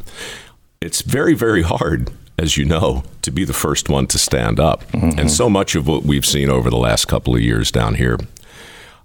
It's 0.81 1.01
very, 1.01 1.35
very 1.35 1.61
hard 1.61 2.11
as 2.37 2.57
you 2.57 2.65
know, 2.65 3.03
to 3.21 3.31
be 3.31 3.45
the 3.45 3.53
first 3.53 3.89
one 3.89 4.07
to 4.07 4.17
stand 4.17 4.59
up. 4.59 4.83
Mm-hmm. 4.91 5.19
And 5.19 5.31
so 5.31 5.49
much 5.49 5.75
of 5.75 5.87
what 5.87 6.03
we've 6.03 6.25
seen 6.25 6.49
over 6.49 6.69
the 6.69 6.77
last 6.77 7.05
couple 7.05 7.35
of 7.35 7.41
years 7.41 7.71
down 7.71 7.95
here, 7.95 8.17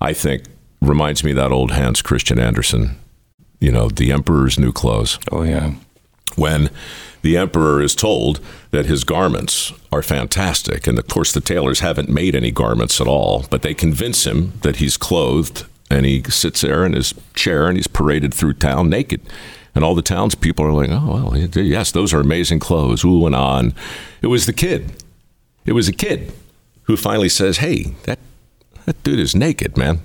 I 0.01 0.13
think, 0.13 0.45
reminds 0.81 1.23
me 1.23 1.33
of 1.33 1.37
that 1.37 1.53
old 1.53 1.73
Hans 1.73 2.03
Christian 2.03 2.39
Andersen, 2.39 2.99
you 3.61 3.73
know, 3.73 3.89
the 3.89 4.13
emperor's 4.13 4.59
new 4.59 4.73
clothes. 4.73 5.19
Oh, 5.31 5.43
yeah. 5.43 5.75
When 6.37 6.71
the 7.23 7.37
emperor 7.37 7.83
is 7.83 7.95
told 7.95 8.41
that 8.71 8.87
his 8.87 9.05
garments 9.05 9.73
are 9.91 10.03
fantastic, 10.03 10.87
and 10.87 10.99
of 10.99 11.09
course, 11.09 11.33
the 11.33 11.41
tailors 11.41 11.81
haven't 11.81 12.09
made 12.09 12.35
any 12.35 12.51
garments 12.51 13.01
at 13.01 13.09
all, 13.09 13.45
but 13.51 13.63
they 13.63 13.75
convince 13.75 14.27
him 14.27 14.53
that 14.63 14.77
he's 14.77 14.97
clothed 14.97 15.67
and 15.91 16.07
he 16.07 16.23
sits 16.25 16.61
there 16.61 16.85
in 16.85 16.93
his 16.93 17.15
chair 17.35 17.67
and 17.67 17.77
he's 17.77 17.87
paraded 17.87 18.33
through 18.33 18.53
town 18.55 18.89
naked 18.89 19.21
and 19.79 19.85
all 19.85 19.95
the 19.95 20.03
townspeople 20.03 20.65
are 20.65 20.73
like, 20.73 20.91
"Oh 20.91 21.31
well, 21.31 21.37
yes, 21.37 21.93
those 21.93 22.13
are 22.13 22.19
amazing 22.19 22.59
clothes." 22.59 23.05
Ooh 23.05 23.27
and 23.27 23.35
on. 23.37 23.75
It 24.23 24.27
was 24.27 24.45
the 24.47 24.53
kid. 24.53 24.93
It 25.67 25.73
was 25.73 25.87
a 25.87 25.93
kid 25.93 26.33
who 26.83 26.97
finally 26.97 27.29
says, 27.29 27.59
"Hey, 27.59 27.95
that 28.03 28.19
that 28.87 29.01
dude 29.05 29.21
is 29.21 29.37
naked, 29.37 29.77
man." 29.77 30.01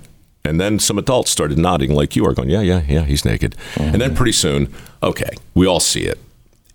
And 0.45 0.61
then 0.61 0.77
some 0.77 0.99
adults 0.99 1.31
started 1.31 1.57
nodding 1.57 1.91
like 1.91 2.15
you 2.15 2.23
are, 2.23 2.35
going, 2.35 2.51
"Yeah, 2.51 2.61
yeah, 2.61 2.83
yeah, 2.87 3.01
he's 3.01 3.25
naked." 3.25 3.55
Mm-hmm. 3.73 3.93
And 3.93 3.99
then 3.99 4.15
pretty 4.15 4.33
soon, 4.33 4.71
okay, 5.01 5.31
we 5.55 5.65
all 5.65 5.79
see 5.79 6.03
it, 6.03 6.19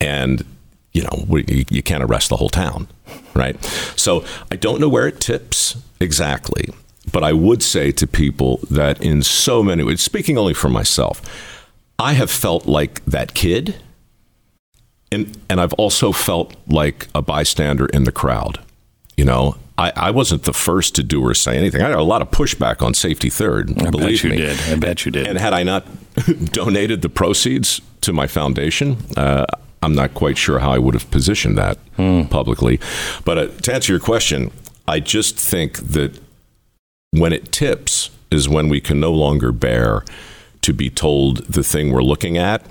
and 0.01 0.45
you 0.93 1.05
know, 1.05 1.25
we, 1.29 1.45
you 1.71 1.85
can't 1.85 2.03
arrest 2.03 2.31
the 2.31 2.37
whole 2.37 2.49
town, 2.49 2.89
right? 3.33 3.63
So 3.95 4.25
I 4.51 4.57
don't 4.57 4.81
know 4.81 4.89
where 4.89 5.07
it 5.07 5.21
tips 5.21 5.77
exactly, 6.01 6.71
but 7.13 7.23
I 7.23 7.33
would 7.33 7.63
say 7.63 7.93
to 7.93 8.09
people 8.09 8.59
that 8.69 9.01
in 9.01 9.23
so 9.23 9.63
many 9.63 9.85
ways, 9.85 10.03
speaking 10.03 10.37
only 10.37 10.55
for 10.55 10.69
myself, 10.69 11.23
I 11.99 12.13
have 12.13 12.31
felt 12.31 12.67
like 12.67 13.05
that 13.05 13.35
kid, 13.35 13.77
and 15.11 15.37
and 15.49 15.61
I've 15.61 15.73
also 15.75 16.13
felt 16.13 16.55
like 16.67 17.09
a 17.15 17.23
bystander 17.23 17.87
in 17.87 18.05
the 18.05 18.13
crowd. 18.13 18.61
You 19.17 19.25
know, 19.25 19.57
I, 19.77 19.93
I 19.97 20.11
wasn't 20.11 20.43
the 20.43 20.53
first 20.53 20.95
to 20.97 21.03
do 21.03 21.25
or 21.25 21.35
say 21.35 21.57
anything. 21.57 21.83
I 21.83 21.89
had 21.89 21.99
a 21.99 22.03
lot 22.03 22.23
of 22.23 22.31
pushback 22.31 22.83
on 22.83 22.95
safety 22.95 23.31
third. 23.31 23.71
I 23.83 23.91
believe 23.91 24.23
bet 24.23 24.25
you 24.25 24.31
me. 24.31 24.37
did. 24.37 24.61
I 24.69 24.77
bet 24.77 25.07
you 25.07 25.13
did. 25.13 25.27
And 25.27 25.39
had 25.39 25.53
I 25.53 25.63
not 25.63 25.87
donated 26.53 27.03
the 27.03 27.09
proceeds 27.09 27.81
to 28.03 28.13
my 28.13 28.27
foundation, 28.27 28.97
uh, 29.17 29.47
I'm 29.83 29.95
not 29.95 30.15
quite 30.15 30.37
sure 30.37 30.59
how 30.59 30.73
I 30.73 30.79
would 30.79 30.95
have 30.95 31.11
positioned 31.11 31.57
that 31.59 31.79
hmm. 31.97 32.25
publicly. 32.25 32.81
But 33.25 33.39
uh, 33.39 33.47
to 33.63 33.75
answer 33.75 33.93
your 33.93 34.01
question, 34.01 34.51
I 34.87 35.01
just 35.01 35.37
think 35.37 35.79
that 35.79 36.19
when 37.11 37.33
it 37.33 37.53
tips 37.53 38.11
is 38.31 38.49
when 38.49 38.69
we 38.69 38.81
can 38.81 39.01
no 39.01 39.13
longer 39.13 39.53
bear 39.53 40.05
to 40.69 40.75
be 40.75 40.91
told 40.91 41.39
the 41.47 41.65
thing 41.65 41.93
we're 41.93 42.03
looking 42.03 42.37
at 42.37 42.63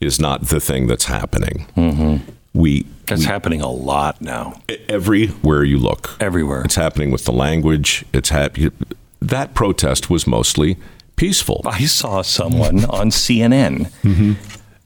is 0.00 0.18
not 0.18 0.46
the 0.46 0.58
thing 0.58 0.86
that's 0.86 1.04
happening. 1.04 1.66
Mm-hmm. 1.76 2.30
We 2.54 2.86
that's 3.06 3.20
we, 3.20 3.26
happening 3.26 3.60
a 3.60 3.70
lot 3.70 4.22
now. 4.22 4.54
Everywhere 4.88 5.62
you 5.62 5.76
look, 5.76 6.16
everywhere 6.18 6.62
it's 6.62 6.76
happening 6.76 7.10
with 7.10 7.26
the 7.26 7.32
language. 7.32 8.06
It's. 8.14 8.32
That 9.20 9.52
protest 9.52 10.08
was 10.08 10.26
mostly 10.26 10.78
peaceful. 11.16 11.60
I 11.66 11.84
saw 11.84 12.22
someone 12.22 12.84
on 13.00 13.10
CNN. 13.10 13.90
Mm-hmm. 14.02 14.32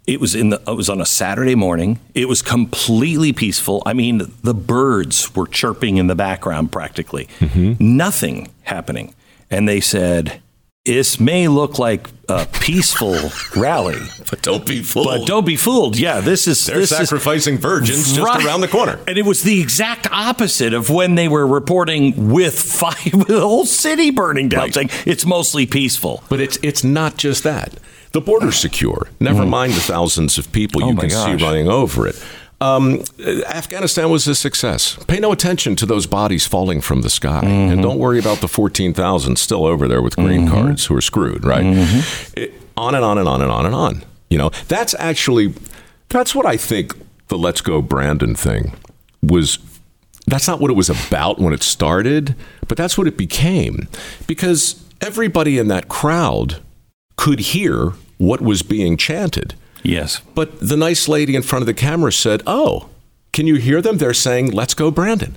It 0.09 0.21
was 0.21 0.35
in 0.35 0.51
the. 0.51 0.61
It 0.67 0.75
was 0.75 0.91
on 0.91 1.01
a 1.01 1.07
Saturday 1.07 1.55
morning. 1.55 2.01
It 2.15 2.29
was 2.29 2.43
completely 2.43 3.33
peaceful. 3.33 3.81
I 3.87 3.93
mean, 3.93 4.33
the 4.43 4.55
birds 4.55 5.37
were 5.37 5.47
chirping 5.47 5.99
in 5.99 6.09
the 6.09 6.17
background 6.17 6.73
practically. 6.73 7.29
Mm-hmm. 7.39 7.97
Nothing 7.97 8.51
happening, 8.65 9.15
and 9.53 9.69
they 9.69 9.81
said 9.81 10.43
this 10.85 11.19
may 11.19 11.49
look 11.49 11.79
like 11.79 12.09
a 12.29 12.47
peaceful 12.61 13.17
rally, 13.57 14.01
but 14.29 14.43
don't 14.43 14.67
be 14.67 14.83
fooled. 14.83 15.07
But 15.07 15.27
don't 15.27 15.47
be 15.47 15.57
fooled. 15.57 15.99
Yeah, 15.99 16.21
this 16.21 16.47
is 16.47 16.67
they're 16.67 16.79
this 16.79 16.91
sacrificing 16.91 17.55
is, 17.55 17.61
virgins 17.61 18.13
just 18.13 18.21
right. 18.21 18.45
around 18.45 18.61
the 18.61 18.69
corner, 18.69 19.01
and 19.09 19.17
it 19.17 19.25
was 19.25 19.43
the 19.43 19.61
exact 19.61 20.07
opposite 20.11 20.75
of 20.75 20.91
when 20.91 21.15
they 21.15 21.27
were 21.27 21.47
reporting 21.47 22.31
with 22.31 22.61
five, 22.61 23.03
the 23.27 23.41
whole 23.41 23.65
city 23.65 24.11
burning 24.11 24.51
down, 24.51 24.61
right. 24.61 24.75
saying 24.75 24.91
it's 25.07 25.25
mostly 25.25 25.65
peaceful. 25.65 26.23
But 26.29 26.41
it's 26.41 26.59
it's 26.63 26.85
not 26.85 27.17
just 27.17 27.45
that. 27.45 27.75
The 28.13 28.21
border's 28.21 28.57
secure. 28.57 29.09
Never 29.19 29.43
mm. 29.43 29.49
mind 29.49 29.73
the 29.73 29.81
thousands 29.81 30.39
of 30.39 30.53
people 30.53 30.85
oh 30.85 30.91
you 30.91 30.97
can 30.97 31.09
gosh. 31.09 31.39
see 31.39 31.45
running 31.45 31.69
over 31.69 32.07
it. 32.07 32.23
Um, 32.65 33.03
Afghanistan 33.47 34.11
was 34.11 34.27
a 34.27 34.35
success. 34.35 34.97
Pay 35.07 35.21
no 35.21 35.33
attention 35.33 35.77
to 35.77 35.87
those 35.87 36.07
bodies 36.07 36.47
falling 36.47 36.81
from 36.81 37.03
the 37.03 37.11
sky, 37.11 37.41
Mm-hmm. 37.43 37.73
and 37.73 37.83
don't 37.83 37.99
worry 37.99 38.19
about 38.19 38.39
the 38.41 38.49
fourteen 38.49 38.95
thousand 38.95 39.37
still 39.39 39.67
over 39.67 39.87
there 39.89 40.01
with 40.03 40.17
green 40.17 40.49
cards 40.49 40.87
who 40.87 40.97
are 40.97 41.01
screwed. 41.03 41.45
Right? 41.45 41.65
Mm-hmm. 41.65 42.41
It- 42.41 42.55
on 42.77 42.95
and 42.97 43.05
on 43.05 43.19
and 43.19 43.29
on 43.29 43.41
and 43.41 43.53
on 43.53 43.67
and 43.67 43.75
on. 43.75 44.05
You 44.31 44.39
know, 44.39 44.51
that's 44.69 44.95
actually 44.99 45.55
that's 46.09 46.35
what 46.35 46.47
I 46.47 46.57
think 46.57 46.95
the 47.29 47.39
"Let's 47.39 47.61
Go 47.61 47.81
Brandon" 47.83 48.35
thing 48.35 48.73
was. 49.23 49.59
That's 50.27 50.49
not 50.49 50.59
what 50.59 50.71
it 50.71 50.75
was 50.75 50.89
about 50.89 51.39
when 51.39 51.53
it 51.53 51.63
started, 51.63 52.35
but 52.67 52.79
that's 52.79 52.97
what 52.97 53.07
it 53.07 53.17
became 53.19 53.89
because 54.27 54.83
everybody 55.03 55.59
in 55.59 55.69
that 55.69 55.89
crowd 55.89 56.63
could 57.17 57.41
hear 57.41 57.93
what 58.17 58.41
was 58.41 58.63
being 58.63 58.97
chanted. 58.97 59.55
Yes. 59.85 60.21
But 60.35 60.59
the 60.61 60.77
nice 60.77 61.07
lady 61.07 61.37
in 61.37 61.43
front 61.43 61.63
of 61.63 61.67
the 61.67 61.75
camera 61.75 62.11
said, 62.11 62.43
Oh, 62.47 62.89
can 63.33 63.47
you 63.47 63.57
hear 63.57 63.81
them? 63.81 63.99
They're 63.99 64.15
saying, 64.15 64.51
Let's 64.51 64.75
go, 64.75 64.91
Brandon. 64.91 65.37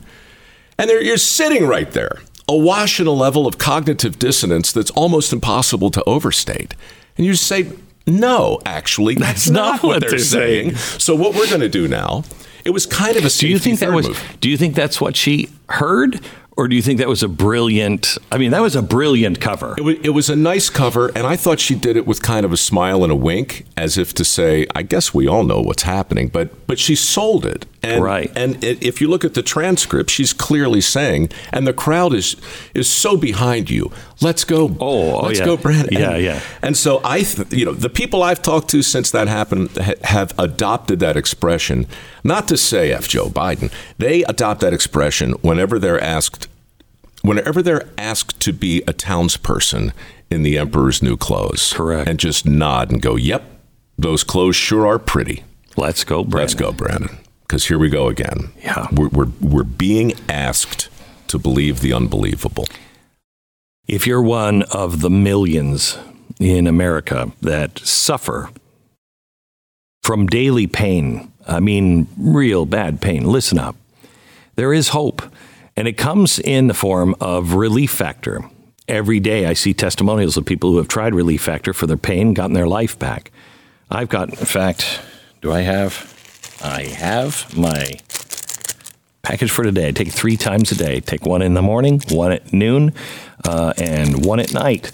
And 0.80 0.90
they're, 0.90 1.04
you're 1.04 1.18
sitting 1.18 1.68
right 1.68 1.92
there, 1.92 2.22
awash 2.48 3.00
in 3.00 3.08
a 3.08 3.12
level 3.12 3.46
of 3.46 3.58
cognitive 3.58 4.18
dissonance 4.18 4.72
that's 4.72 4.92
almost 4.92 5.34
impossible 5.34 5.92
to 5.92 6.04
overstate. 6.06 6.76
And 7.18 7.26
you 7.26 7.36
say, 7.36 7.72
No, 8.08 8.60
actually, 8.66 9.16
that's, 9.16 9.50
not, 9.50 9.84
what 9.84 10.02
they're, 10.02 10.18
saying. 10.18 10.76
So, 10.76 11.14
what 11.16 11.36
we're 11.36 11.48
going 11.48 11.62
to 11.62 11.70
do 11.70 11.88
now, 11.88 12.24
it 12.64 12.70
was 12.70 12.86
kind 12.86 13.18
of 13.18 13.26
a 13.26 13.30
Do 13.30 13.48
you 13.48 13.60
think 13.60 13.80
that 13.80 13.92
was? 13.92 14.10
Do 14.40 14.50
you 14.50 14.58
think 14.58 14.76
that's 14.76 15.02
what 15.02 15.16
she 15.18 15.50
heard, 15.70 16.22
or 16.58 16.68
do 16.68 16.76
you 16.76 16.82
think 16.82 16.98
that 16.98 17.08
was 17.08 17.24
a 17.24 17.28
brilliant? 17.28 18.18
I 18.32 18.38
mean, 18.38 18.52
that 18.52 18.62
was 18.62 18.76
a 18.76 18.82
brilliant 18.82 19.40
cover. 19.40 19.76
It 19.78 19.82
was, 19.82 19.96
it 20.04 20.10
was 20.10 20.30
a 20.30 20.36
nice 20.36 20.70
cover, 20.70 21.10
and 21.16 21.26
I 21.28 21.36
thought 21.36 21.60
she 21.60 21.76
did 21.76 21.96
it 21.96 22.08
with 22.08 22.22
kind 22.22 22.46
of 22.46 22.52
a 22.52 22.58
smile 22.58 23.04
and 23.04 23.12
a 23.12 23.16
wink, 23.16 23.66
as 23.78 23.98
if 23.98 24.14
to 24.16 24.26
say, 24.26 24.66
"I 24.76 24.82
guess 24.82 25.14
we 25.14 25.28
all 25.28 25.44
know 25.44 25.62
what's 25.62 25.84
happening." 25.84 26.30
But 26.30 26.68
but 26.68 26.80
she 26.80 26.96
sold 26.96 27.46
it, 27.46 27.66
and 27.84 28.04
Right. 28.04 28.32
and 28.36 28.64
if 28.64 29.00
you 29.02 29.08
look 29.08 29.24
at 29.24 29.34
the 29.36 29.44
transcript, 29.44 30.10
she's 30.10 30.34
clearly 30.34 30.82
saying, 30.82 31.30
and 31.54 31.68
the 31.68 31.74
crowd 31.74 32.14
is 32.14 32.36
is 32.74 32.90
so 32.90 33.16
behind 33.18 33.70
you. 33.70 33.92
Let's 34.20 34.44
go! 34.44 34.76
Oh, 34.80 35.14
oh, 35.14 35.20
let's 35.28 35.40
yeah. 35.40 35.46
go, 35.46 35.58
Brandon! 35.58 35.94
Yeah, 35.94 36.12
and, 36.14 36.24
yeah. 36.24 36.42
And 36.64 36.76
so 36.78 37.00
I, 37.04 37.22
th- 37.22 37.52
you 37.54 37.66
know, 37.66 37.74
the 37.74 37.90
people 37.90 38.24
I've 38.24 38.42
talked 38.42 38.70
to 38.70 38.82
since 38.82 39.12
that 39.12 39.28
happened 39.28 39.70
ha- 39.78 39.94
have 40.06 40.34
adopted 40.40 41.00
that 41.02 41.16
expression. 41.16 41.86
Not 42.24 42.48
to 42.48 42.58
say 42.58 42.92
F 42.92 43.08
Joe 43.08 43.28
Biden, 43.30 43.72
they 44.00 44.24
adopt 44.24 44.62
that 44.62 44.74
expression 44.74 45.34
whenever 45.42 45.78
they're 45.80 46.02
asked 46.04 46.48
whenever 47.22 47.62
they're 47.62 47.88
asked 47.98 48.40
to 48.40 48.54
be 48.54 48.82
a 48.88 48.94
townsperson 48.94 49.92
in 50.30 50.44
the 50.44 50.58
emperor's 50.58 51.02
new 51.02 51.18
clothes 51.18 51.74
Correct. 51.74 52.08
and 52.10 52.20
just 52.20 52.46
nod 52.46 52.92
and 52.92 53.02
go 53.02 53.16
yep 53.16 53.44
those 53.98 54.24
clothes 54.24 54.56
sure 54.56 54.86
are 54.88 55.00
pretty 55.00 55.44
Let's 55.76 56.04
go, 56.04 56.24
Brandon. 56.24 56.40
let's 56.40 56.54
go 56.54 56.72
brandon 56.72 57.18
because 57.48 57.68
here 57.68 57.80
we 57.80 57.90
go 57.90 58.08
again 58.08 58.52
Yeah. 58.64 58.88
we're, 58.92 59.10
we're, 59.10 59.32
we're 59.42 59.64
being 59.64 60.14
asked 60.30 60.90
to 61.28 61.38
believe 61.40 61.80
the 61.82 61.94
unbelievable 61.94 62.66
If 63.88 64.06
you're 64.06 64.22
one 64.22 64.64
of 64.64 65.02
the 65.02 65.10
millions 65.10 65.98
in 66.40 66.68
America 66.68 67.32
that 67.42 67.80
suffer 67.80 68.50
from 70.04 70.28
daily 70.28 70.68
pain, 70.68 71.32
I 71.48 71.60
mean, 71.60 72.08
real 72.18 72.66
bad 72.66 73.02
pain, 73.02 73.24
listen 73.26 73.58
up. 73.58 73.76
There 74.56 74.74
is 74.74 74.90
hope, 74.90 75.22
and 75.76 75.88
it 75.88 75.98
comes 75.98 76.40
in 76.40 76.68
the 76.68 76.74
form 76.74 77.16
of 77.20 77.54
Relief 77.54 77.92
Factor. 77.92 78.42
Every 78.88 79.20
day 79.20 79.46
I 79.46 79.54
see 79.54 79.74
testimonials 79.74 80.38
of 80.38 80.46
people 80.46 80.72
who 80.72 80.78
have 80.78 80.88
tried 80.88 81.14
Relief 81.14 81.42
Factor 81.42 81.74
for 81.74 81.88
their 81.88 81.98
pain, 81.98 82.34
gotten 82.34 82.54
their 82.54 82.68
life 82.68 82.98
back. 82.98 83.32
I've 83.90 84.10
got, 84.10 84.30
in 84.30 84.46
fact, 84.46 85.02
do 85.42 85.52
I 85.52 85.62
have? 85.62 86.17
I 86.64 86.84
have 86.84 87.56
my 87.56 88.00
package 89.22 89.52
for 89.52 89.64
today. 89.64 89.90
I 89.90 89.92
take 89.92 90.12
three 90.12 90.38
times 90.38 90.72
a 90.72 90.76
day. 90.76 91.00
Take 91.00 91.26
one 91.26 91.42
in 91.42 91.54
the 91.54 91.62
morning, 91.62 92.02
one 92.10 92.32
at 92.32 92.54
noon, 92.54 92.94
uh, 93.46 93.74
and 93.78 94.26
one 94.26 94.40
at 94.40 94.54
night. 94.54 94.92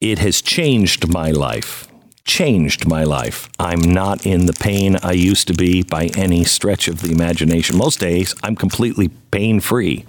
It 0.00 0.18
has 0.18 0.42
changed 0.42 1.08
my 1.08 1.30
life. 1.30 1.88
Changed 2.24 2.86
my 2.86 3.04
life. 3.04 3.48
I'm 3.58 3.80
not 3.80 4.26
in 4.26 4.46
the 4.46 4.52
pain 4.52 4.98
I 5.02 5.12
used 5.12 5.48
to 5.48 5.54
be 5.54 5.82
by 5.82 6.10
any 6.16 6.44
stretch 6.44 6.88
of 6.88 7.00
the 7.00 7.10
imagination. 7.10 7.76
Most 7.76 8.00
days, 8.00 8.34
I'm 8.42 8.54
completely 8.54 9.08
pain 9.30 9.60
free. 9.60 10.04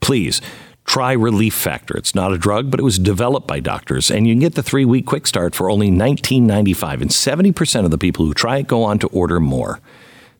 Please 0.00 0.40
try 0.88 1.12
Relief 1.12 1.54
Factor. 1.54 1.96
It's 1.96 2.14
not 2.14 2.32
a 2.32 2.38
drug, 2.38 2.70
but 2.70 2.80
it 2.80 2.84
was 2.84 2.98
developed 2.98 3.46
by 3.46 3.60
doctors, 3.60 4.10
and 4.10 4.26
you 4.26 4.32
can 4.32 4.40
get 4.40 4.54
the 4.54 4.62
three 4.62 4.86
week 4.86 5.04
quick 5.04 5.26
start 5.26 5.54
for 5.54 5.68
only 5.68 5.90
$19.95. 5.90 7.02
And 7.02 7.10
70% 7.10 7.84
of 7.84 7.90
the 7.90 7.98
people 7.98 8.24
who 8.24 8.32
try 8.32 8.58
it 8.58 8.66
go 8.66 8.82
on 8.82 8.98
to 9.00 9.06
order 9.08 9.38
more. 9.38 9.80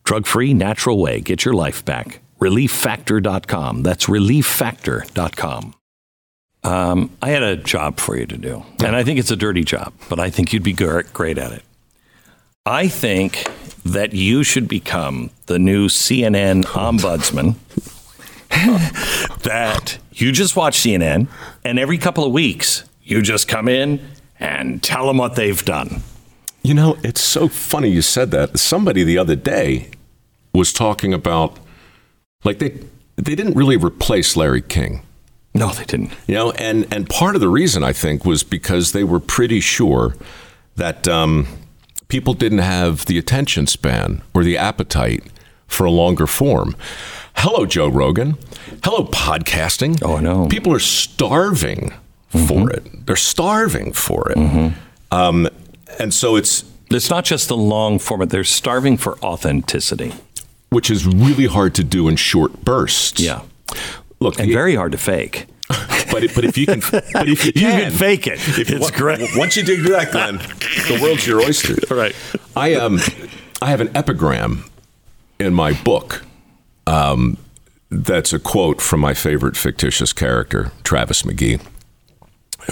Drug 0.09 0.27
free, 0.27 0.55
natural 0.55 0.99
way. 0.99 1.21
Get 1.21 1.45
your 1.45 1.53
life 1.53 1.85
back. 1.85 2.21
ReliefFactor.com. 2.41 3.83
That's 3.83 4.07
ReliefFactor.com. 4.07 5.75
Um, 6.65 7.11
I 7.21 7.29
had 7.29 7.43
a 7.43 7.57
job 7.57 8.01
for 8.01 8.17
you 8.17 8.25
to 8.25 8.39
do, 8.39 8.65
and 8.83 8.97
I 8.97 9.05
think 9.05 9.19
it's 9.19 9.31
a 9.31 9.37
dirty 9.37 9.65
job, 9.65 9.93
but 10.09 10.19
I 10.19 10.31
think 10.31 10.51
you'd 10.55 10.63
be 10.63 10.73
great 10.73 11.37
at 11.37 11.53
it. 11.53 11.63
I 12.65 12.89
think 12.89 13.49
that 13.85 14.15
you 14.15 14.45
should 14.45 14.67
become 14.67 15.29
the 15.45 15.59
new 15.59 15.89
CNN 15.89 16.65
ombudsman. 16.69 17.57
that 19.43 19.99
you 20.15 20.33
just 20.33 20.57
watch 20.57 20.79
CNN, 20.79 21.29
and 21.65 21.79
every 21.79 21.99
couple 21.99 22.25
of 22.25 22.33
weeks, 22.33 22.85
you 23.03 23.21
just 23.21 23.47
come 23.47 23.69
in 23.69 24.01
and 24.41 24.83
tell 24.83 25.07
them 25.07 25.19
what 25.19 25.35
they've 25.35 25.63
done. 25.67 26.01
you 26.63 26.73
know 26.73 26.97
it's 27.05 27.21
so 27.21 27.47
funny 27.47 27.91
you 27.91 28.01
said 28.01 28.31
that 28.31 28.59
somebody 28.59 29.05
the 29.05 29.19
other 29.19 29.37
day 29.37 29.91
was 30.59 30.73
talking 30.73 31.13
about 31.15 31.57
like 32.45 32.59
they 32.59 32.71
they 33.17 33.35
didn't 33.35 33.55
really 33.55 33.77
replace 33.77 34.37
larry 34.37 34.63
king 34.63 35.03
No, 35.55 35.69
they 35.79 35.85
didn't. 35.85 36.13
You 36.27 36.35
know, 36.39 36.51
and 36.53 36.87
and 36.95 37.09
part 37.09 37.35
of 37.35 37.41
the 37.41 37.49
reason 37.61 37.83
I 37.83 37.93
think 37.93 38.25
was 38.25 38.45
because 38.45 38.93
they 38.93 39.05
were 39.05 39.21
pretty 39.21 39.61
sure 39.61 40.15
that 40.77 41.09
um, 41.09 41.47
people 42.09 42.35
didn't 42.35 42.63
have 42.79 43.07
the 43.07 43.19
attention 43.19 43.67
span 43.67 44.23
or 44.35 44.45
the 44.45 44.57
appetite 44.57 45.23
for 45.67 45.85
a 45.87 45.91
longer 45.91 46.27
form. 46.27 46.77
Hello, 47.43 47.67
Joe 47.67 47.89
Rogan. 47.89 48.37
Hello, 48.85 49.05
podcasting. 49.07 49.99
Oh, 50.03 50.17
I 50.17 50.21
know. 50.21 50.47
People 50.49 50.73
are 50.73 50.79
starving 51.05 51.93
for 52.29 52.71
it. 52.71 52.85
They're 53.07 53.17
starving 53.35 53.93
for 53.95 54.31
it. 54.33 54.39
Um, 55.11 55.49
and 55.99 56.13
so 56.15 56.37
it's 56.37 56.65
It's 56.91 57.11
not 57.11 57.25
just 57.31 57.49
the 57.49 57.57
long 57.57 57.99
format, 57.99 58.31
they're 58.31 58.45
starving 58.45 58.97
for 58.99 59.19
authenticity. 59.23 60.13
Which 60.71 60.91
is 60.91 61.07
really 61.07 61.47
hard 61.47 61.75
to 61.77 61.85
do 61.85 62.09
in 62.09 62.17
short 62.17 62.65
bursts. 62.65 63.21
Yeah. 63.21 63.43
Look, 64.21 64.39
And 64.39 64.51
very 64.53 64.75
hard 64.75 64.93
to 64.93 64.99
fake. 64.99 65.47
but 66.11 66.35
but 66.35 66.45
if 66.45 66.57
you 66.57 66.65
can, 66.67 66.81
but 66.91 67.29
if 67.29 67.45
you 67.45 67.53
You 67.55 67.69
can, 67.69 67.81
can 67.83 67.93
fake 67.93 68.27
it. 68.27 68.35
If- 68.59 68.71
It's 68.71 68.91
on- 68.91 68.97
great. 68.99 69.29
Once 69.37 69.57
you 69.57 69.63
dig 69.63 69.81
that, 69.85 70.11
Glenn, 70.13 70.37
the 70.39 70.99
world's 71.03 71.27
your 71.27 71.41
oyster. 71.41 71.75
Right. 71.95 72.15
I 72.57 72.75
um, 72.75 72.99
I 73.61 73.67
have 73.71 73.81
an 73.83 73.95
epigram 73.95 74.65
in 75.39 75.53
my 75.55 75.73
book. 75.75 76.25
Um, 76.87 77.37
that's 77.91 78.33
a 78.33 78.39
quote 78.39 78.81
from 78.81 79.01
my 79.01 79.13
favorite 79.15 79.57
fictitious 79.57 80.13
character, 80.15 80.73
Travis 80.85 81.23
McGee, 81.23 81.61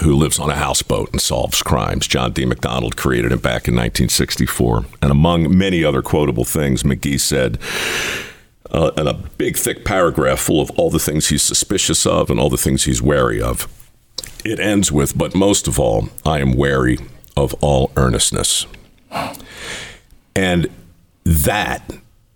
who 0.03 0.15
lives 0.15 0.39
on 0.39 0.49
a 0.49 0.55
houseboat 0.55 1.11
and 1.11 1.21
solves 1.21 1.61
crimes. 1.61 2.07
John 2.07 2.31
D. 2.31 2.45
MacDonald 2.45 2.95
created 2.95 3.31
it 3.31 3.41
back 3.41 3.67
in 3.67 3.75
1964, 3.75 4.85
and 5.01 5.11
among 5.11 5.57
many 5.57 5.83
other 5.83 6.01
quotable 6.01 6.45
things, 6.45 6.83
McGee 6.83 7.19
said. 7.19 7.57
Uh, 8.69 8.91
in 8.97 9.07
a 9.07 9.13
big, 9.13 9.55
thick 9.55 9.85
paragraph 9.85 10.39
full 10.39 10.59
of 10.59 10.69
all 10.71 10.89
the 10.89 10.99
things 10.99 11.29
he's 11.29 11.41
suspicious 11.41 12.05
of 12.05 12.29
and 12.29 12.37
all 12.37 12.49
the 12.49 12.57
things 12.57 12.83
he's 12.83 13.01
wary 13.01 13.41
of. 13.41 13.65
It 14.43 14.59
ends 14.59 14.91
with, 14.91 15.17
but 15.17 15.33
most 15.33 15.69
of 15.69 15.79
all, 15.79 16.09
I 16.25 16.39
am 16.39 16.51
wary 16.53 16.97
of 17.37 17.53
all 17.61 17.91
earnestness. 17.95 18.65
And 20.35 20.67
that 21.23 21.89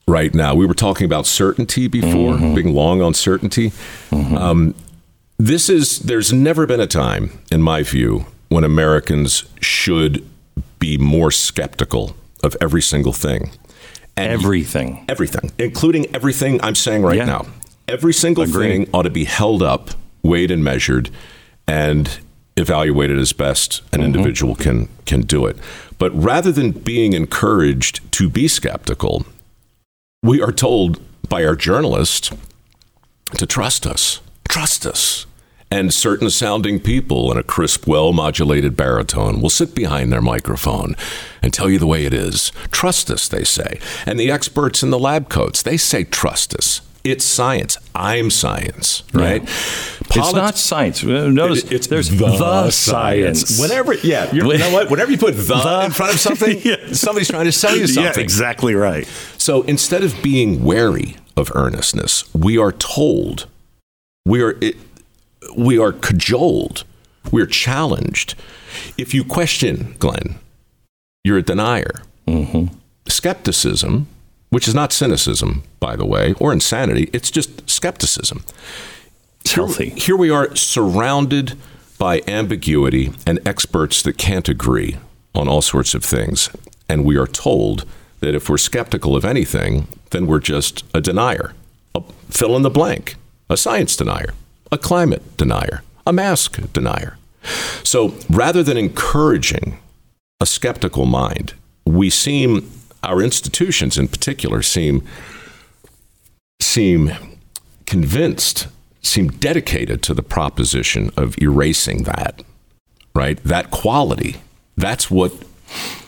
right 0.08 0.34
now, 0.34 0.56
we 0.56 0.66
were 0.66 0.74
talking 0.74 1.06
about 1.06 1.26
certainty 1.26 1.88
before, 1.88 2.38
being 2.38 2.74
long 2.74 3.02
on 3.02 3.14
certainty. 3.14 3.72
Um, 4.12 4.74
this 5.46 5.70
is, 5.70 6.00
there's 6.00 6.32
never 6.32 6.66
been 6.66 6.80
a 6.80 6.88
time, 6.88 7.40
in 7.52 7.62
my 7.62 7.84
view, 7.84 8.26
when 8.50 8.64
Americans 8.64 9.46
should 9.60 10.28
be 10.80 10.98
more 10.98 11.32
skeptical 11.32 12.16
of 12.44 12.56
every 12.62 12.82
single 12.82 13.14
thing. 13.14 13.52
And 14.18 14.32
Everything. 14.32 15.06
everything, 15.08 15.52
including 15.58 16.14
everything 16.14 16.60
I'm 16.62 16.76
saying 16.76 17.04
right 17.04 17.18
Yeah. 17.18 17.26
now. 17.26 17.46
Every 17.88 18.14
single 18.14 18.44
Agreed. 18.44 18.68
thing 18.70 18.90
ought 18.94 19.04
to 19.04 19.10
be 19.10 19.24
held 19.24 19.64
up, 19.64 19.92
weighed 20.22 20.52
and 20.52 20.64
measured, 20.64 21.10
and 21.68 22.20
evaluated 22.58 23.18
as 23.18 23.34
best 23.34 23.82
an 23.92 24.00
mm-hmm. 24.00 24.06
individual 24.06 24.56
can 24.56 24.90
can 25.06 25.22
do 25.22 25.46
it. 25.46 25.58
But 25.98 26.12
rather 26.12 26.52
than 26.52 26.72
being 26.72 27.14
encouraged 27.14 28.12
to 28.14 28.30
be 28.30 28.48
skeptical, 28.48 29.26
we 30.22 30.42
are 30.42 30.52
told 30.52 31.00
by 31.30 31.46
our 31.46 31.56
journalists 31.56 32.32
to 33.38 33.46
trust 33.46 33.88
us, 33.88 34.20
trust 34.48 34.86
us. 34.86 35.26
And 35.74 35.94
certain 35.94 36.30
sounding 36.30 36.82
people 36.82 37.32
in 37.32 37.38
a 37.38 37.44
crisp, 37.44 37.88
well 37.88 38.12
modulated 38.12 38.76
baritone 38.76 39.40
will 39.42 39.50
sit 39.50 39.74
behind 39.74 40.12
their 40.12 40.22
microphone 40.22 40.96
and 41.42 41.54
tell 41.54 41.70
you 41.70 41.80
the 41.80 41.88
way 41.88 42.04
it 42.06 42.14
is. 42.14 42.52
Trust 42.72 43.10
us, 43.10 43.30
they 43.30 43.46
say. 43.46 43.80
And 44.06 44.20
the 44.20 44.30
experts 44.30 44.84
in 44.84 44.90
the 44.90 45.00
lab 45.00 45.30
coats, 45.30 45.62
they 45.62 45.78
say 45.78 46.04
trust 46.04 46.54
us. 46.54 46.82
It's 47.06 47.24
science. 47.26 47.78
I'm 47.96 48.30
science, 48.30 49.02
right? 49.14 49.42
it's 49.42 50.34
not 50.34 50.56
science. 50.58 51.04
Uh, 51.04 51.30
notice 51.30 51.64
It- 51.64 51.72
it's 51.72 51.88
there's 51.88 52.10
the, 52.10 52.18
the, 52.18 52.70
science. 52.70 52.76
science. 52.76 53.60
Whenever, 53.60 53.94
yeah, 53.96 54.32
you're, 54.32 54.46
you 54.52 54.60
know 54.60 54.72
what? 54.72 54.92
Whenever 54.92 55.10
you 55.10 55.18
put 55.18 55.36
the, 55.36 55.42
The- 55.44 55.82
in 55.86 55.92
front 55.92 56.14
of 56.14 56.20
something, 56.20 56.60
Yeah. 56.64 56.92
somebody's 56.92 57.30
trying 57.30 57.46
to 57.46 57.52
sell 57.52 57.76
you 57.76 57.88
something. 57.88 58.14
Yeah, 58.20 58.20
exactly 58.24 58.76
right. 58.76 59.08
So 59.38 59.62
instead 59.64 60.04
of 60.04 60.22
being 60.22 60.64
wary 60.64 61.16
of 61.38 61.50
earnestness, 61.56 62.32
we 62.36 62.58
are 62.60 62.74
told, 62.74 63.48
we 64.26 64.44
are, 64.44 64.58
it, 64.62 64.76
we 65.58 65.78
are 65.78 65.92
cajoled, 65.92 66.84
we're 67.32 67.46
challenged. 67.46 68.36
If 68.98 69.14
you 69.14 69.24
question, 69.24 69.96
Glenn, 70.00 70.40
you're 71.24 71.38
a 71.38 71.44
denier. 71.44 72.02
Mm-hmm. 72.28 72.74
Skepticism, 73.08 74.08
which 74.50 74.68
is 74.68 74.76
not 74.76 74.92
cynicism, 74.92 75.64
by 75.80 75.96
the 75.96 76.06
way, 76.06 76.34
or 76.40 76.52
insanity, 76.54 77.10
it's 77.14 77.32
just 77.32 77.70
skepticism. 77.70 78.44
It's 79.42 79.54
healthy. 79.54 79.90
Here 79.90 80.16
we 80.16 80.30
are 80.30 80.56
surrounded 80.56 81.58
by 81.98 82.22
ambiguity 82.28 83.12
and 83.28 83.40
experts 83.48 84.02
that 84.04 84.18
can't 84.18 84.50
agree 84.50 84.98
on 85.34 85.48
all 85.48 85.62
sorts 85.62 85.94
of 85.94 86.04
things. 86.04 86.50
And 86.90 87.06
we 87.06 87.18
are 87.18 87.28
told 87.28 87.86
that 88.20 88.36
if 88.36 88.50
we're 88.50 88.58
skeptical 88.58 89.16
of 89.16 89.26
anything, 89.26 89.88
then 90.12 90.28
we're 90.28 90.40
just 90.40 90.84
a 90.94 91.02
denier, 91.02 91.54
a 91.96 92.02
fill 92.30 92.56
in 92.56 92.62
the 92.62 92.70
blank, 92.70 93.16
a 93.50 93.58
science 93.58 93.96
denier, 93.96 94.34
a 94.72 94.78
climate 94.78 95.38
denier, 95.38 95.84
a 96.06 96.14
mask 96.14 96.60
denier. 96.74 97.18
So 97.84 98.14
rather 98.30 98.64
than 98.64 98.78
encouraging 98.78 99.80
a 100.40 100.46
skeptical 100.46 101.06
mind, 101.06 101.54
we 101.86 102.10
seem, 102.10 102.72
our 103.04 103.22
institutions 103.22 103.98
in 103.98 104.08
particular, 104.08 104.62
seem 104.62 105.04
seem 106.62 107.12
convinced, 107.86 108.68
seem 109.02 109.28
dedicated 109.28 110.02
to 110.04 110.14
the 110.14 110.22
proposition 110.22 111.12
of 111.18 111.36
erasing 111.42 112.04
that, 112.04 112.44
right? 113.16 113.44
That 113.44 113.72
quality. 113.72 114.42
That's 114.78 115.12
what 115.12 115.34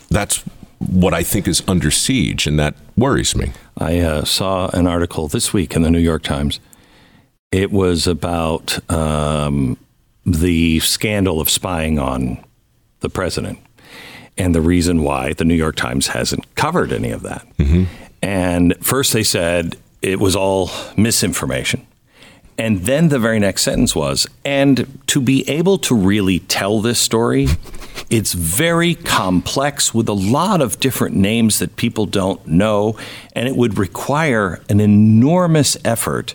that's 0.09 0.43
what 0.79 1.13
I 1.13 1.23
think 1.23 1.47
is 1.47 1.63
under 1.67 1.91
siege, 1.91 2.45
and 2.45 2.59
that 2.59 2.75
worries 2.95 3.35
me. 3.35 3.51
I 3.77 3.99
uh, 3.99 4.23
saw 4.25 4.69
an 4.73 4.85
article 4.87 5.27
this 5.27 5.53
week 5.53 5.75
in 5.75 5.81
the 5.81 5.89
New 5.89 5.99
York 5.99 6.23
Times. 6.23 6.59
It 7.53 7.71
was 7.71 8.07
about 8.07 8.79
um, 8.91 9.77
the 10.25 10.79
scandal 10.79 11.39
of 11.39 11.51
spying 11.51 11.99
on 11.99 12.43
the 13.01 13.09
president 13.09 13.59
and 14.39 14.55
the 14.55 14.61
reason 14.61 15.03
why 15.03 15.33
the 15.33 15.45
New 15.45 15.53
York 15.53 15.75
Times 15.75 16.07
hasn't 16.07 16.55
covered 16.55 16.91
any 16.91 17.11
of 17.11 17.21
that. 17.21 17.45
And 18.23 18.73
first 18.81 19.13
they 19.13 19.21
said 19.21 19.77
it 20.01 20.19
was 20.19 20.35
all 20.35 20.71
misinformation. 20.97 21.85
And 22.57 22.85
then 22.85 23.09
the 23.09 23.19
very 23.19 23.39
next 23.39 23.61
sentence 23.61 23.95
was, 23.95 24.25
and 24.43 24.99
to 25.07 25.21
be 25.21 25.47
able 25.47 25.77
to 25.77 25.95
really 25.95 26.39
tell 26.39 26.81
this 26.81 26.97
story, 26.99 27.49
it's 28.09 28.33
very 28.33 28.95
complex 28.95 29.93
with 29.93 30.09
a 30.09 30.13
lot 30.13 30.59
of 30.59 30.79
different 30.79 31.15
names 31.15 31.59
that 31.59 31.75
people 31.75 32.07
don't 32.07 32.47
know, 32.47 32.97
and 33.33 33.47
it 33.47 33.55
would 33.55 33.77
require 33.77 34.59
an 34.69 34.79
enormous 34.79 35.77
effort 35.85 36.33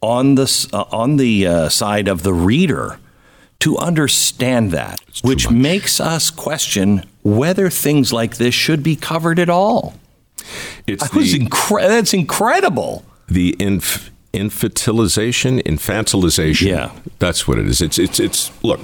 on 0.00 0.34
the 0.36 0.68
uh, 0.72 0.84
on 0.92 1.16
the 1.16 1.46
uh, 1.46 1.68
side 1.68 2.08
of 2.08 2.22
the 2.22 2.32
reader 2.32 2.98
to 3.60 3.76
understand 3.78 4.70
that, 4.70 5.00
which 5.22 5.50
makes 5.50 6.00
us 6.00 6.30
question 6.30 7.02
whether 7.24 7.68
things 7.68 8.12
like 8.12 8.36
this 8.36 8.54
should 8.54 8.82
be 8.82 8.94
covered 8.96 9.38
at 9.38 9.48
all. 9.50 9.94
It's 10.86 11.02
That 11.02 11.12
the, 11.18 11.38
incre- 11.40 11.88
that's 11.88 12.14
incredible. 12.14 13.04
the 13.28 13.56
inf- 13.58 14.10
infantilization, 14.32 15.62
infantilization. 15.64 16.66
Yeah. 16.68 16.92
that's 17.18 17.46
what 17.48 17.58
it 17.58 17.66
is. 17.66 17.80
It's 17.82 17.98
it's 17.98 18.20
it's. 18.20 18.50
Look, 18.62 18.80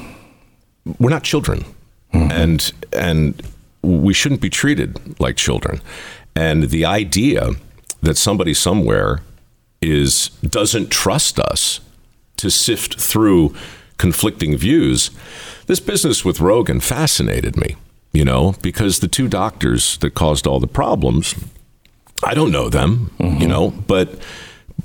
we're 0.99 1.11
not 1.11 1.23
children, 1.23 1.65
and 2.13 2.73
and 2.93 3.41
we 3.83 4.13
shouldn't 4.15 4.41
be 4.41 4.51
treated 4.51 5.21
like 5.21 5.37
children. 5.37 5.81
And 6.35 6.65
the 6.71 6.85
idea 6.85 7.51
that 8.03 8.17
somebody 8.17 8.55
somewhere 8.55 9.21
is 9.91 10.29
doesn't 10.43 10.91
trust 10.91 11.39
us 11.39 11.81
to 12.37 12.51
sift 12.51 13.01
through 13.01 13.55
conflicting 13.99 14.57
views. 14.57 15.11
This 15.67 15.81
business 15.81 16.25
with 16.25 16.41
Rogan 16.41 16.81
fascinated 16.81 17.57
me, 17.57 17.77
you 18.13 18.25
know, 18.25 18.55
because 18.61 19.01
the 19.01 19.09
two 19.09 19.29
doctors 19.29 19.97
that 19.99 20.15
caused 20.15 20.47
all 20.47 20.61
the 20.61 20.67
problems, 20.67 21.35
I 22.23 22.35
don't 22.35 22.51
know 22.51 22.69
them, 22.69 23.11
you 23.19 23.47
know, 23.47 23.71
but 23.71 24.19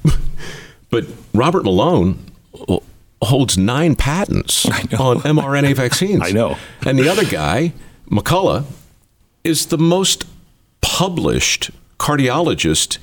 but 0.89 1.05
Robert 1.33 1.63
Malone 1.63 2.31
holds 3.21 3.57
nine 3.57 3.95
patents 3.95 4.65
on 4.99 5.19
mRNA 5.21 5.75
vaccines. 5.75 6.21
I 6.23 6.31
know. 6.31 6.57
And 6.85 6.97
the 6.97 7.09
other 7.09 7.25
guy, 7.25 7.73
McCullough, 8.09 8.65
is 9.43 9.67
the 9.67 9.77
most 9.77 10.25
published 10.81 11.71
cardiologist 11.99 12.97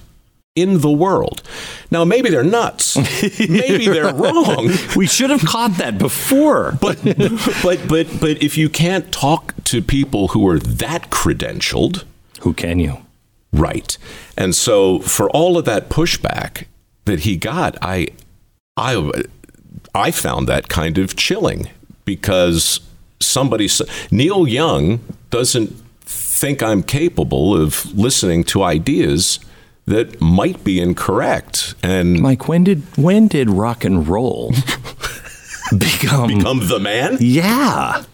in 0.57 0.81
the 0.81 0.91
world. 0.91 1.43
Now, 1.91 2.05
maybe 2.05 2.31
they're 2.31 2.43
nuts. 2.43 2.97
maybe 3.39 3.87
they're 3.87 4.13
wrong. 4.13 4.71
We 4.97 5.07
should 5.07 5.31
have 5.31 5.45
caught 5.45 5.77
that 5.77 5.99
before. 5.99 6.73
But, 6.81 7.03
but, 7.63 7.87
but, 7.89 8.21
but 8.21 8.43
if 8.43 8.57
you 8.57 8.69
can't 8.69 9.13
talk 9.13 9.55
to 9.65 9.83
people 9.83 10.29
who 10.29 10.49
are 10.49 10.59
that 10.59 11.11
credentialed, 11.11 12.05
Who 12.41 12.55
can 12.55 12.79
you? 12.81 12.99
Right. 13.53 13.97
And 14.37 14.55
so 14.55 14.99
for 15.01 15.31
all 15.31 15.57
of 15.57 15.65
that 15.67 15.89
pushback 15.89 16.67
that 17.05 17.21
he 17.21 17.37
got, 17.37 17.77
I 17.81 18.09
I 18.77 19.11
I 19.95 20.11
found 20.11 20.47
that 20.49 20.69
kind 20.69 20.99
of 20.99 21.17
chilling 21.17 21.71
because 22.05 22.81
somebody 23.21 23.69
Neil 24.11 24.47
Young 24.47 25.01
doesn't 25.31 25.75
think 26.03 26.63
I'm 26.63 26.83
capable 26.83 27.57
of 27.57 27.95
listening 27.95 28.45
to 28.45 28.63
ideas 28.63 29.39
that 29.87 30.21
might 30.21 30.63
be 30.65 30.81
incorrect 30.81 31.75
and 31.83 32.21
Mike, 32.21 32.49
when 32.49 32.65
did 32.65 32.83
when 32.97 33.29
did 33.29 33.49
rock 33.51 33.85
and 33.85 34.07
roll 34.09 34.51
become? 35.79 36.29
become 36.29 36.67
the 36.69 36.79
man. 36.81 37.17
yeah, 37.21 38.05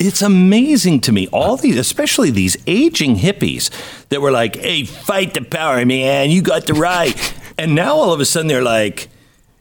it's 0.00 0.22
amazing 0.22 1.00
to 1.00 1.12
me. 1.12 1.26
All 1.32 1.56
these, 1.56 1.76
especially 1.76 2.30
these 2.30 2.56
aging 2.66 3.16
hippies, 3.16 3.70
that 4.10 4.20
were 4.20 4.30
like, 4.30 4.56
"Hey, 4.56 4.84
fight 4.84 5.34
the 5.34 5.42
power, 5.42 5.84
man! 5.84 6.30
You 6.30 6.40
got 6.42 6.66
the 6.66 6.74
right." 6.74 7.14
and 7.58 7.74
now 7.74 7.94
all 7.96 8.12
of 8.12 8.20
a 8.20 8.24
sudden 8.24 8.46
they're 8.48 8.62
like, 8.62 9.08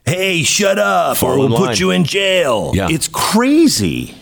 "Hey, 0.05 0.43
shut 0.43 0.77
up, 0.79 1.17
Fall 1.17 1.31
or 1.31 1.37
we'll 1.37 1.45
in 1.47 1.51
line. 1.53 1.67
put 1.69 1.79
you 1.79 1.91
in 1.91 2.03
jail." 2.03 2.71
Yeah. 2.75 2.87
It's 2.89 3.07
crazy. 3.07 4.15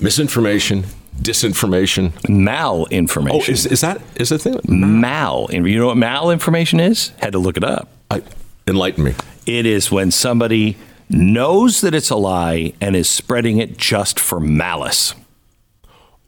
Misinformation, 0.00 0.84
disinformation. 1.20 2.10
Malinformation. 2.22 3.48
Oh, 3.48 3.52
is, 3.52 3.66
is 3.66 3.80
that 3.80 4.00
is 4.16 4.28
the 4.28 4.38
thing? 4.38 4.60
mal? 4.66 5.48
You 5.50 5.78
know 5.78 5.86
what 5.86 5.96
malinformation 5.96 6.80
is? 6.80 7.08
Had 7.18 7.32
to 7.32 7.38
look 7.38 7.56
it 7.56 7.64
up. 7.64 7.88
I, 8.10 8.22
enlighten 8.66 9.04
me. 9.04 9.14
It 9.46 9.66
is 9.66 9.90
when 9.90 10.10
somebody 10.10 10.76
knows 11.08 11.80
that 11.82 11.94
it's 11.94 12.10
a 12.10 12.16
lie 12.16 12.72
and 12.80 12.96
is 12.96 13.08
spreading 13.08 13.58
it 13.58 13.76
just 13.76 14.18
for 14.18 14.40
malice. 14.40 15.14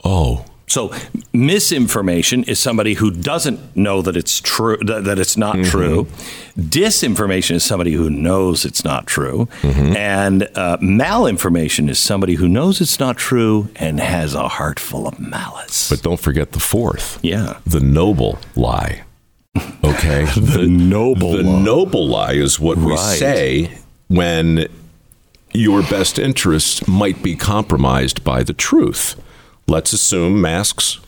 Oh, 0.04 0.44
So 0.68 0.92
misinformation 1.32 2.42
is 2.44 2.58
somebody 2.58 2.94
who 2.94 3.10
doesn't 3.12 3.76
know 3.76 4.02
that 4.02 4.16
it's 4.16 4.40
true 4.40 4.76
that, 4.78 5.04
that 5.04 5.18
it's 5.18 5.36
not 5.36 5.64
true. 5.64 6.06
Disinformation 6.58 7.54
is 7.54 7.64
somebody 7.64 7.92
who 7.92 8.10
knows 8.10 8.64
it's 8.64 8.84
not 8.84 9.06
true, 9.06 9.48
and 9.62 10.42
uh, 10.54 10.76
malinformation 10.78 11.88
is 11.88 11.98
somebody 11.98 12.34
who 12.34 12.48
knows 12.48 12.80
it's 12.80 12.98
not 12.98 13.16
true 13.16 13.68
and 13.76 14.00
has 14.00 14.34
a 14.34 14.48
heart 14.48 14.80
full 14.80 15.06
of 15.06 15.20
malice. 15.20 15.88
but 15.88 16.02
don't 16.02 16.20
forget 16.20 16.52
the 16.52 16.60
fourth. 16.60 17.18
yeah, 17.22 17.58
the 17.64 17.80
noble 17.80 18.38
lie. 18.56 19.04
Okay, 19.84 20.24
the, 20.36 20.66
noble 20.68 21.32
the 21.32 21.42
lie. 21.42 21.62
noble 21.62 22.06
lie 22.08 22.32
is 22.32 22.58
what 22.58 22.76
we 22.76 22.96
say 22.96 23.78
when 24.08 24.66
your 25.52 25.82
best 25.82 26.18
interests 26.18 26.86
might 26.88 27.22
be 27.22 27.36
compromised 27.36 28.24
by 28.24 28.42
the 28.42 28.52
truth. 28.52 29.14
Let's 29.68 29.92
assume 29.92 30.40
masks 30.40 30.98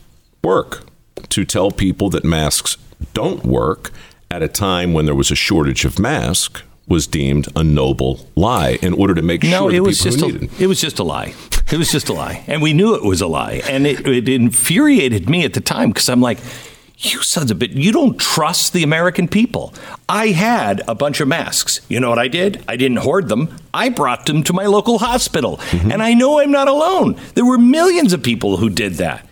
work. 0.43 0.85
To 1.31 1.45
tell 1.45 1.71
people 1.71 2.11
that 2.11 2.25
masks 2.25 2.77
don't 3.15 3.45
work 3.45 3.91
at 4.31 4.43
a 4.43 4.49
time 4.49 4.93
when 4.93 5.05
there 5.05 5.15
was 5.15 5.31
a 5.31 5.35
shortage 5.37 5.85
of 5.85 5.99
masks 5.99 6.63
was 6.87 7.07
deemed 7.07 7.49
a 7.55 7.63
noble 7.63 8.27
lie 8.35 8.79
in 8.83 8.95
order 8.95 9.15
to 9.15 9.21
make 9.23 9.43
No, 9.43 9.69
sure 9.69 9.75
it 9.75 9.81
was 9.83 9.99
people 10.03 10.11
just 10.13 10.25
a, 10.25 10.33
needed. 10.33 10.61
it 10.61 10.67
was 10.67 10.81
just 10.81 10.99
a 10.99 11.03
lie. 11.05 11.35
It 11.71 11.77
was 11.77 11.93
just 11.93 12.09
a 12.09 12.15
lie, 12.15 12.45
and 12.47 12.63
we 12.63 12.73
knew 12.73 12.95
it 12.95 13.05
was 13.05 13.21
a 13.21 13.27
lie, 13.27 13.61
and 13.69 13.87
it, 13.87 14.07
it 14.09 14.27
infuriated 14.29 15.29
me 15.29 15.45
at 15.45 15.53
the 15.53 15.61
time 15.61 15.91
because 15.91 16.09
I'm 16.09 16.23
like, 16.23 16.39
You 17.01 17.23
sons 17.23 17.53
of 17.53 17.61
bit, 17.61 17.71
you 17.71 17.93
don't 17.93 18.19
trust 18.19 18.73
the 18.73 18.83
American 18.83 19.29
people. 19.29 19.73
I 20.09 20.29
had 20.29 20.83
a 20.89 20.97
bunch 20.97 21.21
of 21.21 21.29
masks. 21.29 21.81
You 21.89 22.01
know 22.01 22.11
what 22.11 22.19
I 22.19 22.27
did? 22.27 22.65
I 22.67 22.75
didn't 22.75 22.99
hoard 22.99 23.29
them. 23.29 23.57
I 23.73 23.89
brought 23.89 24.27
them 24.27 24.43
to 24.45 24.53
my 24.53 24.67
local 24.67 24.99
hospital. 24.99 25.59
Mm-hmm. 25.59 25.93
And 25.93 26.03
I 26.03 26.15
know 26.15 26.41
I'm 26.41 26.51
not 26.51 26.67
alone. 26.67 27.17
There 27.35 27.45
were 27.45 27.57
millions 27.57 28.13
of 28.13 28.25
people 28.25 28.57
who 28.57 28.69
did 28.69 28.95
that. 28.95 29.25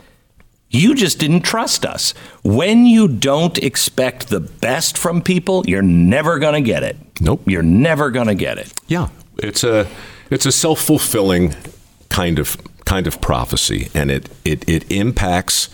You 0.71 0.95
just 0.95 1.19
didn't 1.19 1.43
trust 1.43 1.85
us. 1.85 2.13
When 2.45 2.87
you 2.87 3.09
don't 3.09 3.59
expect 3.59 4.29
the 4.29 4.41
best 4.41 4.97
from 4.97 5.21
people, 5.21 5.65
you're 5.67 5.83
never 5.83 6.39
going 6.39 6.55
to 6.55 6.61
get 6.61 6.85
it. 6.85 6.97
Nope. 7.21 7.43
You're 7.47 7.63
never 7.63 8.11
going 8.11 8.29
to 8.29 8.35
get 8.35 8.59
it. 8.59 8.73
Yeah. 8.87 9.09
It's 9.39 9.65
a 9.65 9.89
it's 10.31 10.47
a 10.47 10.53
self-fulfilling 10.53 11.55
kind 12.11 12.39
of 12.39 12.57
kind 12.85 13.07
of 13.09 13.21
prophecy 13.21 13.91
and 13.93 14.11
it 14.11 14.29
it 14.45 14.69
it 14.69 14.91
impacts 14.91 15.69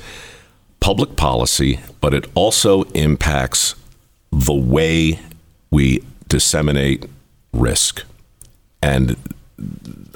public 0.82 1.16
policy, 1.16 1.78
but 2.00 2.12
it 2.12 2.26
also 2.34 2.82
impacts 2.90 3.76
the 4.32 4.52
way 4.52 5.20
we 5.70 6.02
disseminate 6.28 7.06
risk. 7.52 8.02
And 8.82 9.16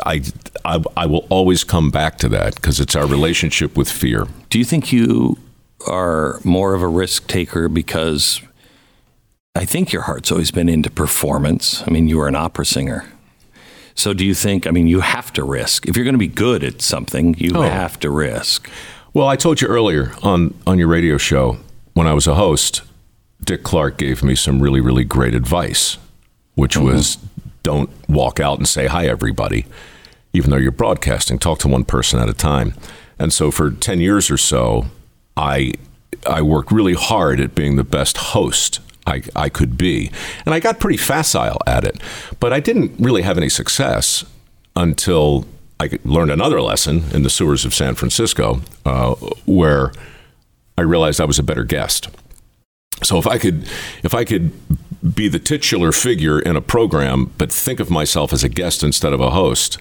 I, 0.05 0.23
I, 0.65 0.83
I 0.97 1.07
will 1.07 1.27
always 1.31 1.63
come 1.63 1.91
back 1.91 2.19
to 2.19 2.29
that 2.31 2.57
because 2.57 2.81
it's 2.81 2.97
our 2.97 3.07
relationship 3.07 3.77
with 3.77 3.89
fear. 3.89 4.27
Do 4.51 4.59
you 4.59 4.65
think 4.65 4.93
you 4.93 5.39
are 5.87 6.41
more 6.43 6.75
of 6.75 6.83
a 6.83 6.89
risk 6.89 7.29
taker 7.29 7.69
because 7.69 8.41
I 9.55 9.65
think 9.65 9.93
your 9.93 10.03
heart's 10.03 10.33
always 10.33 10.51
been 10.51 10.69
into 10.69 10.91
performance? 10.91 11.83
I 11.87 11.91
mean, 11.91 12.09
you 12.09 12.19
were 12.19 12.29
an 12.29 12.35
opera 12.35 12.67
singer. 12.67 13.05
So 13.95 14.13
do 14.13 14.27
you 14.27 14.35
think, 14.35 14.67
I 14.67 14.73
mean, 14.73 14.89
you 14.89 15.01
have 15.01 15.33
to 15.35 15.45
risk. 15.45 15.87
If 15.87 15.97
you're 15.97 16.05
going 16.05 16.15
to 16.15 16.19
be 16.19 16.27
good 16.27 16.65
at 16.65 16.83
something, 16.83 17.35
you 17.39 17.53
oh. 17.55 17.63
have 17.63 18.01
to 18.01 18.11
risk. 18.11 18.69
Well, 19.17 19.29
I 19.29 19.37
told 19.37 19.63
you 19.63 19.69
earlier 19.69 20.13
on, 20.23 20.53
on 20.67 20.79
your 20.79 20.89
radio 20.89 21.17
show 21.17 21.57
when 21.95 22.07
I 22.07 22.13
was 22.13 22.27
a 22.27 22.35
host, 22.35 22.83
Dick 23.43 23.63
Clark 23.63 23.97
gave 23.97 24.23
me 24.23 24.35
some 24.35 24.61
really, 24.61 24.83
really 24.83 25.05
great 25.05 25.35
advice, 25.35 25.97
which 26.55 26.75
mm-hmm. 26.75 26.85
was 26.85 27.17
don't 27.63 27.89
walk 28.11 28.41
out 28.41 28.59
and 28.59 28.69
say 28.69 28.89
hi, 28.89 29.07
everybody, 29.07 29.65
even 30.35 30.51
though 30.51 30.59
you're 30.59 30.71
broadcasting. 30.71 31.39
Talk 31.39 31.61
to 31.61 31.69
one 31.69 31.85
person 31.85 32.21
at 32.21 32.29
a 32.29 32.35
time. 32.35 32.75
And 33.19 33.33
so 33.33 33.51
for 33.51 33.71
10 33.71 34.01
years 34.01 34.31
or 34.31 34.37
so, 34.37 34.85
I, 35.35 35.73
I 36.27 36.43
worked 36.43 36.71
really 36.71 36.93
hard 36.93 37.41
at 37.41 37.55
being 37.55 37.77
the 37.77 37.85
best 37.85 38.19
host 38.19 38.81
I, 39.07 39.23
I 39.35 39.49
could 39.49 39.79
be. 39.79 40.11
And 40.45 40.55
I 40.55 40.61
got 40.61 40.79
pretty 40.79 40.99
facile 40.99 41.63
at 41.67 41.85
it, 41.85 41.99
but 42.39 42.53
I 42.53 42.61
didn't 42.61 42.93
really 42.99 43.23
have 43.23 43.39
any 43.39 43.49
success 43.49 44.27
until 44.77 45.47
I 45.79 45.99
learned 46.05 46.31
another 46.31 46.61
lesson 46.61 47.05
in 47.13 47.23
the 47.23 47.31
sewers 47.31 47.65
of 47.65 47.75
San 47.75 47.95
Francisco, 47.95 48.63
uh, 48.85 49.15
where 49.45 49.93
I 50.79 50.83
realized 50.83 51.21
I 51.21 51.25
was 51.25 51.39
a 51.39 51.43
better 51.43 51.65
guest. 51.65 52.09
So 53.03 53.19
if 53.19 53.27
I 53.27 53.39
could, 53.39 53.69
if 54.03 54.15
I 54.15 54.25
could 54.25 54.53
be 55.15 55.29
the 55.29 55.39
titular 55.39 55.93
figure 55.93 56.41
in 56.41 56.57
a 56.57 56.63
program, 56.63 57.33
but 57.37 57.53
think 57.53 57.79
of 57.79 57.91
myself 57.91 58.33
as 58.33 58.43
a 58.43 58.49
guest 58.49 58.83
instead 58.83 59.13
of 59.13 59.21
a 59.21 59.31
host, 59.31 59.79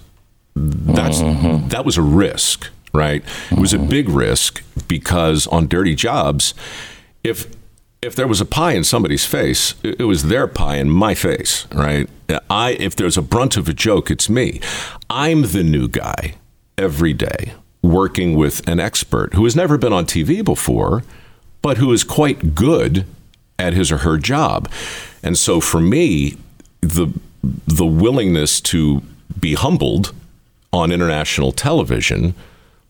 that's 0.55 1.19
mm-hmm. 1.19 1.67
that 1.69 1.85
was 1.85 1.97
a 1.97 2.01
risk, 2.01 2.69
right? 2.93 3.23
Mm-hmm. 3.23 3.55
It 3.55 3.61
was 3.61 3.73
a 3.73 3.77
mm-hmm. 3.77 3.89
big 3.89 4.09
risk 4.09 4.63
because 4.87 5.47
on 5.47 5.67
dirty 5.67 5.95
jobs, 5.95 6.53
if 7.23 7.47
if 8.01 8.15
there 8.15 8.27
was 8.27 8.41
a 8.41 8.45
pie 8.45 8.73
in 8.73 8.83
somebody's 8.83 9.25
face, 9.25 9.75
it 9.83 10.03
was 10.03 10.23
their 10.23 10.47
pie 10.47 10.77
in 10.77 10.89
my 10.89 11.15
face, 11.15 11.65
right? 11.73 12.09
I 12.49 12.71
if 12.71 12.95
there's 12.95 13.17
a 13.17 13.21
brunt 13.21 13.57
of 13.57 13.67
a 13.67 13.73
joke, 13.73 14.11
it's 14.11 14.29
me. 14.29 14.61
I'm 15.09 15.43
the 15.43 15.63
new 15.63 15.87
guy 15.87 16.35
every 16.77 17.13
day 17.13 17.53
working 17.81 18.35
with 18.35 18.67
an 18.67 18.79
expert 18.79 19.33
who 19.33 19.43
has 19.43 19.55
never 19.55 19.77
been 19.77 19.93
on 19.93 20.05
TV 20.05 20.43
before, 20.43 21.03
but 21.61 21.77
who 21.77 21.91
is 21.91 22.03
quite 22.03 22.55
good 22.55 23.05
at 23.57 23.73
his 23.73 23.91
or 23.91 23.99
her 23.99 24.17
job. 24.17 24.69
And 25.23 25.37
so 25.37 25.59
for 25.59 25.79
me, 25.79 26.37
the 26.81 27.07
the 27.67 27.85
willingness 27.85 28.59
to 28.59 29.03
be 29.39 29.53
humbled 29.53 30.13
on 30.73 30.91
international 30.91 31.51
television 31.51 32.33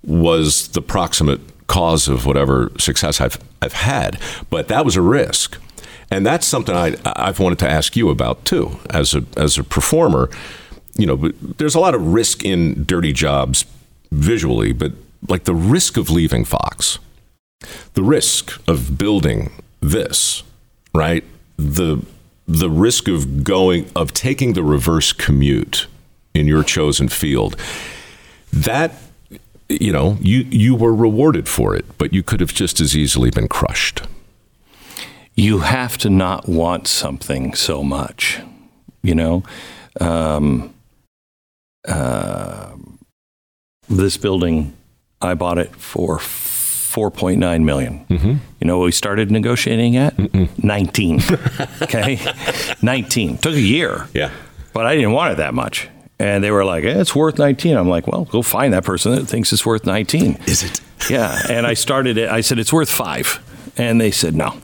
was 0.04 0.70
the 0.70 0.82
proximate 0.82 1.42
cause 1.68 2.08
of 2.08 2.26
whatever 2.26 2.72
success 2.78 3.22
I've 3.22 3.38
I've 3.62 3.74
had. 3.74 4.20
But 4.50 4.68
that 4.68 4.86
was 4.86 4.96
a 4.96 5.02
risk, 5.02 5.58
and 6.12 6.26
that's 6.26 6.46
something 6.46 6.76
I 6.76 6.96
I've 7.06 7.40
wanted 7.40 7.60
to 7.60 7.70
ask 7.70 7.96
you 7.96 8.10
about 8.10 8.46
too 8.46 8.80
as 8.90 9.14
a 9.16 9.24
as 9.38 9.58
a 9.58 9.64
performer. 9.64 10.30
You 10.98 11.06
know, 11.06 11.16
there's 11.58 11.76
a 11.76 11.80
lot 11.80 11.94
of 11.94 12.14
risk 12.14 12.46
in 12.46 12.86
dirty 12.86 13.12
jobs 13.12 13.66
visually, 14.12 14.72
but 14.72 14.94
like 15.28 15.44
the 15.44 15.56
risk 15.56 15.98
of 15.98 16.10
leaving 16.10 16.46
Fox, 16.46 17.00
the 17.94 18.04
risk 18.04 18.62
of 18.68 18.98
building 18.98 19.52
this, 19.82 20.44
right? 20.94 21.24
The 21.58 22.06
the 22.48 22.70
risk 22.70 23.08
of 23.08 23.44
going 23.44 23.90
of 23.96 24.14
taking 24.14 24.54
the 24.54 24.64
reverse 24.64 25.12
commute 25.12 25.88
in 26.34 26.48
your 26.48 26.64
chosen 26.64 27.10
field. 27.10 27.56
That 28.54 28.94
you 29.70 29.92
know, 29.92 30.18
you 30.22 30.46
you 30.50 30.76
were 30.76 30.94
rewarded 30.94 31.48
for 31.48 31.76
it, 31.76 31.86
but 31.98 32.14
you 32.14 32.24
could 32.24 32.40
have 32.40 32.54
just 32.54 32.80
as 32.80 32.96
easily 32.96 33.30
been 33.32 33.48
crushed. 33.48 34.02
You 35.36 35.60
have 35.60 35.98
to 36.00 36.10
not 36.10 36.48
want 36.48 36.88
something 36.88 37.54
so 37.56 37.84
much, 37.84 38.40
you 39.04 39.16
know. 39.16 39.44
Um, 40.00 40.74
uh, 41.88 42.76
this 43.90 44.18
building, 44.18 44.76
I 45.22 45.34
bought 45.34 45.58
it 45.58 45.76
for 45.76 46.20
four 46.20 47.12
point 47.12 47.40
nine 47.40 47.66
million. 47.66 48.06
Mm-hmm. 48.10 48.34
You 48.62 48.68
know, 48.68 48.80
we 48.80 48.92
started 48.92 49.30
negotiating 49.32 49.98
at 49.98 50.16
Mm-mm. 50.16 50.64
nineteen. 50.64 51.20
okay, 51.82 52.20
nineteen 52.82 53.38
took 53.38 53.56
a 53.56 53.62
year. 53.62 54.08
Yeah, 54.14 54.32
but 54.74 54.86
I 54.86 54.96
didn't 54.96 55.12
want 55.12 55.34
it 55.34 55.38
that 55.38 55.54
much. 55.54 55.90
And 56.18 56.44
they 56.44 56.52
were 56.52 56.64
like, 56.64 56.84
eh, 56.84 57.00
it's 57.00 57.16
worth 57.16 57.38
19. 57.38 57.76
I'm 57.76 57.90
like, 57.90 58.08
well, 58.08 58.26
go 58.26 58.42
find 58.42 58.74
that 58.74 58.86
person 58.86 59.14
that 59.14 59.26
thinks 59.26 59.52
it's 59.52 59.66
worth 59.66 59.86
19. 59.86 60.40
Is 60.48 60.64
it? 60.64 60.82
yeah. 61.10 61.42
And 61.50 61.68
I 61.68 61.74
started 61.74 62.18
it. 62.18 62.30
I 62.30 62.42
said, 62.42 62.58
it's 62.58 62.72
worth 62.72 62.90
five. 62.90 63.42
And 63.78 64.00
they 64.00 64.12
said, 64.12 64.34
no. 64.34 64.58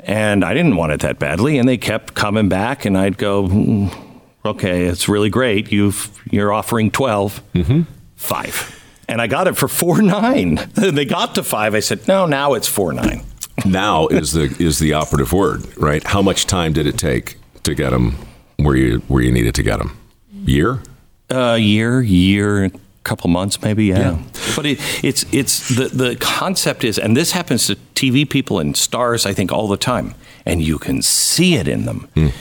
And 0.00 0.44
I 0.44 0.54
didn't 0.54 0.76
want 0.76 0.92
it 0.92 1.00
that 1.00 1.18
badly. 1.18 1.58
And 1.58 1.68
they 1.68 1.78
kept 1.78 2.14
coming 2.14 2.48
back. 2.48 2.84
And 2.84 2.96
I'd 2.96 3.18
go, 3.18 3.44
mm, 3.44 4.20
okay, 4.44 4.84
it's 4.84 5.08
really 5.08 5.30
great. 5.30 5.72
You've, 5.72 6.16
you're 6.30 6.52
offering 6.52 6.90
12, 6.90 7.42
mm-hmm. 7.54 7.82
five. 8.14 8.80
And 9.08 9.20
I 9.20 9.26
got 9.26 9.48
it 9.48 9.56
for 9.56 9.68
four 9.68 10.00
nine. 10.00 10.54
they 10.74 11.04
got 11.04 11.34
to 11.34 11.42
five. 11.42 11.74
I 11.74 11.80
said, 11.80 12.06
no, 12.08 12.26
now 12.26 12.54
it's 12.54 12.68
four 12.68 12.92
nine. 12.92 13.22
now 13.66 14.06
is 14.08 14.32
the 14.32 14.54
is 14.58 14.78
the 14.78 14.94
operative 14.94 15.32
word, 15.32 15.64
right? 15.76 16.02
How 16.04 16.22
much 16.22 16.46
time 16.46 16.72
did 16.72 16.86
it 16.86 16.98
take 16.98 17.36
to 17.64 17.74
get 17.74 17.90
them 17.90 18.16
where 18.56 18.76
you 18.76 18.98
where 19.08 19.22
you 19.22 19.30
needed 19.30 19.54
to 19.56 19.62
get 19.62 19.78
them? 19.78 19.96
Year? 20.44 20.82
A 21.30 21.38
uh, 21.38 21.54
year, 21.54 22.02
year, 22.02 22.64
a 22.66 22.70
couple 23.02 23.30
months, 23.30 23.60
maybe. 23.62 23.86
Yeah. 23.86 23.98
yeah. 23.98 24.18
But 24.56 24.66
it, 24.66 25.04
it's 25.04 25.24
it's 25.32 25.68
the 25.68 25.88
the 25.88 26.16
concept 26.16 26.84
is, 26.84 26.98
and 26.98 27.16
this 27.16 27.32
happens 27.32 27.66
to 27.66 27.76
TV 27.94 28.28
people 28.28 28.58
and 28.58 28.76
stars, 28.76 29.26
I 29.26 29.32
think, 29.32 29.52
all 29.52 29.68
the 29.68 29.76
time, 29.76 30.14
and 30.44 30.62
you 30.62 30.78
can 30.78 31.02
see 31.02 31.54
it 31.54 31.66
in 31.68 31.86
them. 31.86 32.08
Mm. 32.14 32.32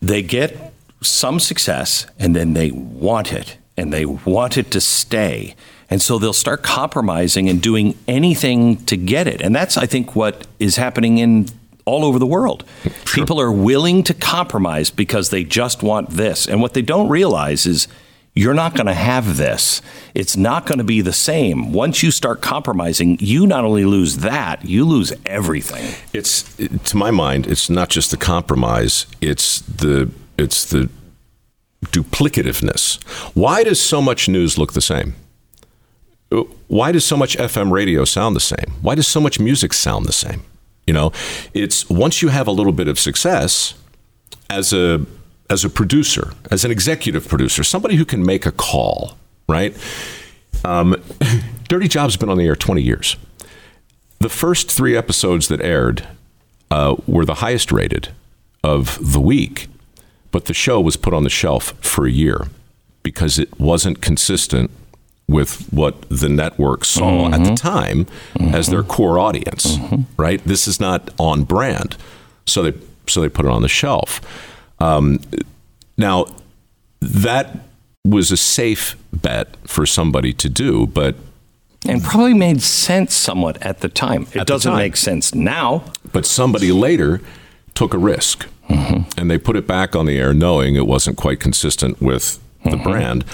They 0.00 0.22
get 0.22 0.72
some 1.02 1.40
success, 1.40 2.06
and 2.18 2.34
then 2.34 2.54
they 2.54 2.70
want 2.70 3.32
it, 3.32 3.58
and 3.76 3.92
they 3.92 4.06
want 4.06 4.56
it 4.56 4.70
to 4.72 4.80
stay. 4.80 5.54
And 5.90 6.02
so 6.02 6.18
they'll 6.18 6.34
start 6.34 6.62
compromising 6.62 7.48
and 7.48 7.62
doing 7.62 7.96
anything 8.06 8.84
to 8.86 8.96
get 8.96 9.26
it. 9.26 9.40
And 9.40 9.56
that's, 9.56 9.78
I 9.78 9.86
think, 9.86 10.14
what 10.14 10.46
is 10.58 10.76
happening 10.76 11.16
in 11.16 11.48
all 11.88 12.04
over 12.04 12.18
the 12.18 12.26
world. 12.26 12.64
Sure. 12.82 12.92
People 13.24 13.40
are 13.40 13.50
willing 13.50 14.02
to 14.04 14.14
compromise 14.14 14.90
because 14.90 15.30
they 15.30 15.42
just 15.42 15.82
want 15.82 16.10
this. 16.10 16.46
And 16.46 16.60
what 16.60 16.74
they 16.74 16.82
don't 16.82 17.08
realize 17.08 17.66
is 17.66 17.88
you're 18.34 18.54
not 18.54 18.74
going 18.74 18.86
to 18.86 18.94
have 18.94 19.36
this. 19.36 19.82
It's 20.14 20.36
not 20.36 20.66
going 20.66 20.78
to 20.78 20.84
be 20.84 21.00
the 21.00 21.12
same. 21.12 21.72
Once 21.72 22.02
you 22.02 22.10
start 22.10 22.40
compromising, 22.40 23.18
you 23.18 23.46
not 23.46 23.64
only 23.64 23.84
lose 23.84 24.18
that, 24.18 24.64
you 24.64 24.84
lose 24.84 25.12
everything. 25.26 25.94
It's 26.12 26.44
to 26.90 26.96
my 26.96 27.10
mind, 27.10 27.46
it's 27.46 27.68
not 27.68 27.88
just 27.88 28.12
the 28.12 28.16
compromise, 28.16 29.06
it's 29.20 29.60
the 29.62 30.10
it's 30.36 30.64
the 30.66 30.88
duplicativeness. 31.86 33.02
Why 33.34 33.64
does 33.64 33.80
so 33.80 34.00
much 34.00 34.28
news 34.28 34.56
look 34.56 34.72
the 34.72 34.80
same? 34.80 35.14
Why 36.68 36.92
does 36.92 37.04
so 37.04 37.16
much 37.16 37.36
FM 37.38 37.72
radio 37.72 38.04
sound 38.04 38.36
the 38.36 38.40
same? 38.40 38.74
Why 38.82 38.94
does 38.94 39.08
so 39.08 39.20
much 39.20 39.40
music 39.40 39.72
sound 39.72 40.06
the 40.06 40.12
same? 40.12 40.42
You 40.88 40.94
know, 40.94 41.12
it's 41.52 41.88
once 41.90 42.22
you 42.22 42.28
have 42.28 42.46
a 42.46 42.50
little 42.50 42.72
bit 42.72 42.88
of 42.88 42.98
success 42.98 43.74
as 44.48 44.72
a 44.72 45.04
as 45.50 45.62
a 45.62 45.68
producer, 45.68 46.32
as 46.50 46.64
an 46.64 46.70
executive 46.70 47.28
producer, 47.28 47.62
somebody 47.62 47.96
who 47.96 48.06
can 48.06 48.24
make 48.24 48.46
a 48.46 48.52
call, 48.52 49.18
right? 49.46 49.76
Um, 50.64 50.96
Dirty 51.68 51.88
Job's 51.88 52.16
been 52.16 52.30
on 52.30 52.38
the 52.38 52.46
air 52.46 52.56
20 52.56 52.80
years. 52.80 53.16
The 54.20 54.30
first 54.30 54.72
three 54.72 54.96
episodes 54.96 55.48
that 55.48 55.60
aired 55.60 56.08
uh, 56.70 56.96
were 57.06 57.26
the 57.26 57.34
highest 57.34 57.70
rated 57.70 58.08
of 58.64 58.98
the 59.12 59.20
week, 59.20 59.68
but 60.30 60.46
the 60.46 60.54
show 60.54 60.80
was 60.80 60.96
put 60.96 61.12
on 61.12 61.22
the 61.22 61.30
shelf 61.30 61.74
for 61.82 62.06
a 62.06 62.10
year 62.10 62.46
because 63.02 63.38
it 63.38 63.60
wasn't 63.60 64.00
consistent 64.00 64.70
with 65.28 65.70
what 65.72 66.08
the 66.08 66.28
network 66.28 66.84
saw 66.84 67.26
at 67.26 67.32
the 67.44 67.50
mm-hmm. 67.50 67.54
time 67.54 68.06
as 68.52 68.68
their 68.68 68.80
mm-hmm. 68.80 68.90
core 68.90 69.18
audience, 69.18 69.76
mm-hmm. 69.76 70.02
right? 70.20 70.42
This 70.44 70.66
is 70.66 70.80
not 70.80 71.10
on 71.18 71.44
brand, 71.44 71.96
so 72.46 72.62
they 72.62 72.78
so 73.06 73.20
they 73.20 73.28
put 73.28 73.44
it 73.44 73.50
on 73.50 73.62
the 73.62 73.68
shelf. 73.68 74.20
Um, 74.80 75.20
now, 75.96 76.26
that 77.00 77.58
was 78.04 78.30
a 78.30 78.36
safe 78.36 78.96
bet 79.12 79.56
for 79.66 79.84
somebody 79.84 80.32
to 80.32 80.48
do, 80.48 80.86
but 80.86 81.16
And 81.86 82.02
probably 82.02 82.34
made 82.34 82.62
sense 82.62 83.14
somewhat 83.14 83.60
at 83.62 83.80
the 83.80 83.88
time. 83.88 84.26
It 84.32 84.46
doesn't 84.46 84.70
time. 84.70 84.78
make 84.78 84.96
sense 84.96 85.34
now. 85.34 85.84
but 86.12 86.24
somebody 86.24 86.72
later 86.72 87.20
took 87.74 87.94
a 87.94 87.98
risk 87.98 88.46
and 88.68 89.30
they 89.30 89.38
put 89.38 89.56
it 89.56 89.66
back 89.66 89.96
on 89.96 90.06
the 90.06 90.18
air 90.18 90.34
knowing 90.34 90.74
it 90.74 90.86
wasn't 90.86 91.16
quite 91.16 91.40
consistent 91.40 92.00
with 92.00 92.38
the 92.64 92.76
brand 92.76 93.24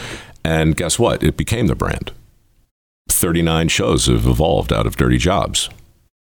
and 0.45 0.77
guess 0.77 0.99
what? 0.99 1.23
It 1.23 1.37
became 1.37 1.67
the 1.67 1.75
brand. 1.75 2.13
39 3.09 3.69
shows 3.69 4.07
have 4.07 4.27
evolved 4.27 4.73
out 4.73 4.87
of 4.87 4.97
dirty 4.97 5.19
jobs 5.19 5.69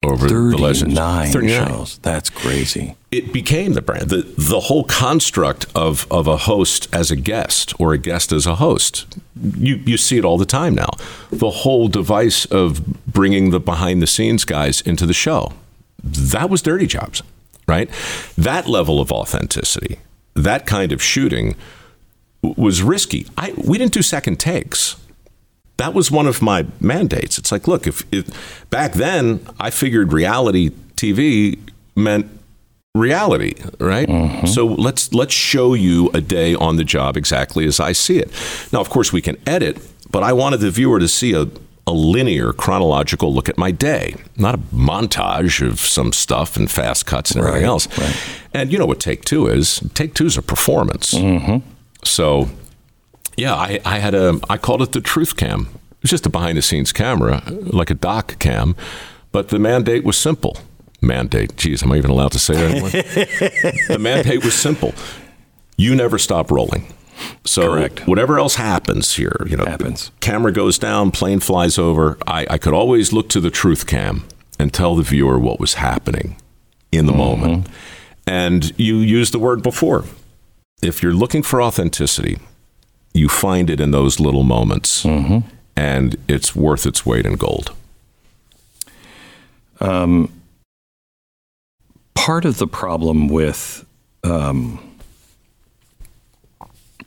over 0.04 0.28
the 0.28 0.56
legends 0.58 0.98
39 0.98 1.66
shows. 1.66 1.98
That's 2.02 2.28
crazy. 2.28 2.94
it 3.10 3.32
became 3.32 3.72
the 3.72 3.80
brand. 3.80 4.10
The, 4.10 4.22
the 4.36 4.60
whole 4.60 4.84
construct 4.84 5.66
of, 5.74 6.06
of 6.10 6.26
a 6.26 6.36
host 6.36 6.88
as 6.94 7.10
a 7.10 7.16
guest 7.16 7.72
or 7.80 7.94
a 7.94 7.98
guest 7.98 8.30
as 8.30 8.46
a 8.46 8.56
host. 8.56 9.06
You, 9.56 9.76
you 9.76 9.96
see 9.96 10.18
it 10.18 10.24
all 10.24 10.36
the 10.36 10.44
time 10.44 10.74
now. 10.74 10.90
The 11.30 11.50
whole 11.50 11.88
device 11.88 12.44
of 12.46 12.84
bringing 13.06 13.50
the 13.50 13.60
behind 13.60 14.02
the 14.02 14.06
scenes 14.06 14.44
guys 14.44 14.80
into 14.82 15.06
the 15.06 15.14
show. 15.14 15.52
That 16.02 16.50
was 16.50 16.62
dirty 16.62 16.86
jobs 16.86 17.22
right? 17.66 17.88
That 18.36 18.68
level 18.68 19.00
of 19.00 19.10
authenticity 19.10 19.98
that 20.34 20.66
kind 20.66 20.92
of 20.92 21.02
shooting 21.02 21.54
was 22.56 22.82
risky 22.82 23.26
I, 23.36 23.52
we 23.66 23.78
didn't 23.78 23.92
do 23.92 24.02
second 24.02 24.38
takes 24.40 24.96
that 25.76 25.92
was 25.92 26.08
one 26.08 26.28
of 26.28 26.40
my 26.40 26.66
mandates. 26.78 27.36
It's 27.36 27.50
like, 27.50 27.66
look, 27.66 27.88
if, 27.88 28.04
if 28.12 28.70
back 28.70 28.92
then 28.92 29.44
I 29.58 29.70
figured 29.70 30.12
reality 30.12 30.70
TV 30.94 31.58
meant 31.96 32.26
reality, 32.94 33.54
right? 33.80 34.08
Mm-hmm. 34.08 34.46
So 34.46 34.66
let's 34.66 35.12
let's 35.12 35.34
show 35.34 35.74
you 35.74 36.10
a 36.14 36.20
day 36.20 36.54
on 36.54 36.76
the 36.76 36.84
job 36.84 37.16
exactly 37.16 37.66
as 37.66 37.80
I 37.80 37.90
see 37.90 38.18
it. 38.18 38.30
Now, 38.72 38.80
of 38.80 38.88
course, 38.88 39.12
we 39.12 39.20
can 39.20 39.36
edit, 39.48 39.78
but 40.12 40.22
I 40.22 40.32
wanted 40.32 40.60
the 40.60 40.70
viewer 40.70 41.00
to 41.00 41.08
see 41.08 41.34
a 41.34 41.48
a 41.86 41.92
linear 41.92 42.52
chronological 42.52 43.34
look 43.34 43.48
at 43.48 43.58
my 43.58 43.70
day, 43.72 44.14
not 44.36 44.54
a 44.54 44.58
montage 44.72 45.60
of 45.66 45.80
some 45.80 46.12
stuff 46.12 46.56
and 46.56 46.70
fast 46.70 47.04
cuts 47.04 47.32
and 47.32 47.40
everything 47.40 47.62
Right, 47.62 47.68
else. 47.68 47.98
right. 47.98 48.16
And 48.54 48.72
you 48.72 48.78
know 48.78 48.86
what 48.86 49.00
Take 49.00 49.24
Two 49.24 49.48
is? 49.48 49.80
Take 49.92 50.14
Two 50.14 50.24
is 50.26 50.38
a 50.38 50.42
performance. 50.42 51.12
Mm-hmm. 51.14 51.68
So 52.06 52.48
yeah, 53.36 53.54
I, 53.54 53.80
I 53.84 53.98
had 53.98 54.14
a 54.14 54.40
I 54.48 54.56
called 54.56 54.82
it 54.82 54.92
the 54.92 55.00
truth 55.00 55.36
cam. 55.36 55.68
It 55.90 56.02
was 56.02 56.10
just 56.10 56.26
a 56.26 56.30
behind 56.30 56.58
the 56.58 56.62
scenes 56.62 56.92
camera, 56.92 57.42
like 57.48 57.90
a 57.90 57.94
doc 57.94 58.38
cam, 58.38 58.76
but 59.32 59.48
the 59.48 59.58
mandate 59.58 60.04
was 60.04 60.16
simple. 60.16 60.58
Mandate. 61.00 61.56
Geez, 61.56 61.82
am 61.82 61.92
I 61.92 61.96
even 61.96 62.10
allowed 62.10 62.32
to 62.32 62.38
say 62.38 62.54
that 62.54 62.70
anymore? 62.70 62.90
the 63.88 63.98
mandate 63.98 64.44
was 64.44 64.54
simple. 64.54 64.94
You 65.76 65.94
never 65.94 66.18
stop 66.18 66.50
rolling. 66.50 66.92
So 67.44 67.74
Correct. 67.74 68.06
whatever 68.06 68.38
else 68.38 68.56
happens 68.56 69.14
here, 69.14 69.36
you 69.46 69.56
know, 69.56 69.64
Happens. 69.64 70.10
camera 70.20 70.52
goes 70.52 70.78
down, 70.78 71.10
plane 71.10 71.40
flies 71.40 71.78
over. 71.78 72.18
I, 72.26 72.46
I 72.50 72.58
could 72.58 72.74
always 72.74 73.12
look 73.12 73.28
to 73.30 73.40
the 73.40 73.50
truth 73.50 73.86
cam 73.86 74.24
and 74.58 74.72
tell 74.72 74.94
the 74.94 75.02
viewer 75.02 75.38
what 75.38 75.60
was 75.60 75.74
happening 75.74 76.36
in 76.90 77.06
the 77.06 77.12
mm-hmm. 77.12 77.20
moment. 77.20 77.68
And 78.26 78.72
you 78.78 78.96
used 78.96 79.32
the 79.32 79.38
word 79.38 79.62
before. 79.62 80.04
If 80.82 81.02
you're 81.02 81.14
looking 81.14 81.42
for 81.42 81.62
authenticity, 81.62 82.38
you 83.12 83.28
find 83.28 83.70
it 83.70 83.80
in 83.80 83.90
those 83.90 84.20
little 84.20 84.42
moments, 84.42 85.04
and 85.76 86.16
it's 86.28 86.54
worth 86.54 86.84
its 86.86 87.06
weight 87.06 87.24
in 87.26 87.36
gold. 87.36 87.72
Um, 89.80 90.30
part 92.14 92.44
of 92.44 92.58
the 92.58 92.66
problem 92.66 93.28
with 93.28 93.84
um, 94.24 94.78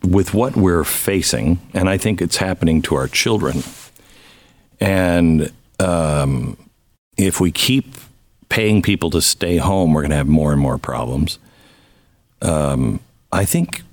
with 0.03 0.33
what 0.33 0.55
we're 0.55 0.83
facing, 0.83 1.59
and 1.73 1.89
I 1.89 1.97
think 1.97 2.21
it's 2.21 2.37
happening 2.37 2.81
to 2.83 2.95
our 2.95 3.07
children. 3.07 3.63
And 4.79 5.51
um, 5.79 6.57
if 7.17 7.41
we 7.41 7.51
keep 7.51 7.95
paying 8.49 8.81
people 8.81 9.09
to 9.09 9.21
stay 9.21 9.57
home, 9.57 9.93
we're 9.93 10.01
going 10.01 10.11
to 10.11 10.17
have 10.17 10.27
more 10.27 10.51
and 10.51 10.61
more 10.61 10.77
problems. 10.77 11.39
Um, 12.41 12.99
I 13.31 13.45
think 13.45 13.83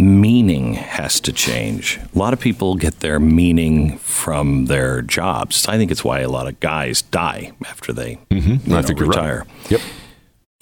meaning 0.00 0.74
has 0.74 1.20
to 1.20 1.32
change. 1.32 1.98
A 2.14 2.18
lot 2.18 2.32
of 2.32 2.40
people 2.40 2.74
get 2.74 3.00
their 3.00 3.20
meaning 3.20 3.98
from 3.98 4.66
their 4.66 5.02
jobs. 5.02 5.66
I 5.68 5.76
think 5.76 5.90
it's 5.90 6.02
why 6.02 6.20
a 6.20 6.28
lot 6.28 6.48
of 6.48 6.58
guys 6.60 7.02
die 7.02 7.52
after 7.66 7.92
they 7.92 8.18
mm-hmm. 8.30 8.50
you 8.50 8.58
know, 8.66 8.80
you're 8.80 8.96
right. 8.96 9.00
retire. 9.00 9.46
Yep. 9.68 9.80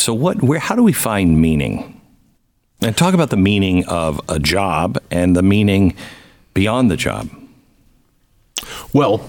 So 0.01 0.15
what 0.15 0.43
where 0.43 0.59
how 0.59 0.75
do 0.75 0.83
we 0.83 0.93
find 0.93 1.41
meaning? 1.41 1.95
And 2.81 2.97
talk 2.97 3.15
about 3.15 3.31
the 3.31 3.37
meaning 3.37 3.85
of 3.87 4.21
a 4.29 4.39
job 4.39 4.99
and 5.11 5.35
the 5.35 5.43
meaning 5.43 5.97
beyond 6.55 6.91
the 6.91 6.97
job. 6.97 7.29
Well, 8.93 9.29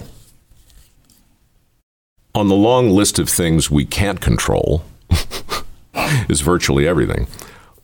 on 2.32 2.48
the 2.48 2.54
long 2.54 2.90
list 2.90 3.18
of 3.18 3.28
things 3.28 3.70
we 3.70 3.84
can't 3.84 4.20
control 4.20 4.84
is 6.28 6.42
virtually 6.42 6.86
everything. 6.86 7.26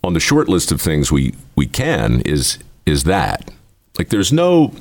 On 0.07 0.15
the 0.15 0.21
short 0.21 0.49
list 0.49 0.71
of 0.71 0.81
things 0.81 1.11
we, 1.11 1.35
we 1.57 1.67
can 1.67 2.21
is 2.21 2.59
is 2.87 3.03
that. 3.05 3.51
Like 3.99 4.11
there's 4.11 4.33
no 4.33 4.73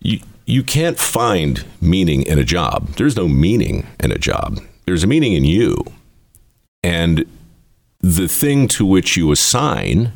you 0.00 0.20
you 0.44 0.62
can't 0.62 0.98
find 0.98 1.64
meaning 1.80 2.20
in 2.22 2.38
a 2.38 2.44
job. 2.44 2.88
There's 2.96 3.16
no 3.16 3.26
meaning 3.26 3.86
in 3.98 4.12
a 4.12 4.18
job. 4.18 4.60
There's 4.84 5.02
a 5.02 5.06
meaning 5.06 5.32
in 5.32 5.44
you. 5.44 5.82
And 6.82 7.24
the 8.00 8.28
thing 8.28 8.68
to 8.68 8.84
which 8.84 9.16
you 9.16 9.32
assign 9.32 10.12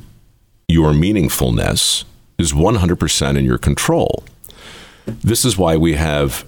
your 0.68 0.92
meaningfulness 0.92 2.04
is 2.36 2.52
100% 2.52 3.38
in 3.38 3.46
your 3.46 3.56
control. 3.56 4.24
This 5.06 5.46
is 5.46 5.56
why 5.56 5.78
we 5.78 5.94
have 5.94 6.44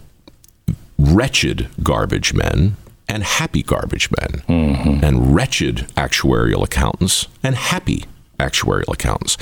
wretched 0.98 1.70
garbage 1.82 2.34
men 2.34 2.76
and 3.10 3.24
happy 3.24 3.62
garbage 3.62 4.08
men, 4.20 4.42
mm-hmm. 4.48 5.04
and 5.04 5.34
wretched 5.34 5.88
actuarial 5.96 6.62
accountants 6.62 7.26
and 7.42 7.56
happy 7.56 8.04
actuarial 8.38 8.92
accountants. 8.92 9.36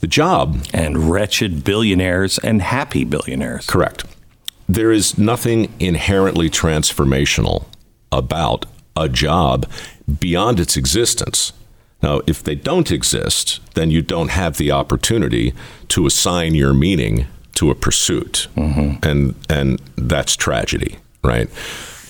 The 0.00 0.06
job 0.06 0.64
And 0.72 1.10
wretched 1.10 1.64
billionaires 1.64 2.38
and 2.38 2.62
happy 2.62 3.04
billionaires. 3.04 3.66
Correct. 3.66 4.04
There 4.68 4.92
is 4.92 5.18
nothing 5.18 5.72
inherently 5.78 6.48
transformational 6.48 7.64
about 8.10 8.66
a 8.96 9.08
job 9.08 9.66
beyond 10.20 10.60
its 10.60 10.76
existence. 10.76 11.52
Now, 12.02 12.20
if 12.26 12.42
they 12.42 12.54
don't 12.54 12.90
exist, 12.90 13.60
then 13.74 13.90
you 13.90 14.02
don't 14.02 14.30
have 14.30 14.56
the 14.56 14.70
opportunity 14.70 15.52
to 15.88 16.06
assign 16.06 16.54
your 16.54 16.72
meaning 16.72 17.26
to 17.54 17.70
a 17.70 17.74
pursuit, 17.74 18.46
mm-hmm. 18.56 19.04
and 19.06 19.34
and 19.48 19.80
that's 19.96 20.36
tragedy, 20.36 20.98
right? 21.24 21.48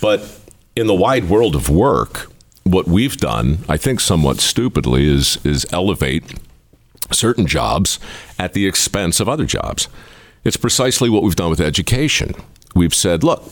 But 0.01 0.38
in 0.79 0.87
the 0.87 0.95
wide 0.95 1.29
world 1.29 1.57
of 1.57 1.69
work, 1.69 2.31
what 2.63 2.87
we've 2.87 3.17
done, 3.17 3.59
I 3.69 3.77
think, 3.77 4.01
somewhat 4.01 4.39
stupidly, 4.39 5.07
is 5.07 5.39
is 5.45 5.67
elevate 5.73 6.39
certain 7.11 7.47
jobs 7.47 7.99
at 8.39 8.53
the 8.53 8.67
expense 8.67 9.19
of 9.19 9.29
other 9.29 9.45
jobs. 9.47 9.89
It's 10.45 10.57
precisely 10.57 11.11
what 11.11 11.23
we've 11.23 11.37
done 11.37 11.51
with 11.51 11.61
education. 11.61 12.35
We've 12.75 12.95
said, 12.95 13.25
look, 13.25 13.43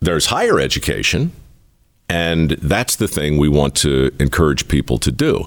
there's 0.00 0.26
higher 0.26 0.58
education, 0.58 1.32
and 2.08 2.52
that's 2.52 2.96
the 2.96 3.08
thing 3.08 3.36
we 3.36 3.48
want 3.48 3.74
to 3.76 4.10
encourage 4.18 4.68
people 4.68 4.98
to 4.98 5.12
do. 5.12 5.44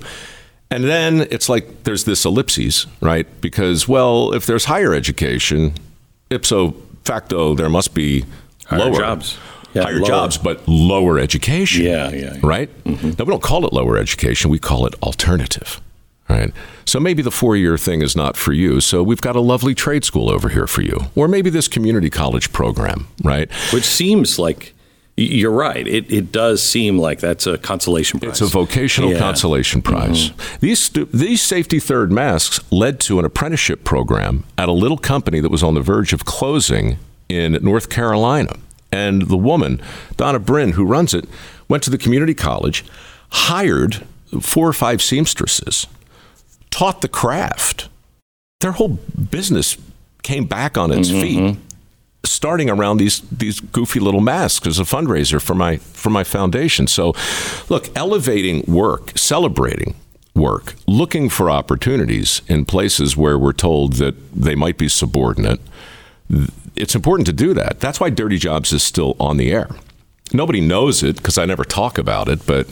And 0.70 0.84
then 0.84 1.28
it's 1.32 1.50
like 1.50 1.84
there's 1.84 2.04
this 2.04 2.26
ellipses, 2.26 2.86
right? 3.02 3.28
Because, 3.42 3.88
well, 3.88 4.34
if 4.34 4.46
there's 4.46 4.66
higher 4.66 4.94
education, 4.94 5.74
ipso 6.30 6.76
facto, 7.06 7.56
there 7.56 7.70
must 7.70 7.94
be 7.94 8.26
Higher 8.66 8.80
lower 8.80 9.00
jobs. 9.00 9.38
Yeah, 9.74 9.84
higher 9.84 9.96
lower. 10.00 10.06
jobs, 10.08 10.38
but 10.38 10.62
lower 10.68 11.18
education 11.20 11.84
Yeah, 11.86 12.10
yeah. 12.12 12.34
yeah. 12.34 12.40
right? 12.44 12.70
Now, 12.86 12.94
we 13.04 13.26
don't 13.26 13.42
call 13.44 13.66
it 13.66 13.74
lower 13.74 13.98
education, 13.98 14.52
we 14.52 14.60
call 14.60 14.86
it 14.86 14.94
alternative, 15.02 15.82
right? 16.30 16.52
So 16.86 17.00
maybe 17.00 17.22
the 17.24 17.32
four 17.32 17.56
year 17.56 17.78
thing 17.78 18.02
is 18.02 18.16
not 18.16 18.38
for 18.38 18.54
you. 18.54 18.82
So 18.82 19.02
we've 19.04 19.22
got 19.22 19.36
a 19.36 19.42
lovely 19.42 19.74
trade 19.74 20.04
school 20.04 20.30
over 20.30 20.50
here 20.50 20.68
for 20.68 20.82
you. 20.82 21.00
Or 21.16 21.28
maybe 21.28 21.50
this 21.50 21.68
community 21.68 22.10
college 22.10 22.52
program, 22.54 23.08
right? 23.24 23.52
Which 23.74 23.84
seems 23.86 24.38
like 24.38 24.74
you're 25.16 25.52
right. 25.52 25.88
It 25.88 26.12
it 26.12 26.32
does 26.32 26.62
seem 26.64 26.98
like 26.98 27.20
that's 27.20 27.46
a 27.46 27.58
consolation 27.60 28.20
prize. 28.20 28.32
It's 28.32 28.42
a 28.42 28.46
vocational 28.48 29.10
Yeah. 29.12 29.18
Mm-hmm. 29.18 29.26
consolation 29.26 29.82
prize. 29.84 30.32
These 30.60 30.90
these 31.14 31.42
safety 31.42 31.80
third 31.80 32.12
masks 32.12 32.60
led 32.72 33.00
to 33.02 33.20
an 33.20 33.26
apprenticeship 33.26 33.84
program 33.84 34.44
at 34.58 34.70
a 34.70 34.72
little 34.72 34.98
company 34.98 35.40
that 35.40 35.52
was 35.52 35.62
on 35.64 35.76
the 35.76 35.82
verge 35.82 36.14
of 36.14 36.26
closing 36.26 36.98
in 37.30 37.54
North 37.62 37.90
Carolina. 37.90 38.56
And 38.94 39.24
the 39.24 39.38
woman, 39.38 39.82
Donna 40.18 40.38
Bryn, 40.38 40.74
who 40.74 40.86
runs 40.86 41.16
it, 41.16 41.26
went 41.68 41.82
to 41.84 41.90
the 41.90 41.98
community 41.98 42.36
college, 42.36 42.86
hired 43.30 44.06
four 44.40 44.68
or 44.68 44.74
five 44.74 45.02
seamstresses, 45.02 45.88
taught 46.70 47.02
the 47.02 47.08
craft. 47.08 47.90
Their 48.60 48.74
whole 48.74 49.00
business 49.32 49.78
came 50.22 50.46
back 50.46 50.78
on 50.78 50.92
its 50.92 51.10
mm-hmm, 51.10 51.22
feet. 51.22 51.40
Mm-hmm. 51.40 51.60
starting 52.24 52.70
around 52.70 52.98
these 52.98 53.22
these 53.32 53.60
goofy 53.60 54.00
little 54.00 54.22
masks 54.22 54.68
as 54.68 54.80
a 54.80 54.84
fundraiser 54.84 55.42
for 55.42 55.56
my 55.56 55.78
for 55.78 56.12
my 56.12 56.24
foundation. 56.24 56.86
So, 56.88 57.14
look, 57.70 57.90
elevating 57.98 58.64
work, 58.68 59.18
celebrating 59.18 59.96
work, 60.36 60.76
looking 60.88 61.30
for 61.30 61.50
opportunities 61.50 62.44
in 62.48 62.66
places 62.66 63.18
where 63.18 63.38
we're 63.40 63.54
told 63.54 63.94
that 63.94 64.16
they 64.34 64.56
might 64.56 64.78
be 64.78 64.88
subordinate. 64.88 65.60
It's 66.76 66.96
important 66.96 67.28
to 67.28 67.34
do 67.34 67.54
that. 67.54 67.80
That's 67.80 68.00
why 68.00 68.10
Dirty 68.10 68.38
Jobs 68.38 68.74
is 68.74 68.84
still 68.84 69.16
on 69.20 69.38
the 69.38 69.52
air. 69.52 69.70
Nobody 70.32 70.62
knows 70.62 71.04
it 71.04 71.18
because 71.18 71.38
I 71.38 71.46
never 71.46 71.64
talk 71.64 71.98
about 71.98 72.28
it, 72.28 72.46
but 72.46 72.68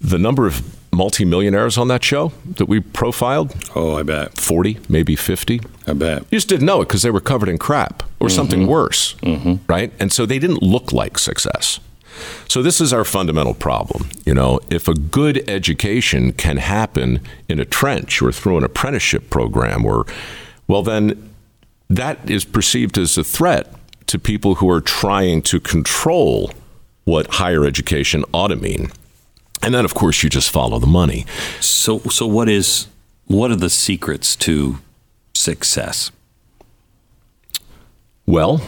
the 0.00 0.18
number 0.18 0.46
of 0.46 0.62
multimillionaires 0.92 1.78
on 1.78 1.88
that 1.88 2.04
show 2.04 2.32
that 2.44 2.66
we 2.66 2.78
profiled 2.78 3.54
Oh, 3.74 3.96
I 3.96 4.02
bet. 4.02 4.38
40, 4.38 4.78
maybe 4.88 5.16
50. 5.16 5.60
I 5.86 5.94
bet. 5.94 6.22
You 6.30 6.36
just 6.36 6.48
didn't 6.48 6.66
know 6.66 6.82
it 6.82 6.88
because 6.88 7.02
they 7.02 7.10
were 7.10 7.20
covered 7.20 7.48
in 7.48 7.56
crap 7.58 8.02
or 8.20 8.26
mm-hmm. 8.26 8.36
something 8.36 8.66
worse, 8.66 9.14
mm-hmm. 9.22 9.54
right? 9.68 9.92
And 9.98 10.12
so 10.12 10.26
they 10.26 10.38
didn't 10.38 10.62
look 10.62 10.92
like 10.92 11.18
success. 11.18 11.80
So 12.46 12.62
this 12.62 12.80
is 12.80 12.92
our 12.92 13.04
fundamental 13.04 13.54
problem. 13.54 14.10
You 14.26 14.34
know, 14.34 14.60
if 14.68 14.86
a 14.86 14.94
good 14.94 15.48
education 15.48 16.32
can 16.32 16.58
happen 16.58 17.20
in 17.48 17.58
a 17.58 17.64
trench 17.64 18.20
or 18.20 18.30
through 18.30 18.58
an 18.58 18.64
apprenticeship 18.64 19.30
program, 19.30 19.86
or 19.86 20.04
well, 20.68 20.82
then 20.82 21.31
that 21.96 22.30
is 22.30 22.44
perceived 22.44 22.96
as 22.96 23.18
a 23.18 23.24
threat 23.24 23.72
to 24.06 24.18
people 24.18 24.56
who 24.56 24.70
are 24.70 24.80
trying 24.80 25.42
to 25.42 25.60
control 25.60 26.50
what 27.04 27.34
higher 27.34 27.64
education 27.64 28.24
ought 28.32 28.48
to 28.48 28.56
mean. 28.56 28.90
And 29.62 29.74
then, 29.74 29.84
of 29.84 29.94
course, 29.94 30.22
you 30.22 30.30
just 30.30 30.50
follow 30.50 30.78
the 30.78 30.86
money. 30.86 31.26
So, 31.60 31.98
so 32.00 32.26
what 32.26 32.48
is 32.48 32.88
what 33.26 33.50
are 33.50 33.56
the 33.56 33.70
secrets 33.70 34.34
to 34.36 34.78
success? 35.34 36.10
Well, 38.26 38.62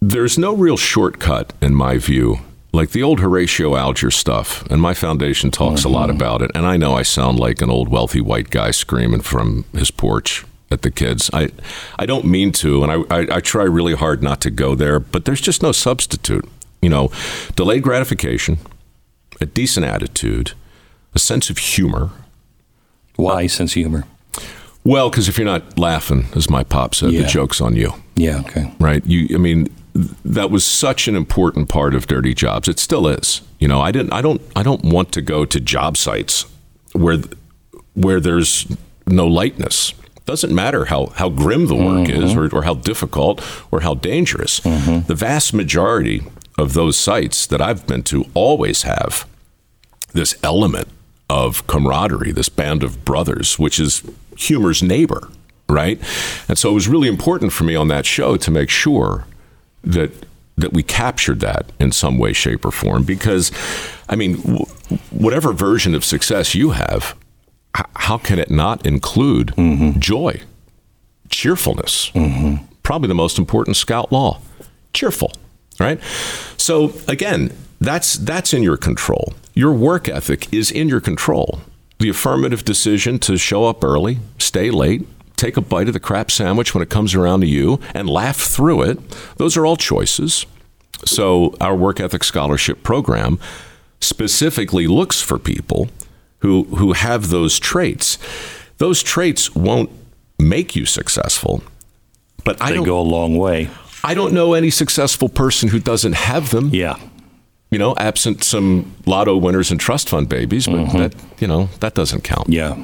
there's 0.00 0.38
no 0.38 0.54
real 0.54 0.76
shortcut 0.76 1.52
in 1.60 1.74
my 1.74 1.98
view. 1.98 2.38
Like 2.72 2.90
the 2.90 3.02
old 3.02 3.20
Horatio 3.20 3.76
Alger 3.76 4.10
stuff, 4.10 4.66
and 4.66 4.80
my 4.82 4.94
foundation 4.94 5.50
talks 5.50 5.84
a 5.84 5.88
lot 5.88 6.08
mm-hmm. 6.08 6.16
about 6.16 6.42
it. 6.42 6.50
And 6.54 6.66
I 6.66 6.76
know 6.76 6.94
I 6.94 7.02
sound 7.02 7.38
like 7.38 7.62
an 7.62 7.70
old 7.70 7.88
wealthy 7.88 8.20
white 8.20 8.50
guy 8.50 8.72
screaming 8.72 9.20
from 9.20 9.64
his 9.72 9.90
porch 9.92 10.44
at 10.74 10.82
the 10.82 10.90
kids. 10.90 11.30
I, 11.32 11.48
I 11.98 12.04
don't 12.04 12.26
mean 12.26 12.52
to, 12.52 12.84
and 12.84 12.92
I, 12.92 13.16
I, 13.16 13.36
I 13.36 13.40
try 13.40 13.64
really 13.64 13.94
hard 13.94 14.22
not 14.22 14.42
to 14.42 14.50
go 14.50 14.74
there. 14.74 15.00
But 15.00 15.24
there's 15.24 15.40
just 15.40 15.62
no 15.62 15.72
substitute. 15.72 16.46
You 16.82 16.90
know, 16.90 17.10
delayed 17.56 17.82
gratification, 17.82 18.58
a 19.40 19.46
decent 19.46 19.86
attitude, 19.86 20.52
a 21.14 21.18
sense 21.18 21.48
of 21.48 21.56
humor. 21.56 22.10
Why 23.16 23.46
sense 23.46 23.70
of 23.72 23.76
humor? 23.76 24.04
Well, 24.84 25.08
because 25.08 25.26
if 25.28 25.38
you're 25.38 25.46
not 25.46 25.78
laughing, 25.78 26.26
as 26.34 26.50
my 26.50 26.62
pop 26.62 26.94
said, 26.94 27.12
the 27.12 27.24
joke's 27.24 27.62
on 27.62 27.74
you. 27.74 27.94
Yeah. 28.16 28.40
Okay. 28.40 28.70
right? 28.78 29.02
You, 29.06 29.34
I 29.34 29.38
mean, 29.38 29.74
that 30.24 30.50
was 30.50 30.64
such 30.64 31.08
an 31.08 31.16
important 31.16 31.70
part 31.70 31.94
of 31.94 32.06
Dirty 32.06 32.34
Jobs. 32.34 32.68
It 32.68 32.78
still 32.78 33.08
is. 33.08 33.40
You 33.58 33.66
know, 33.68 33.80
I 33.80 33.92
didn't, 33.92 34.12
I 34.12 34.20
don't, 34.20 34.42
I 34.54 34.62
don't 34.62 34.84
want 34.84 35.10
to 35.12 35.22
go 35.22 35.46
to 35.46 35.58
job 35.58 35.96
sites 35.96 36.44
where, 36.92 37.18
where 37.94 38.20
there's 38.20 38.66
no 39.06 39.26
lightness. 39.26 39.94
Doesn't 40.26 40.54
matter 40.54 40.86
how, 40.86 41.06
how 41.16 41.28
grim 41.28 41.66
the 41.66 41.74
work 41.74 42.08
mm-hmm. 42.08 42.22
is, 42.22 42.34
or, 42.34 42.54
or 42.54 42.62
how 42.62 42.74
difficult, 42.74 43.44
or 43.70 43.80
how 43.80 43.94
dangerous. 43.94 44.60
Mm-hmm. 44.60 45.06
The 45.06 45.14
vast 45.14 45.52
majority 45.52 46.22
of 46.56 46.72
those 46.72 46.96
sites 46.96 47.46
that 47.46 47.60
I've 47.60 47.86
been 47.86 48.02
to 48.04 48.24
always 48.32 48.82
have 48.82 49.26
this 50.12 50.36
element 50.42 50.88
of 51.28 51.66
camaraderie, 51.66 52.32
this 52.32 52.48
band 52.48 52.82
of 52.82 53.04
brothers, 53.04 53.58
which 53.58 53.78
is 53.78 54.02
humor's 54.38 54.82
neighbor, 54.82 55.28
right? 55.68 55.98
And 56.48 56.56
so 56.56 56.70
it 56.70 56.74
was 56.74 56.88
really 56.88 57.08
important 57.08 57.52
for 57.52 57.64
me 57.64 57.74
on 57.74 57.88
that 57.88 58.06
show 58.06 58.36
to 58.36 58.50
make 58.50 58.70
sure 58.70 59.26
that 59.82 60.10
that 60.56 60.72
we 60.72 60.84
captured 60.84 61.40
that 61.40 61.72
in 61.80 61.90
some 61.90 62.16
way, 62.16 62.32
shape, 62.32 62.64
or 62.64 62.70
form. 62.70 63.02
Because, 63.02 63.50
I 64.08 64.14
mean, 64.14 64.36
w- 64.36 64.66
whatever 65.10 65.52
version 65.52 65.96
of 65.96 66.04
success 66.04 66.54
you 66.54 66.70
have, 66.70 67.16
h- 67.76 67.86
how 67.96 68.18
can 68.18 68.38
it 68.38 68.50
not 68.50 68.86
include 68.86 69.48
mm-hmm. 69.48 69.98
joy, 69.98 70.40
cheerfulness? 71.28 72.10
Mm-hmm. 72.14 72.64
Probably 72.82 73.08
the 73.08 73.14
most 73.14 73.38
important 73.38 73.76
scout 73.76 74.12
law: 74.12 74.40
cheerful, 74.92 75.32
right? 75.78 76.00
So 76.56 76.92
again, 77.08 77.52
that's 77.80 78.14
that's 78.14 78.52
in 78.52 78.62
your 78.62 78.76
control. 78.76 79.34
Your 79.54 79.72
work 79.72 80.08
ethic 80.08 80.52
is 80.52 80.70
in 80.70 80.88
your 80.88 81.00
control. 81.00 81.60
The 81.98 82.08
affirmative 82.08 82.64
decision 82.64 83.18
to 83.20 83.36
show 83.36 83.66
up 83.66 83.84
early, 83.84 84.18
stay 84.38 84.70
late, 84.70 85.06
take 85.36 85.56
a 85.56 85.60
bite 85.60 85.86
of 85.86 85.94
the 85.94 86.00
crap 86.00 86.30
sandwich 86.30 86.74
when 86.74 86.82
it 86.82 86.90
comes 86.90 87.14
around 87.14 87.40
to 87.40 87.46
you, 87.46 87.80
and 87.94 88.08
laugh 88.08 88.36
through 88.36 88.82
it. 88.82 88.98
Those 89.36 89.56
are 89.56 89.64
all 89.64 89.76
choices. 89.76 90.46
So 91.04 91.54
our 91.60 91.76
work 91.76 92.00
ethic 92.00 92.24
scholarship 92.24 92.82
program 92.82 93.38
specifically 94.00 94.86
looks 94.86 95.22
for 95.22 95.38
people 95.38 95.88
who 96.44 96.64
who 96.64 96.92
have 96.92 97.30
those 97.30 97.58
traits. 97.58 98.18
Those 98.76 99.02
traits 99.02 99.54
won't 99.54 99.90
make 100.38 100.76
you 100.76 100.84
successful, 100.84 101.62
but 102.44 102.60
I 102.60 102.68
They 102.68 102.76
don't 102.76 102.84
go 102.84 103.00
a 103.00 103.08
long 103.18 103.38
way. 103.38 103.70
I 104.04 104.12
don't 104.12 104.34
know 104.34 104.52
any 104.52 104.68
successful 104.68 105.30
person 105.30 105.70
who 105.70 105.80
doesn't 105.80 106.12
have 106.12 106.50
them. 106.50 106.68
Yeah. 106.70 106.96
You 107.70 107.78
know, 107.78 107.94
absent 107.96 108.44
some 108.44 108.94
lotto 109.06 109.38
winners 109.38 109.70
and 109.70 109.80
trust 109.80 110.10
fund 110.10 110.28
babies, 110.28 110.66
but 110.66 110.92
that 110.92 111.14
you 111.40 111.48
know 111.48 111.70
that 111.80 111.94
doesn't 111.94 112.24
count. 112.24 112.50
Yeah. 112.50 112.76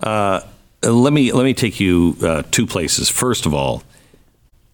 Uh, 0.00 0.40
let 0.82 1.12
me 1.12 1.30
let 1.32 1.44
me 1.44 1.54
take 1.54 1.78
you 1.78 2.16
uh, 2.20 2.42
two 2.50 2.66
places. 2.66 3.08
First 3.08 3.46
of 3.46 3.54
all, 3.54 3.84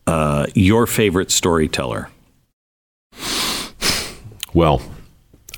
uh, 0.06 0.46
your 0.54 0.86
favorite 0.86 1.30
storyteller. 1.30 2.08
Well, 4.54 4.80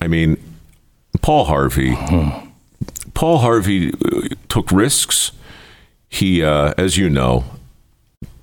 I 0.00 0.08
mean, 0.08 0.36
Paul 1.22 1.44
Harvey. 1.46 1.96
Paul 3.14 3.38
Harvey 3.38 3.90
uh, 3.92 4.28
took 4.48 4.70
risks. 4.72 5.32
He, 6.08 6.42
uh, 6.42 6.72
as 6.78 6.96
you 6.96 7.10
know, 7.10 7.44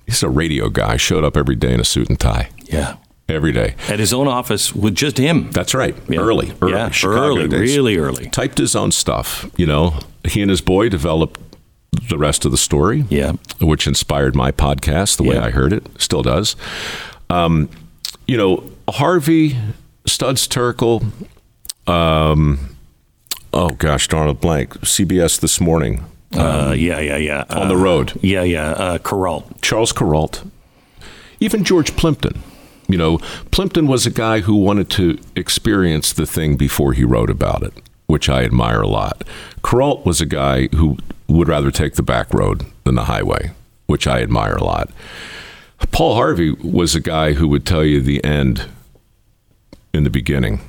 he's 0.06 0.22
a 0.24 0.30
radio 0.30 0.70
guy. 0.70 0.98
Showed 0.98 1.24
up 1.24 1.36
every 1.38 1.56
day 1.56 1.74
in 1.74 1.80
a 1.80 1.86
suit 1.86 2.10
and 2.10 2.20
tie. 2.20 2.50
Yeah. 2.66 2.98
Every 3.28 3.52
day. 3.52 3.74
At 3.90 3.98
his 4.00 4.14
own 4.14 4.28
office 4.28 4.76
with 4.76 4.94
just 4.94 5.18
him. 5.18 5.50
That's 5.52 5.74
right. 5.74 5.96
Yeah. 6.08 6.20
Early, 6.20 6.54
early, 6.62 6.74
Yeah, 6.74 6.92
early, 7.06 7.48
days. 7.48 7.60
really 7.76 7.98
early. 7.98 8.30
Typed 8.30 8.60
his 8.60 8.76
own 8.76 8.92
stuff. 8.92 9.50
You 9.58 9.66
know, 9.66 9.96
he 10.28 10.42
and 10.44 10.52
his 10.52 10.62
boy 10.62 10.90
developed 10.90 11.40
the 12.10 12.18
rest 12.20 12.46
of 12.46 12.52
the 12.52 12.58
story. 12.58 13.06
Yeah. 13.10 13.34
which 13.60 13.88
inspired 13.88 14.36
my 14.36 14.52
podcast 14.52 15.18
the 15.18 15.24
way 15.24 15.38
I 15.40 15.50
heard 15.50 15.74
it. 15.74 15.88
Still 16.00 16.22
does. 16.22 16.56
Um, 17.32 17.68
you 18.28 18.38
know, 18.38 18.64
Harvey, 18.90 19.58
Studs 20.06 20.48
Terkel, 20.48 21.04
um, 21.88 22.76
oh 23.54 23.70
gosh, 23.72 24.08
darn 24.08 24.34
blank. 24.36 24.74
CBS 24.82 25.40
this 25.40 25.60
morning 25.62 26.04
Uh, 26.34 26.74
yeah, 26.78 27.00
yeah, 27.00 27.18
yeah. 27.18 27.44
on 27.50 27.68
the 27.70 27.76
Uh, 27.76 27.80
road. 27.80 28.14
Yeah, 28.22 28.44
yeah. 28.44 28.72
Uh. 28.72 28.98
Charles 29.62 29.94
Kuralt, 29.94 30.46
even 31.40 31.64
George 31.64 31.96
Plimpton. 31.96 32.42
You 32.88 32.98
know, 32.98 33.18
Plimpton 33.52 33.88
was 33.88 34.06
a 34.06 34.12
guy 34.12 34.42
who 34.42 34.56
wanted 34.56 34.90
to 34.92 35.18
experience 35.36 36.14
the 36.14 36.26
thing 36.28 36.56
before 36.58 36.94
he 36.94 37.04
wrote 37.04 37.30
about 37.32 37.64
it, 37.64 37.74
which 38.06 38.30
I 38.30 38.44
admire 38.44 38.82
a 38.82 38.88
lot. 38.88 39.24
Kuralt 39.64 40.06
was 40.06 40.22
a 40.22 40.26
guy 40.26 40.68
who 40.68 40.98
would 41.28 41.48
rather 41.48 41.72
take 41.72 41.96
the 41.96 42.04
back 42.04 42.32
road 42.34 42.64
than 42.84 42.94
the 42.96 43.06
highway, 43.06 43.52
which 43.88 44.06
I 44.06 44.22
admire 44.22 44.56
a 44.56 44.64
lot. 44.64 44.90
Paul 45.92 46.14
Harvey 46.16 46.52
was 46.52 46.94
a 46.96 47.00
guy 47.00 47.34
who 47.34 47.48
would 47.48 47.66
tell 47.66 47.84
you 47.84 48.02
the 48.02 48.24
end 48.24 48.66
in 49.94 50.04
the 50.04 50.10
beginning, 50.12 50.60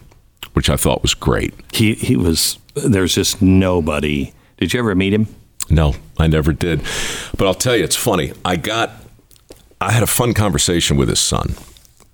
which 0.56 0.70
I 0.70 0.76
thought 0.76 1.02
was 1.02 1.12
great. 1.12 1.52
He 1.74 1.92
he 1.92 2.16
was. 2.16 2.58
There's 2.74 3.14
just 3.14 3.42
nobody. 3.42 4.32
Did 4.56 4.72
you 4.72 4.80
ever 4.80 4.94
meet 4.94 5.12
him? 5.12 5.26
No, 5.68 5.94
I 6.18 6.28
never 6.28 6.54
did. 6.54 6.80
But 7.36 7.46
I'll 7.46 7.54
tell 7.54 7.76
you, 7.76 7.84
it's 7.84 7.96
funny. 7.96 8.32
I 8.44 8.56
got, 8.56 8.90
I 9.80 9.92
had 9.92 10.02
a 10.02 10.06
fun 10.06 10.32
conversation 10.32 10.96
with 10.96 11.08
his 11.08 11.20
son, 11.20 11.56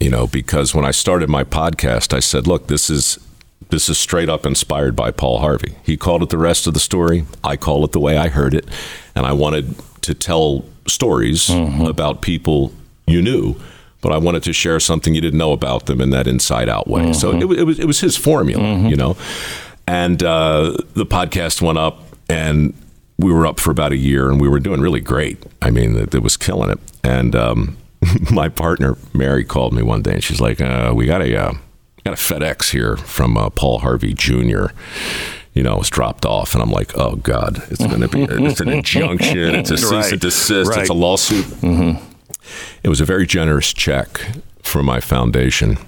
you 0.00 0.10
know, 0.10 0.26
because 0.26 0.74
when 0.74 0.84
I 0.84 0.90
started 0.90 1.28
my 1.28 1.44
podcast, 1.44 2.12
I 2.12 2.20
said, 2.20 2.46
look, 2.46 2.66
this 2.66 2.90
is, 2.90 3.18
this 3.70 3.88
is 3.88 3.98
straight 3.98 4.28
up 4.28 4.44
inspired 4.46 4.96
by 4.96 5.10
Paul 5.10 5.38
Harvey. 5.38 5.76
He 5.84 5.96
called 5.96 6.22
it 6.22 6.30
the 6.30 6.38
rest 6.38 6.66
of 6.66 6.74
the 6.74 6.80
story. 6.80 7.26
I 7.44 7.56
call 7.56 7.84
it 7.84 7.92
the 7.92 8.00
way 8.00 8.16
I 8.16 8.28
heard 8.28 8.54
it. 8.54 8.66
And 9.14 9.26
I 9.26 9.32
wanted 9.32 9.74
to 10.02 10.14
tell 10.14 10.64
stories 10.88 11.46
mm-hmm. 11.48 11.82
about 11.82 12.22
people 12.22 12.72
you 13.06 13.22
knew, 13.22 13.56
but 14.02 14.12
I 14.12 14.18
wanted 14.18 14.42
to 14.42 14.52
share 14.52 14.78
something 14.78 15.14
you 15.14 15.20
didn't 15.22 15.38
know 15.38 15.52
about 15.52 15.86
them 15.86 16.00
in 16.02 16.10
that 16.10 16.26
inside 16.26 16.68
out 16.68 16.86
way. 16.88 17.12
So 17.14 17.30
it, 17.32 17.58
it 17.58 17.64
was, 17.64 17.78
it 17.78 17.86
was 17.86 18.00
his 18.00 18.16
formula, 18.16 18.62
you 18.88 18.96
know. 18.96 19.16
And 19.86 20.22
uh, 20.22 20.76
the 20.94 21.06
podcast 21.06 21.62
went 21.62 21.78
up, 21.78 22.02
and 22.28 22.74
we 23.18 23.32
were 23.32 23.46
up 23.46 23.58
for 23.58 23.70
about 23.70 23.92
a 23.92 23.96
year, 23.96 24.30
and 24.30 24.40
we 24.40 24.48
were 24.48 24.60
doing 24.60 24.80
really 24.80 25.00
great. 25.00 25.42
I 25.62 25.70
mean, 25.70 25.96
it, 25.96 26.14
it 26.14 26.22
was 26.22 26.36
killing 26.36 26.70
it. 26.70 26.78
And 27.02 27.34
um, 27.34 27.76
my 28.30 28.48
partner 28.48 28.96
Mary 29.12 29.44
called 29.44 29.72
me 29.72 29.82
one 29.82 30.02
day, 30.02 30.14
and 30.14 30.24
she's 30.24 30.40
like, 30.40 30.60
uh, 30.60 30.92
"We 30.94 31.06
got 31.06 31.20
a 31.22 31.36
uh, 31.36 31.52
got 32.04 32.14
a 32.14 32.16
FedEx 32.16 32.70
here 32.72 32.96
from 32.96 33.36
uh, 33.36 33.50
Paul 33.50 33.78
Harvey 33.78 34.14
Jr." 34.14 34.66
You 35.54 35.62
know, 35.62 35.80
it's 35.80 35.90
dropped 35.90 36.24
off, 36.24 36.54
and 36.54 36.62
I'm 36.62 36.70
like, 36.70 36.96
"Oh 36.96 37.16
God, 37.16 37.62
it's 37.70 37.84
going 37.84 38.00
to 38.00 38.08
be 38.08 38.22
it's 38.22 38.60
an 38.60 38.68
injunction, 38.70 39.54
it's 39.56 39.70
a 39.70 39.76
cease 39.76 39.90
Right. 39.92 40.12
and 40.12 40.20
desist, 40.20 40.70
Right. 40.70 40.80
it's 40.80 40.90
a 40.90 40.94
lawsuit." 40.94 41.46
It 42.82 42.88
was 42.88 43.00
a 43.00 43.04
very 43.04 43.26
generous 43.26 43.72
check 43.72 44.20
for 44.62 44.82
my 44.82 45.00
foundation 45.00 45.78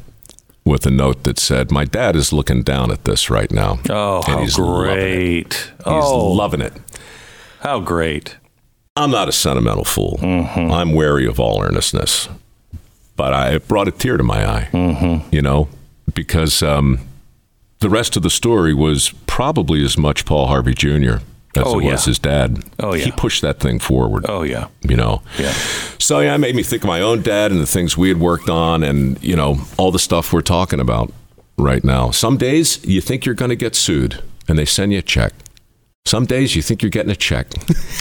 with 0.65 0.87
a 0.87 0.91
note 0.91 1.25
that 1.25 1.39
said, 1.39 1.71
My 1.71 1.85
dad 1.85 2.17
is 2.17 2.33
looking 2.33 2.63
down 2.63 2.91
at 2.91 3.05
this 3.05 3.29
right 3.31 3.51
now. 3.51 3.79
Oh, 3.91 4.17
and 4.19 4.25
how 4.27 4.39
he's 4.41 4.59
loving 4.59 4.95
great. 4.95 5.55
He's 5.55 5.87
Oh, 5.87 6.33
loving 6.33 6.61
it. 6.61 6.73
how 7.61 7.81
great. 7.81 8.37
I'm 8.97 9.11
not 9.11 9.29
a 9.29 9.33
sentimental 9.33 9.85
fool. 9.85 10.19
I'm 10.23 10.93
wary 10.93 11.27
of 11.27 11.41
all 11.41 11.61
earnestness, 11.63 12.29
but 13.17 13.35
I 13.35 13.55
it 13.57 13.67
brought 13.69 13.89
a 13.89 13.91
tear 13.91 14.17
to 14.17 14.23
my 14.23 14.47
eye. 14.49 15.25
You 15.33 15.43
know, 15.43 15.69
because 16.15 16.63
um, 16.63 17.01
the 17.81 17.91
rest 17.91 18.17
of 18.17 18.23
the 18.23 18.31
story 18.31 18.73
was 18.73 19.11
probably 19.27 19.85
as 19.85 19.99
much 19.99 20.25
Paul 20.25 20.47
Harvey 20.47 20.75
Jr. 20.75 21.17
as 21.57 21.65
Oh, 21.67 21.79
it 21.81 21.85
was 21.85 22.07
yeah. 22.07 22.11
his 22.11 22.19
dad. 22.19 22.65
Oh, 22.81 22.95
yeah, 22.95 23.05
He 23.05 23.11
pushed 23.13 23.43
that 23.43 23.61
thing 23.61 23.79
forward. 23.79 24.27
Oh, 24.29 24.43
yeah. 24.43 24.69
You 24.83 24.97
know. 24.97 25.23
Yeah. 25.39 25.53
So 25.99 26.21
yeah, 26.21 26.35
it 26.35 26.39
made 26.39 26.55
me 26.55 26.63
think 26.63 26.83
of 26.83 26.89
my 26.89 27.01
own 27.01 27.23
dad 27.23 27.51
and 27.53 27.61
the 27.61 27.67
things 27.67 27.97
we 27.97 28.09
had 28.09 28.21
worked 28.21 28.49
on, 28.51 28.83
and 28.83 29.23
you 29.23 29.35
know 29.37 29.59
all 29.79 29.91
the 29.91 29.99
stuff 29.99 30.33
we're 30.33 30.41
talking 30.43 30.81
about 30.81 31.13
right 31.57 31.83
now. 31.85 32.11
Some 32.11 32.37
days 32.37 32.85
you 32.85 33.01
think 33.01 33.25
you're 33.25 33.35
going 33.35 33.49
to 33.51 33.57
get 33.57 33.75
sued, 33.75 34.23
and 34.49 34.59
they 34.59 34.65
send 34.67 34.93
you 34.93 34.99
a 34.99 35.03
check. 35.03 35.33
Some 36.07 36.27
days 36.27 36.55
you 36.55 36.61
think 36.61 36.83
you're 36.83 36.91
getting 36.91 37.11
a 37.11 37.17
check. 37.17 37.47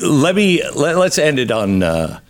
let 0.00 0.34
me 0.34 0.62
let, 0.74 0.96
let's 0.96 1.18
end 1.18 1.38
it 1.38 1.50
on 1.50 1.82
uh, 1.82 2.20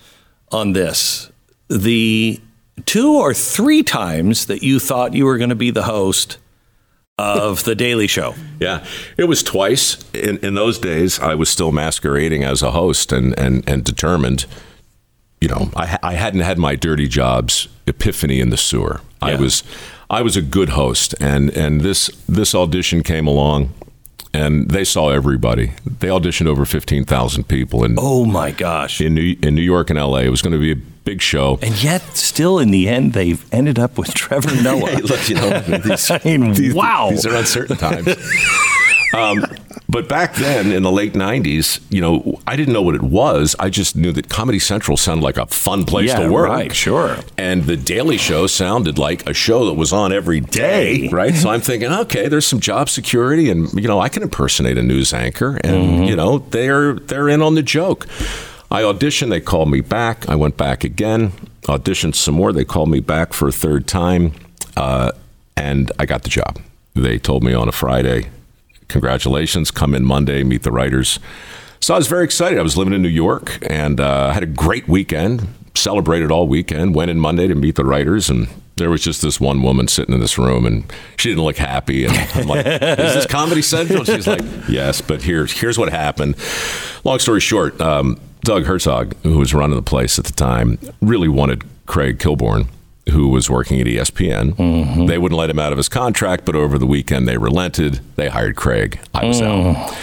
on 0.52 0.72
this. 0.72 1.30
The 1.68 2.40
two 2.84 3.14
or 3.14 3.32
three 3.34 3.82
times 3.82 4.46
that 4.46 4.62
you 4.62 4.78
thought 4.78 5.14
you 5.14 5.24
were 5.24 5.38
going 5.38 5.48
to 5.50 5.54
be 5.56 5.70
the 5.70 5.84
host 5.84 6.38
of 7.18 7.64
the 7.64 7.74
Daily 7.74 8.06
Show. 8.06 8.34
Yeah, 8.60 8.84
it 9.16 9.24
was 9.24 9.42
twice. 9.42 10.04
In, 10.12 10.38
in 10.38 10.54
those 10.54 10.78
days, 10.78 11.18
I 11.18 11.34
was 11.34 11.48
still 11.48 11.72
masquerading 11.72 12.44
as 12.44 12.62
a 12.62 12.72
host 12.72 13.12
and, 13.12 13.38
and, 13.38 13.68
and 13.68 13.84
determined. 13.84 14.46
You 15.40 15.48
know, 15.48 15.70
I, 15.76 15.98
I 16.02 16.14
hadn't 16.14 16.40
had 16.40 16.58
my 16.58 16.76
dirty 16.76 17.08
jobs 17.08 17.68
epiphany 17.86 18.40
in 18.40 18.50
the 18.50 18.56
sewer. 18.56 19.00
I 19.20 19.34
was 19.36 19.62
I 20.08 20.22
was 20.22 20.36
a 20.36 20.42
good 20.42 20.70
host, 20.70 21.14
and 21.20 21.50
and 21.50 21.80
this 21.82 22.08
this 22.26 22.54
audition 22.54 23.02
came 23.02 23.26
along, 23.26 23.74
and 24.32 24.70
they 24.70 24.84
saw 24.84 25.10
everybody. 25.10 25.72
They 25.84 26.08
auditioned 26.08 26.46
over 26.46 26.64
fifteen 26.64 27.04
thousand 27.04 27.48
people 27.48 27.84
and 27.84 27.98
Oh 28.00 28.24
my 28.24 28.50
gosh! 28.50 29.00
in 29.00 29.14
New 29.14 29.36
in 29.42 29.54
New 29.54 29.62
York 29.62 29.90
and 29.90 29.98
L.A. 29.98 30.22
It 30.24 30.30
was 30.30 30.40
going 30.42 30.52
to 30.54 30.58
be 30.58 30.72
a 30.72 30.84
big 31.06 31.22
show. 31.22 31.58
And 31.62 31.82
yet, 31.82 32.02
still 32.16 32.58
in 32.58 32.70
the 32.72 32.88
end, 32.88 33.14
they've 33.14 33.42
ended 33.54 33.78
up 33.78 33.96
with 33.96 34.12
Trevor 34.12 34.54
Noah. 34.62 34.90
Hey, 34.90 35.00
look, 35.02 35.28
you 35.30 35.36
know, 35.36 35.60
these, 35.84 36.10
I 36.10 36.20
mean, 36.24 36.52
these- 36.52 36.74
wow. 36.74 37.08
these 37.10 37.24
are 37.24 37.34
uncertain 37.34 37.76
times. 37.78 38.08
um, 39.14 39.44
but 39.88 40.08
back 40.08 40.34
then, 40.34 40.72
in 40.72 40.82
the 40.82 40.90
late 40.90 41.12
'90s, 41.14 41.80
you 41.90 42.00
know, 42.00 42.40
I 42.46 42.56
didn't 42.56 42.74
know 42.74 42.82
what 42.82 42.96
it 42.96 43.02
was. 43.02 43.54
I 43.58 43.70
just 43.70 43.94
knew 43.96 44.10
that 44.12 44.28
Comedy 44.28 44.58
Central 44.58 44.96
sounded 44.96 45.22
like 45.22 45.36
a 45.38 45.46
fun 45.46 45.84
place 45.84 46.08
Yeah, 46.08 46.24
to 46.24 46.28
work. 46.32 46.48
right, 46.48 46.74
sure. 46.74 47.18
And 47.38 47.64
the 47.64 47.76
Daily 47.76 48.16
Show 48.18 48.48
sounded 48.48 48.98
like 48.98 49.26
a 49.28 49.32
show 49.32 49.64
that 49.66 49.74
was 49.74 49.92
on 49.92 50.12
every 50.12 50.40
day, 50.40 51.08
right? 51.12 51.34
so 51.34 51.50
I'm 51.50 51.60
thinking, 51.60 51.90
okay, 51.92 52.26
there's 52.28 52.46
some 52.46 52.58
job 52.60 52.88
security, 52.90 53.48
and 53.48 53.72
you 53.74 53.86
know, 53.86 54.00
I 54.00 54.08
can 54.08 54.22
impersonate 54.24 54.76
a 54.76 54.82
news 54.82 55.14
anchor, 55.14 55.58
and 55.62 55.76
Mm-hmm. 55.76 56.02
you 56.04 56.16
know, 56.16 56.38
they're 56.50 56.94
they're 56.94 57.28
in 57.28 57.40
on 57.40 57.54
the 57.54 57.62
joke. 57.62 58.06
I 58.70 58.82
auditioned. 58.82 59.30
They 59.30 59.40
called 59.40 59.70
me 59.70 59.80
back. 59.80 60.28
I 60.28 60.34
went 60.34 60.56
back 60.56 60.84
again. 60.84 61.32
Auditioned 61.62 62.14
some 62.14 62.34
more. 62.34 62.52
They 62.52 62.64
called 62.64 62.90
me 62.90 63.00
back 63.00 63.32
for 63.32 63.48
a 63.48 63.52
third 63.52 63.86
time, 63.86 64.32
uh, 64.76 65.12
and 65.56 65.90
I 65.98 66.06
got 66.06 66.22
the 66.22 66.28
job. 66.28 66.58
They 66.94 67.18
told 67.18 67.42
me 67.42 67.52
on 67.54 67.68
a 67.68 67.72
Friday, 67.72 68.28
"Congratulations! 68.88 69.70
Come 69.70 69.94
in 69.94 70.04
Monday, 70.04 70.42
meet 70.42 70.62
the 70.62 70.72
writers." 70.72 71.18
So 71.80 71.94
I 71.94 71.98
was 71.98 72.06
very 72.06 72.24
excited. 72.24 72.58
I 72.58 72.62
was 72.62 72.76
living 72.76 72.94
in 72.94 73.02
New 73.02 73.08
York, 73.08 73.58
and 73.68 74.00
uh, 74.00 74.30
had 74.32 74.42
a 74.42 74.46
great 74.46 74.88
weekend. 74.88 75.46
Celebrated 75.74 76.30
all 76.30 76.48
weekend. 76.48 76.94
Went 76.94 77.10
in 77.10 77.20
Monday 77.20 77.46
to 77.48 77.54
meet 77.54 77.74
the 77.74 77.84
writers, 77.84 78.30
and 78.30 78.48
there 78.76 78.90
was 78.90 79.02
just 79.02 79.22
this 79.22 79.40
one 79.40 79.62
woman 79.62 79.88
sitting 79.88 80.14
in 80.14 80.20
this 80.20 80.38
room, 80.38 80.64
and 80.66 80.90
she 81.16 81.28
didn't 81.28 81.44
look 81.44 81.58
happy. 81.58 82.04
And 82.06 82.16
I'm 82.34 82.46
like, 82.46 82.66
"Is 82.66 83.14
this 83.14 83.26
Comedy 83.26 83.62
Central?" 83.62 84.04
She's 84.04 84.26
like, 84.26 84.40
"Yes, 84.68 85.00
but 85.00 85.22
here's 85.22 85.52
here's 85.52 85.78
what 85.78 85.90
happened." 85.90 86.36
Long 87.04 87.18
story 87.18 87.40
short, 87.40 87.78
um, 87.80 88.18
Doug 88.46 88.64
Herzog, 88.66 89.14
who 89.24 89.38
was 89.38 89.52
running 89.52 89.76
the 89.76 89.82
place 89.82 90.18
at 90.18 90.24
the 90.24 90.32
time, 90.32 90.78
really 91.00 91.28
wanted 91.28 91.64
Craig 91.86 92.18
Kilborn, 92.18 92.68
who 93.10 93.28
was 93.28 93.50
working 93.50 93.80
at 93.80 93.86
ESPN. 93.88 95.06
They 95.08 95.18
wouldn't 95.18 95.36
let 95.38 95.50
him 95.50 95.58
out 95.58 95.72
of 95.72 95.78
his 95.78 95.88
contract, 95.88 96.44
but 96.44 96.54
over 96.54 96.78
the 96.78 96.86
weekend 96.86 97.26
they 97.26 97.36
relented. 97.38 98.00
They 98.14 98.28
hired 98.28 98.54
Craig. 98.56 99.00
I 99.12 99.24
was 99.24 99.42
out, 99.42 99.94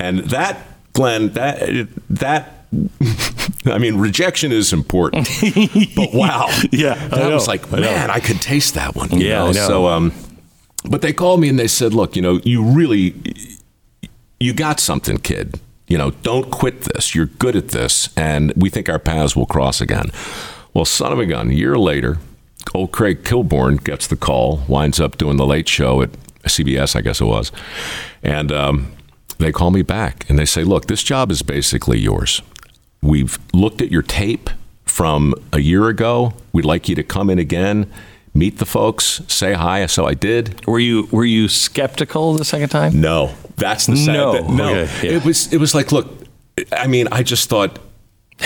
and 0.00 0.18
that 0.30 0.58
Glenn, 0.92 1.30
that 1.30 1.88
that. 2.10 2.52
I 3.66 3.76
mean, 3.78 3.96
rejection 3.98 4.50
is 4.50 4.72
important, 4.72 5.28
but 5.94 6.14
wow, 6.14 6.48
Yeah, 6.72 6.94
I 6.94 7.08
that 7.18 7.30
was 7.32 7.46
know, 7.46 7.52
like, 7.52 7.70
I 7.72 7.76
know. 7.76 7.82
man, 7.82 8.10
I 8.10 8.18
could 8.18 8.40
taste 8.40 8.74
that 8.74 8.96
one. 8.96 9.10
you 9.10 9.28
Yeah, 9.28 9.42
I 9.44 9.46
know. 9.52 9.68
So, 9.68 9.86
um, 9.88 10.12
but 10.88 11.02
they 11.02 11.12
called 11.12 11.38
me 11.40 11.50
and 11.50 11.58
they 11.58 11.68
said, 11.68 11.92
look, 11.92 12.16
you 12.16 12.22
know, 12.22 12.40
you 12.44 12.62
really, 12.64 13.14
you 14.40 14.54
got 14.54 14.80
something, 14.80 15.18
kid. 15.18 15.60
You 15.92 15.98
know, 15.98 16.12
don't 16.22 16.50
quit 16.50 16.80
this. 16.84 17.14
You're 17.14 17.26
good 17.26 17.54
at 17.54 17.68
this, 17.68 18.08
and 18.16 18.50
we 18.56 18.70
think 18.70 18.88
our 18.88 18.98
paths 18.98 19.36
will 19.36 19.44
cross 19.44 19.82
again. 19.82 20.06
Well, 20.72 20.86
son 20.86 21.12
of 21.12 21.18
a 21.18 21.26
gun, 21.26 21.50
a 21.50 21.52
year 21.52 21.76
later, 21.76 22.16
old 22.74 22.92
Craig 22.92 23.24
Kilborn 23.24 23.84
gets 23.84 24.06
the 24.06 24.16
call, 24.16 24.62
winds 24.66 24.98
up 25.00 25.18
doing 25.18 25.36
the 25.36 25.44
late 25.44 25.68
show 25.68 26.00
at 26.00 26.10
CBS, 26.44 26.96
I 26.96 27.02
guess 27.02 27.20
it 27.20 27.26
was. 27.26 27.52
And 28.22 28.50
um, 28.50 28.92
they 29.36 29.52
call 29.52 29.70
me 29.70 29.82
back 29.82 30.24
and 30.30 30.38
they 30.38 30.46
say, 30.46 30.64
look, 30.64 30.86
this 30.86 31.02
job 31.02 31.30
is 31.30 31.42
basically 31.42 31.98
yours. 31.98 32.40
We've 33.02 33.38
looked 33.52 33.82
at 33.82 33.90
your 33.90 34.00
tape 34.00 34.48
from 34.86 35.34
a 35.52 35.58
year 35.58 35.88
ago. 35.88 36.32
We'd 36.54 36.64
like 36.64 36.88
you 36.88 36.94
to 36.94 37.02
come 37.02 37.28
in 37.28 37.38
again, 37.38 37.92
meet 38.34 38.58
the 38.58 38.66
folks, 38.66 39.20
say 39.28 39.52
hi. 39.54 39.86
So 39.86 40.06
I 40.06 40.14
did. 40.14 40.64
Were 40.66 40.78
you 40.78 41.08
were 41.10 41.24
you 41.24 41.48
skeptical 41.48 42.34
the 42.34 42.44
second 42.44 42.68
time? 42.70 43.00
No, 43.00 43.34
that's 43.56 43.86
the 43.86 43.96
sad 43.96 44.12
No. 44.14 44.32
bit. 44.32 44.48
No, 44.50 44.74
Okay, 44.74 45.08
yeah. 45.10 45.16
it 45.16 45.24
was. 45.24 45.52
It 45.52 45.58
was 45.58 45.74
like, 45.74 45.92
look. 45.92 46.08
I 46.72 46.86
mean, 46.86 47.08
I 47.12 47.22
just 47.22 47.48
thought. 47.48 47.78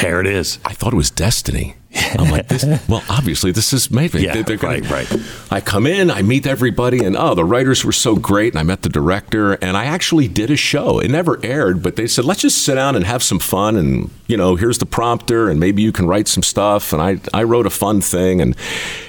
There 0.03 0.21
it 0.21 0.27
is. 0.27 0.59
I 0.65 0.73
thought 0.75 0.93
it 0.93 0.97
was 0.97 1.11
destiny. 1.11 1.75
I'm 2.19 2.31
like, 2.31 2.49
this. 2.49 2.65
Well, 2.89 3.03
obviously, 3.09 3.53
this 3.53 3.73
is 3.73 3.91
maybe. 3.91 4.23
Yeah, 4.23 4.43
They're 4.43 4.57
gonna- 4.57 4.81
right, 4.81 5.09
right. 5.11 5.21
I 5.51 5.61
come 5.61 5.87
in, 5.87 6.11
I 6.11 6.23
meet 6.23 6.47
everybody, 6.47 7.05
and 7.05 7.17
oh, 7.17 7.35
the 7.35 7.45
writers 7.45 7.85
were 7.85 7.93
so 7.93 8.17
great, 8.17 8.53
and 8.53 8.61
I 8.61 8.63
met 8.63 8.83
the 8.83 8.89
director, 8.89 9.55
and 9.55 9.77
I 9.77 9.85
actually 9.87 10.29
did 10.29 10.51
a 10.51 10.57
show. 10.57 10.99
It 10.99 11.09
never 11.11 11.39
aired, 11.45 11.83
but 11.83 11.97
they 11.97 12.07
said, 12.07 12.25
let's 12.25 12.41
just 12.43 12.59
sit 12.63 12.75
down 12.75 12.97
and 12.97 13.05
have 13.05 13.23
some 13.23 13.39
fun, 13.39 13.77
and 13.77 14.11
you 14.27 14.37
know, 14.37 14.57
here's 14.57 14.79
the 14.79 14.87
prompter, 14.87 15.49
and 15.49 15.59
maybe 15.61 15.83
you 15.83 15.93
can 15.93 16.07
write 16.07 16.29
some 16.29 16.43
stuff. 16.43 16.93
And 16.93 17.01
I, 17.03 17.19
I 17.33 17.43
wrote 17.45 17.67
a 17.67 17.71
fun 17.71 18.01
thing, 18.01 18.41
and 18.41 18.57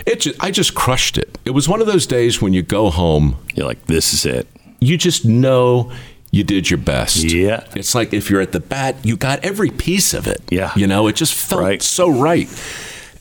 it, 0.05 0.21
just, 0.21 0.41
I 0.43 0.51
just 0.51 0.73
crushed 0.75 1.17
it. 1.17 1.37
It 1.45 1.51
was 1.51 1.67
one 1.67 1.81
of 1.81 1.87
those 1.87 2.05
days 2.07 2.41
when 2.41 2.53
you 2.53 2.61
go 2.61 2.89
home 2.89 3.37
You're 3.55 3.67
like, 3.67 3.85
this 3.87 4.13
is 4.13 4.25
it. 4.25 4.47
you 4.79 4.97
just 4.97 5.25
know 5.25 5.91
you 6.37 6.43
did 6.43 6.69
your 6.69 6.77
best. 6.77 7.23
Yeah. 7.23 7.65
It's 7.75 7.95
like 7.95 8.13
if 8.13 8.29
you're 8.29 8.41
at 8.41 8.51
the 8.51 8.59
bat, 8.59 8.95
you 9.03 9.17
got 9.17 9.43
every 9.43 9.71
piece 9.71 10.13
of 10.13 10.27
it. 10.27 10.41
Yeah. 10.49 10.71
You 10.75 10.87
know, 10.87 11.07
it 11.07 11.15
just 11.15 11.33
felt 11.33 11.61
Right. 11.61 11.81
so 11.81 12.09
right. 12.09 12.47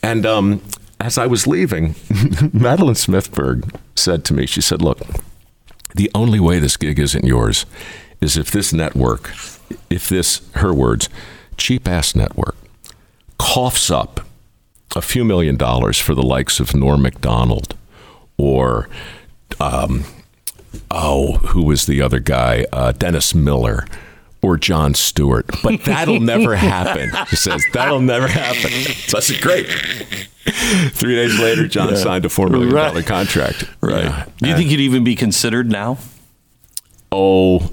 And 0.03 0.25
um, 0.25 0.61
as 0.99 1.17
I 1.17 1.25
was 1.27 1.47
leaving, 1.47 1.95
Madeleine 2.53 2.95
Smithberg 2.95 3.75
said 3.95 4.23
to 4.25 4.33
me, 4.33 4.45
she 4.45 4.61
said, 4.61 4.81
Look, 4.81 4.99
the 5.95 6.11
only 6.13 6.39
way 6.39 6.59
this 6.59 6.77
gig 6.77 6.99
isn't 6.99 7.25
yours 7.25 7.65
is 8.21 8.37
if 8.37 8.51
this 8.51 8.71
network, 8.71 9.31
if 9.89 10.07
this, 10.09 10.41
her 10.55 10.73
words, 10.73 11.09
cheap 11.57 11.87
ass 11.87 12.15
network, 12.15 12.55
coughs 13.39 13.89
up 13.89 14.21
a 14.95 15.01
few 15.01 15.25
million 15.25 15.57
dollars 15.57 15.99
for 15.99 16.13
the 16.15 16.23
likes 16.23 16.59
of 16.59 16.73
Norm 16.75 17.01
Macdonald 17.01 17.75
or 18.37 18.89
um, 19.59 20.03
oh, 20.91 21.33
who 21.37 21.63
was 21.63 21.85
the 21.85 22.01
other 22.01 22.19
guy? 22.19 22.65
Uh, 22.71 22.91
Dennis 22.91 23.33
Miller 23.35 23.85
or 24.41 24.57
Jon 24.57 24.93
Stewart. 24.93 25.45
But 25.63 25.83
that'll 25.85 26.19
never 26.19 26.55
happen. 26.57 27.09
He 27.29 27.35
says, 27.35 27.63
that'll 27.73 28.01
never 28.01 28.27
happen. 28.27 28.71
So 29.07 29.17
I 29.17 29.21
said, 29.21 29.41
great. 29.41 29.65
Three 30.93 31.15
days 31.15 31.39
later, 31.39 31.67
Jon 31.67 31.95
signed 31.97 32.25
a 32.25 32.29
$4 32.29 32.49
million 32.49 32.73
Right. 32.73 33.05
contract. 33.05 33.65
Yeah. 33.83 34.25
Do 34.37 34.49
you 34.49 34.55
think 34.55 34.69
you'd 34.71 34.79
even 34.79 35.03
be 35.03 35.15
considered 35.15 35.69
now? 35.69 35.97
Oh, 37.11 37.71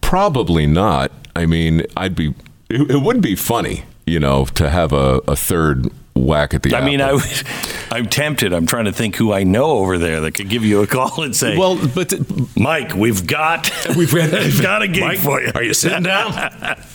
probably 0.00 0.66
not. 0.66 1.10
I 1.36 1.46
mean, 1.46 1.82
I'd 1.96 2.14
be, 2.14 2.34
it, 2.68 2.90
it 2.90 3.02
would 3.02 3.20
be 3.20 3.34
funny, 3.36 3.84
you 4.06 4.18
know, 4.20 4.44
to 4.46 4.70
have 4.70 4.92
a, 4.92 5.20
a 5.28 5.36
third 5.36 5.88
whack 6.14 6.54
at 6.54 6.62
the 6.62 6.74
I 6.74 6.84
mean, 6.84 7.00
I 7.00 7.12
would, 7.14 7.22
I'm 7.90 8.06
tempted. 8.06 8.52
I'm 8.52 8.66
trying 8.66 8.84
to 8.86 8.92
think 8.92 9.16
who 9.16 9.32
I 9.32 9.42
know 9.42 9.70
over 9.78 9.98
there 9.98 10.20
that 10.20 10.32
could 10.32 10.48
give 10.48 10.64
you 10.64 10.82
a 10.82 10.86
call 10.86 11.22
and 11.22 11.34
say, 11.34 11.56
Well, 11.56 11.78
but 11.94 12.12
Mike, 12.56 12.94
we've 12.94 13.26
got 13.26 13.70
We've 13.96 14.12
got- 14.14 14.32
we've 14.32 14.62
got 14.62 14.82
a 14.82 14.88
gig 14.88 15.02
Mike, 15.02 15.18
for 15.18 15.40
you. 15.40 15.50
are 15.54 15.62
you 15.62 15.74
sitting 15.74 16.02
down? 16.02 16.32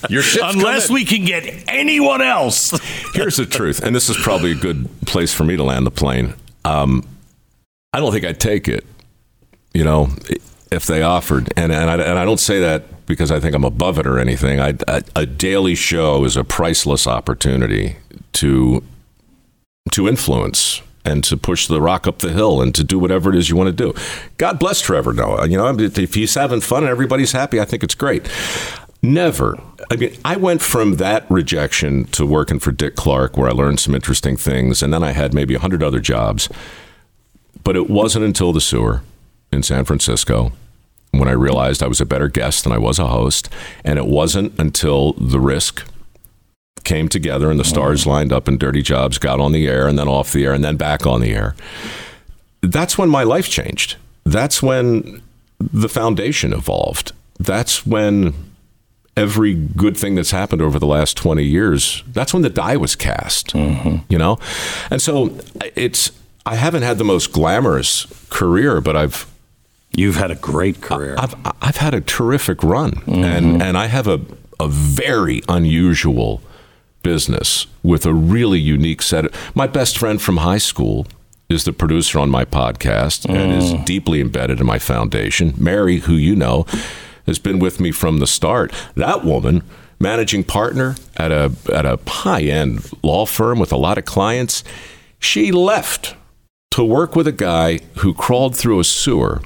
Your 0.10 0.24
Unless 0.42 0.88
coming. 0.88 1.02
we 1.02 1.06
can 1.06 1.26
get 1.26 1.64
anyone 1.68 2.22
else. 2.22 2.72
Here's 3.14 3.38
the 3.38 3.46
truth, 3.46 3.82
and 3.84 3.96
this 3.96 4.10
is 4.10 4.18
probably 4.18 4.52
a 4.52 4.56
good 4.56 4.88
place 5.06 5.34
for 5.34 5.44
me 5.44 5.56
to 5.58 5.64
land 5.64 5.86
the 5.86 5.92
plane. 5.92 6.34
Um, 6.64 7.08
I 7.94 8.00
don't 8.00 8.12
think 8.12 8.26
I'd 8.26 8.40
take 8.40 8.68
it, 8.68 8.86
you 9.74 9.84
know, 9.84 10.10
if 10.72 10.86
they 10.86 11.02
offered, 11.02 11.52
and 11.58 11.72
and 11.72 11.90
I, 11.90 11.94
and 11.96 12.20
I 12.20 12.26
don't 12.26 12.40
say 12.40 12.60
that 12.60 13.06
because 13.06 13.32
I 13.32 13.40
think 13.40 13.56
I'm 13.56 13.64
above 13.64 14.00
it 14.00 14.08
or 14.08 14.20
anything. 14.20 14.60
I, 14.60 14.74
a, 14.88 15.04
a 15.16 15.26
daily 15.26 15.76
show 15.76 16.26
is 16.26 16.36
a 16.36 16.44
priceless 16.44 17.06
opportunity 17.08 17.98
to 18.34 18.84
to 19.92 20.08
influence 20.08 20.82
and 21.04 21.24
to 21.24 21.38
push 21.38 21.68
the 21.68 21.80
rock 21.80 22.08
up 22.08 22.20
the 22.20 22.32
hill 22.32 22.62
and 22.62 22.74
to 22.74 22.84
do 22.84 22.98
whatever 22.98 23.30
it 23.30 23.36
is 23.38 23.50
you 23.50 23.56
want 23.56 23.68
to 23.68 23.92
do. 23.92 23.94
God 24.38 24.60
bless 24.60 24.82
Trevor 24.82 25.14
Noah. 25.14 25.42
Uh, 25.42 25.46
you 25.46 25.58
know, 25.58 25.68
if 25.78 26.16
he's 26.16 26.34
having 26.34 26.62
fun 26.62 26.84
and 26.84 26.90
everybody's 26.90 27.32
happy, 27.32 27.60
I 27.60 27.66
think 27.66 27.84
it's 27.84 27.96
great. 27.96 28.28
Never. 29.04 29.60
I 29.92 29.98
mean, 29.98 30.18
I 30.26 30.36
went 30.36 30.64
from 30.64 30.96
that 30.96 31.30
rejection 31.30 32.06
to 32.06 32.26
working 32.26 32.58
for 32.58 32.72
Dick 32.72 32.96
Clark, 32.96 33.38
where 33.38 33.48
I 33.48 33.52
learned 33.52 33.80
some 33.80 33.94
interesting 33.94 34.36
things, 34.36 34.82
and 34.82 34.92
then 34.92 35.04
I 35.04 35.12
had 35.12 35.32
maybe 35.32 35.54
a 35.54 35.60
hundred 35.60 35.84
other 35.84 36.00
jobs. 36.00 36.50
But 37.64 37.76
it 37.76 37.88
wasn't 37.88 38.26
until 38.26 38.52
the 38.52 38.62
sewer 38.62 39.04
in 39.52 39.62
San 39.62 39.86
Francisco 39.86 40.54
when 41.12 41.28
I 41.28 41.34
realized 41.34 41.84
I 41.84 41.88
was 41.88 42.02
a 42.02 42.06
better 42.06 42.28
guest 42.28 42.64
than 42.64 42.74
I 42.74 42.80
was 42.80 42.98
a 42.98 43.08
host, 43.08 43.48
and 43.84 44.00
it 44.00 44.08
wasn't 44.08 44.60
until 44.60 45.14
the 45.14 45.40
risk 45.40 45.86
came 46.86 47.10
together 47.10 47.52
and 47.52 47.60
the 47.60 47.66
stars 47.66 48.08
lined 48.08 48.32
up 48.32 48.48
and 48.48 48.60
Dirty 48.60 48.82
Jobs 48.82 49.18
got 49.18 49.40
on 49.40 49.52
the 49.52 49.68
air 49.68 49.88
and 49.88 50.00
then 50.00 50.08
off 50.08 50.32
the 50.32 50.46
air 50.46 50.54
and 50.54 50.64
then 50.64 50.78
back 50.78 51.06
on 51.06 51.22
the 51.22 51.34
air. 51.34 51.56
That's 52.62 52.98
when 52.98 53.10
my 53.10 53.24
life 53.24 53.50
changed. 53.50 53.98
That's 54.24 54.64
when 54.64 55.22
the 55.60 55.90
foundation 55.90 56.54
evolved. 56.54 57.12
That's 57.40 57.86
when 57.86 58.34
every 59.18 59.54
good 59.54 59.98
thing 59.98 60.16
that's 60.16 60.32
happened 60.32 60.62
over 60.62 60.80
the 60.80 60.88
last 60.88 61.18
20 61.18 61.44
years, 61.44 62.04
that's 62.08 62.34
when 62.34 62.44
the 62.44 62.50
die 62.50 62.78
was 62.78 62.96
cast, 62.96 63.48
mm-hmm. 63.54 63.98
you 64.10 64.18
know? 64.18 64.38
And 64.90 65.02
so 65.02 65.38
it's, 65.76 66.12
I 66.46 66.56
haven't 66.56 66.84
had 66.84 66.98
the 66.98 67.04
most 67.04 67.32
glamorous 67.32 68.06
career, 68.30 68.82
but 68.82 68.96
I've, 68.96 69.30
You've 69.98 70.18
had 70.18 70.30
a 70.30 70.36
great 70.36 70.82
career. 70.82 71.16
I've, 71.18 71.36
I've 71.62 71.78
had 71.78 71.94
a 71.94 72.02
terrific 72.02 72.62
run, 72.64 72.92
mm-hmm. 72.92 73.24
and 73.24 73.62
and 73.62 73.78
I 73.78 73.86
have 73.86 74.08
a 74.08 74.20
a 74.60 74.68
very 74.68 75.42
unusual 75.48 76.42
business 77.06 77.68
with 77.84 78.04
a 78.08 78.14
really 78.16 78.60
unique 78.60 79.04
set. 79.04 79.26
Of, 79.26 79.56
my 79.56 79.68
best 79.68 79.96
friend 79.96 80.20
from 80.20 80.38
high 80.38 80.58
school 80.58 81.06
is 81.50 81.64
the 81.64 81.72
producer 81.72 82.18
on 82.18 82.32
my 82.32 82.46
podcast 82.46 83.28
mm. 83.28 83.36
and 83.36 83.54
is 83.54 83.74
mm. 83.74 83.86
deeply 83.86 84.20
embedded 84.20 84.60
in 84.60 84.66
my 84.66 84.80
foundation. 84.80 85.54
Mary, 85.56 85.98
who 86.00 86.16
you 86.16 86.36
know, 86.36 86.66
has 87.28 87.38
been 87.38 87.60
with 87.60 87.80
me 87.80 87.92
from 87.92 88.18
the 88.18 88.26
start. 88.26 88.74
That 88.96 89.24
woman, 89.24 89.62
managing 90.00 90.46
partner 90.46 90.96
at 91.16 91.32
a 91.32 91.52
at 91.72 91.86
a 91.86 92.00
high 92.08 92.42
end 92.42 92.90
law 93.04 93.28
firm 93.28 93.60
with 93.60 93.72
a 93.72 93.78
lot 93.78 94.00
of 94.00 94.06
clients, 94.06 94.64
she 95.20 95.52
left 95.52 96.16
to 96.72 96.84
work 96.84 97.16
with 97.16 97.28
a 97.28 97.32
guy 97.32 97.82
who 98.00 98.16
crawled 98.16 98.56
through 98.58 98.80
a 98.80 98.84
sewer 98.84 99.44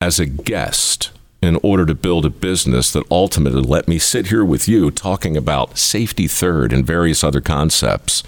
as 0.00 0.20
a 0.20 0.26
guest 0.26 1.10
in 1.44 1.58
order 1.62 1.84
to 1.86 1.94
build 1.94 2.24
a 2.24 2.30
business 2.30 2.92
that 2.92 3.04
ultimately 3.10 3.62
let 3.62 3.88
me 3.88 3.98
sit 3.98 4.28
here 4.28 4.44
with 4.44 4.66
you 4.68 4.90
talking 4.90 5.36
about 5.36 5.78
safety 5.78 6.26
third 6.26 6.72
and 6.72 6.86
various 6.86 7.22
other 7.22 7.40
concepts 7.40 8.22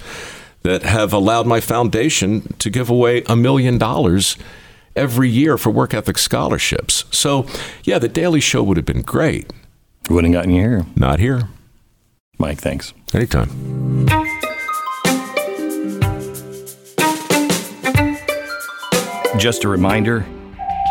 that 0.62 0.82
have 0.82 1.12
allowed 1.12 1.46
my 1.46 1.60
foundation 1.60 2.54
to 2.58 2.70
give 2.70 2.90
away 2.90 3.22
a 3.26 3.36
million 3.36 3.78
dollars 3.78 4.36
every 4.96 5.28
year 5.28 5.56
for 5.56 5.70
work 5.70 5.94
ethic 5.94 6.18
scholarships. 6.18 7.04
So, 7.10 7.46
yeah, 7.84 7.98
the 7.98 8.08
Daily 8.08 8.40
Show 8.40 8.62
would 8.64 8.76
have 8.76 8.86
been 8.86 9.02
great. 9.02 9.52
Wouldn't 10.10 10.34
have 10.34 10.42
gotten 10.42 10.54
you 10.54 10.62
here. 10.62 10.86
Not 10.96 11.20
here. 11.20 11.48
Mike, 12.38 12.58
thanks. 12.58 12.92
Anytime. 13.14 14.06
Just 19.38 19.64
a 19.64 19.68
reminder 19.68 20.26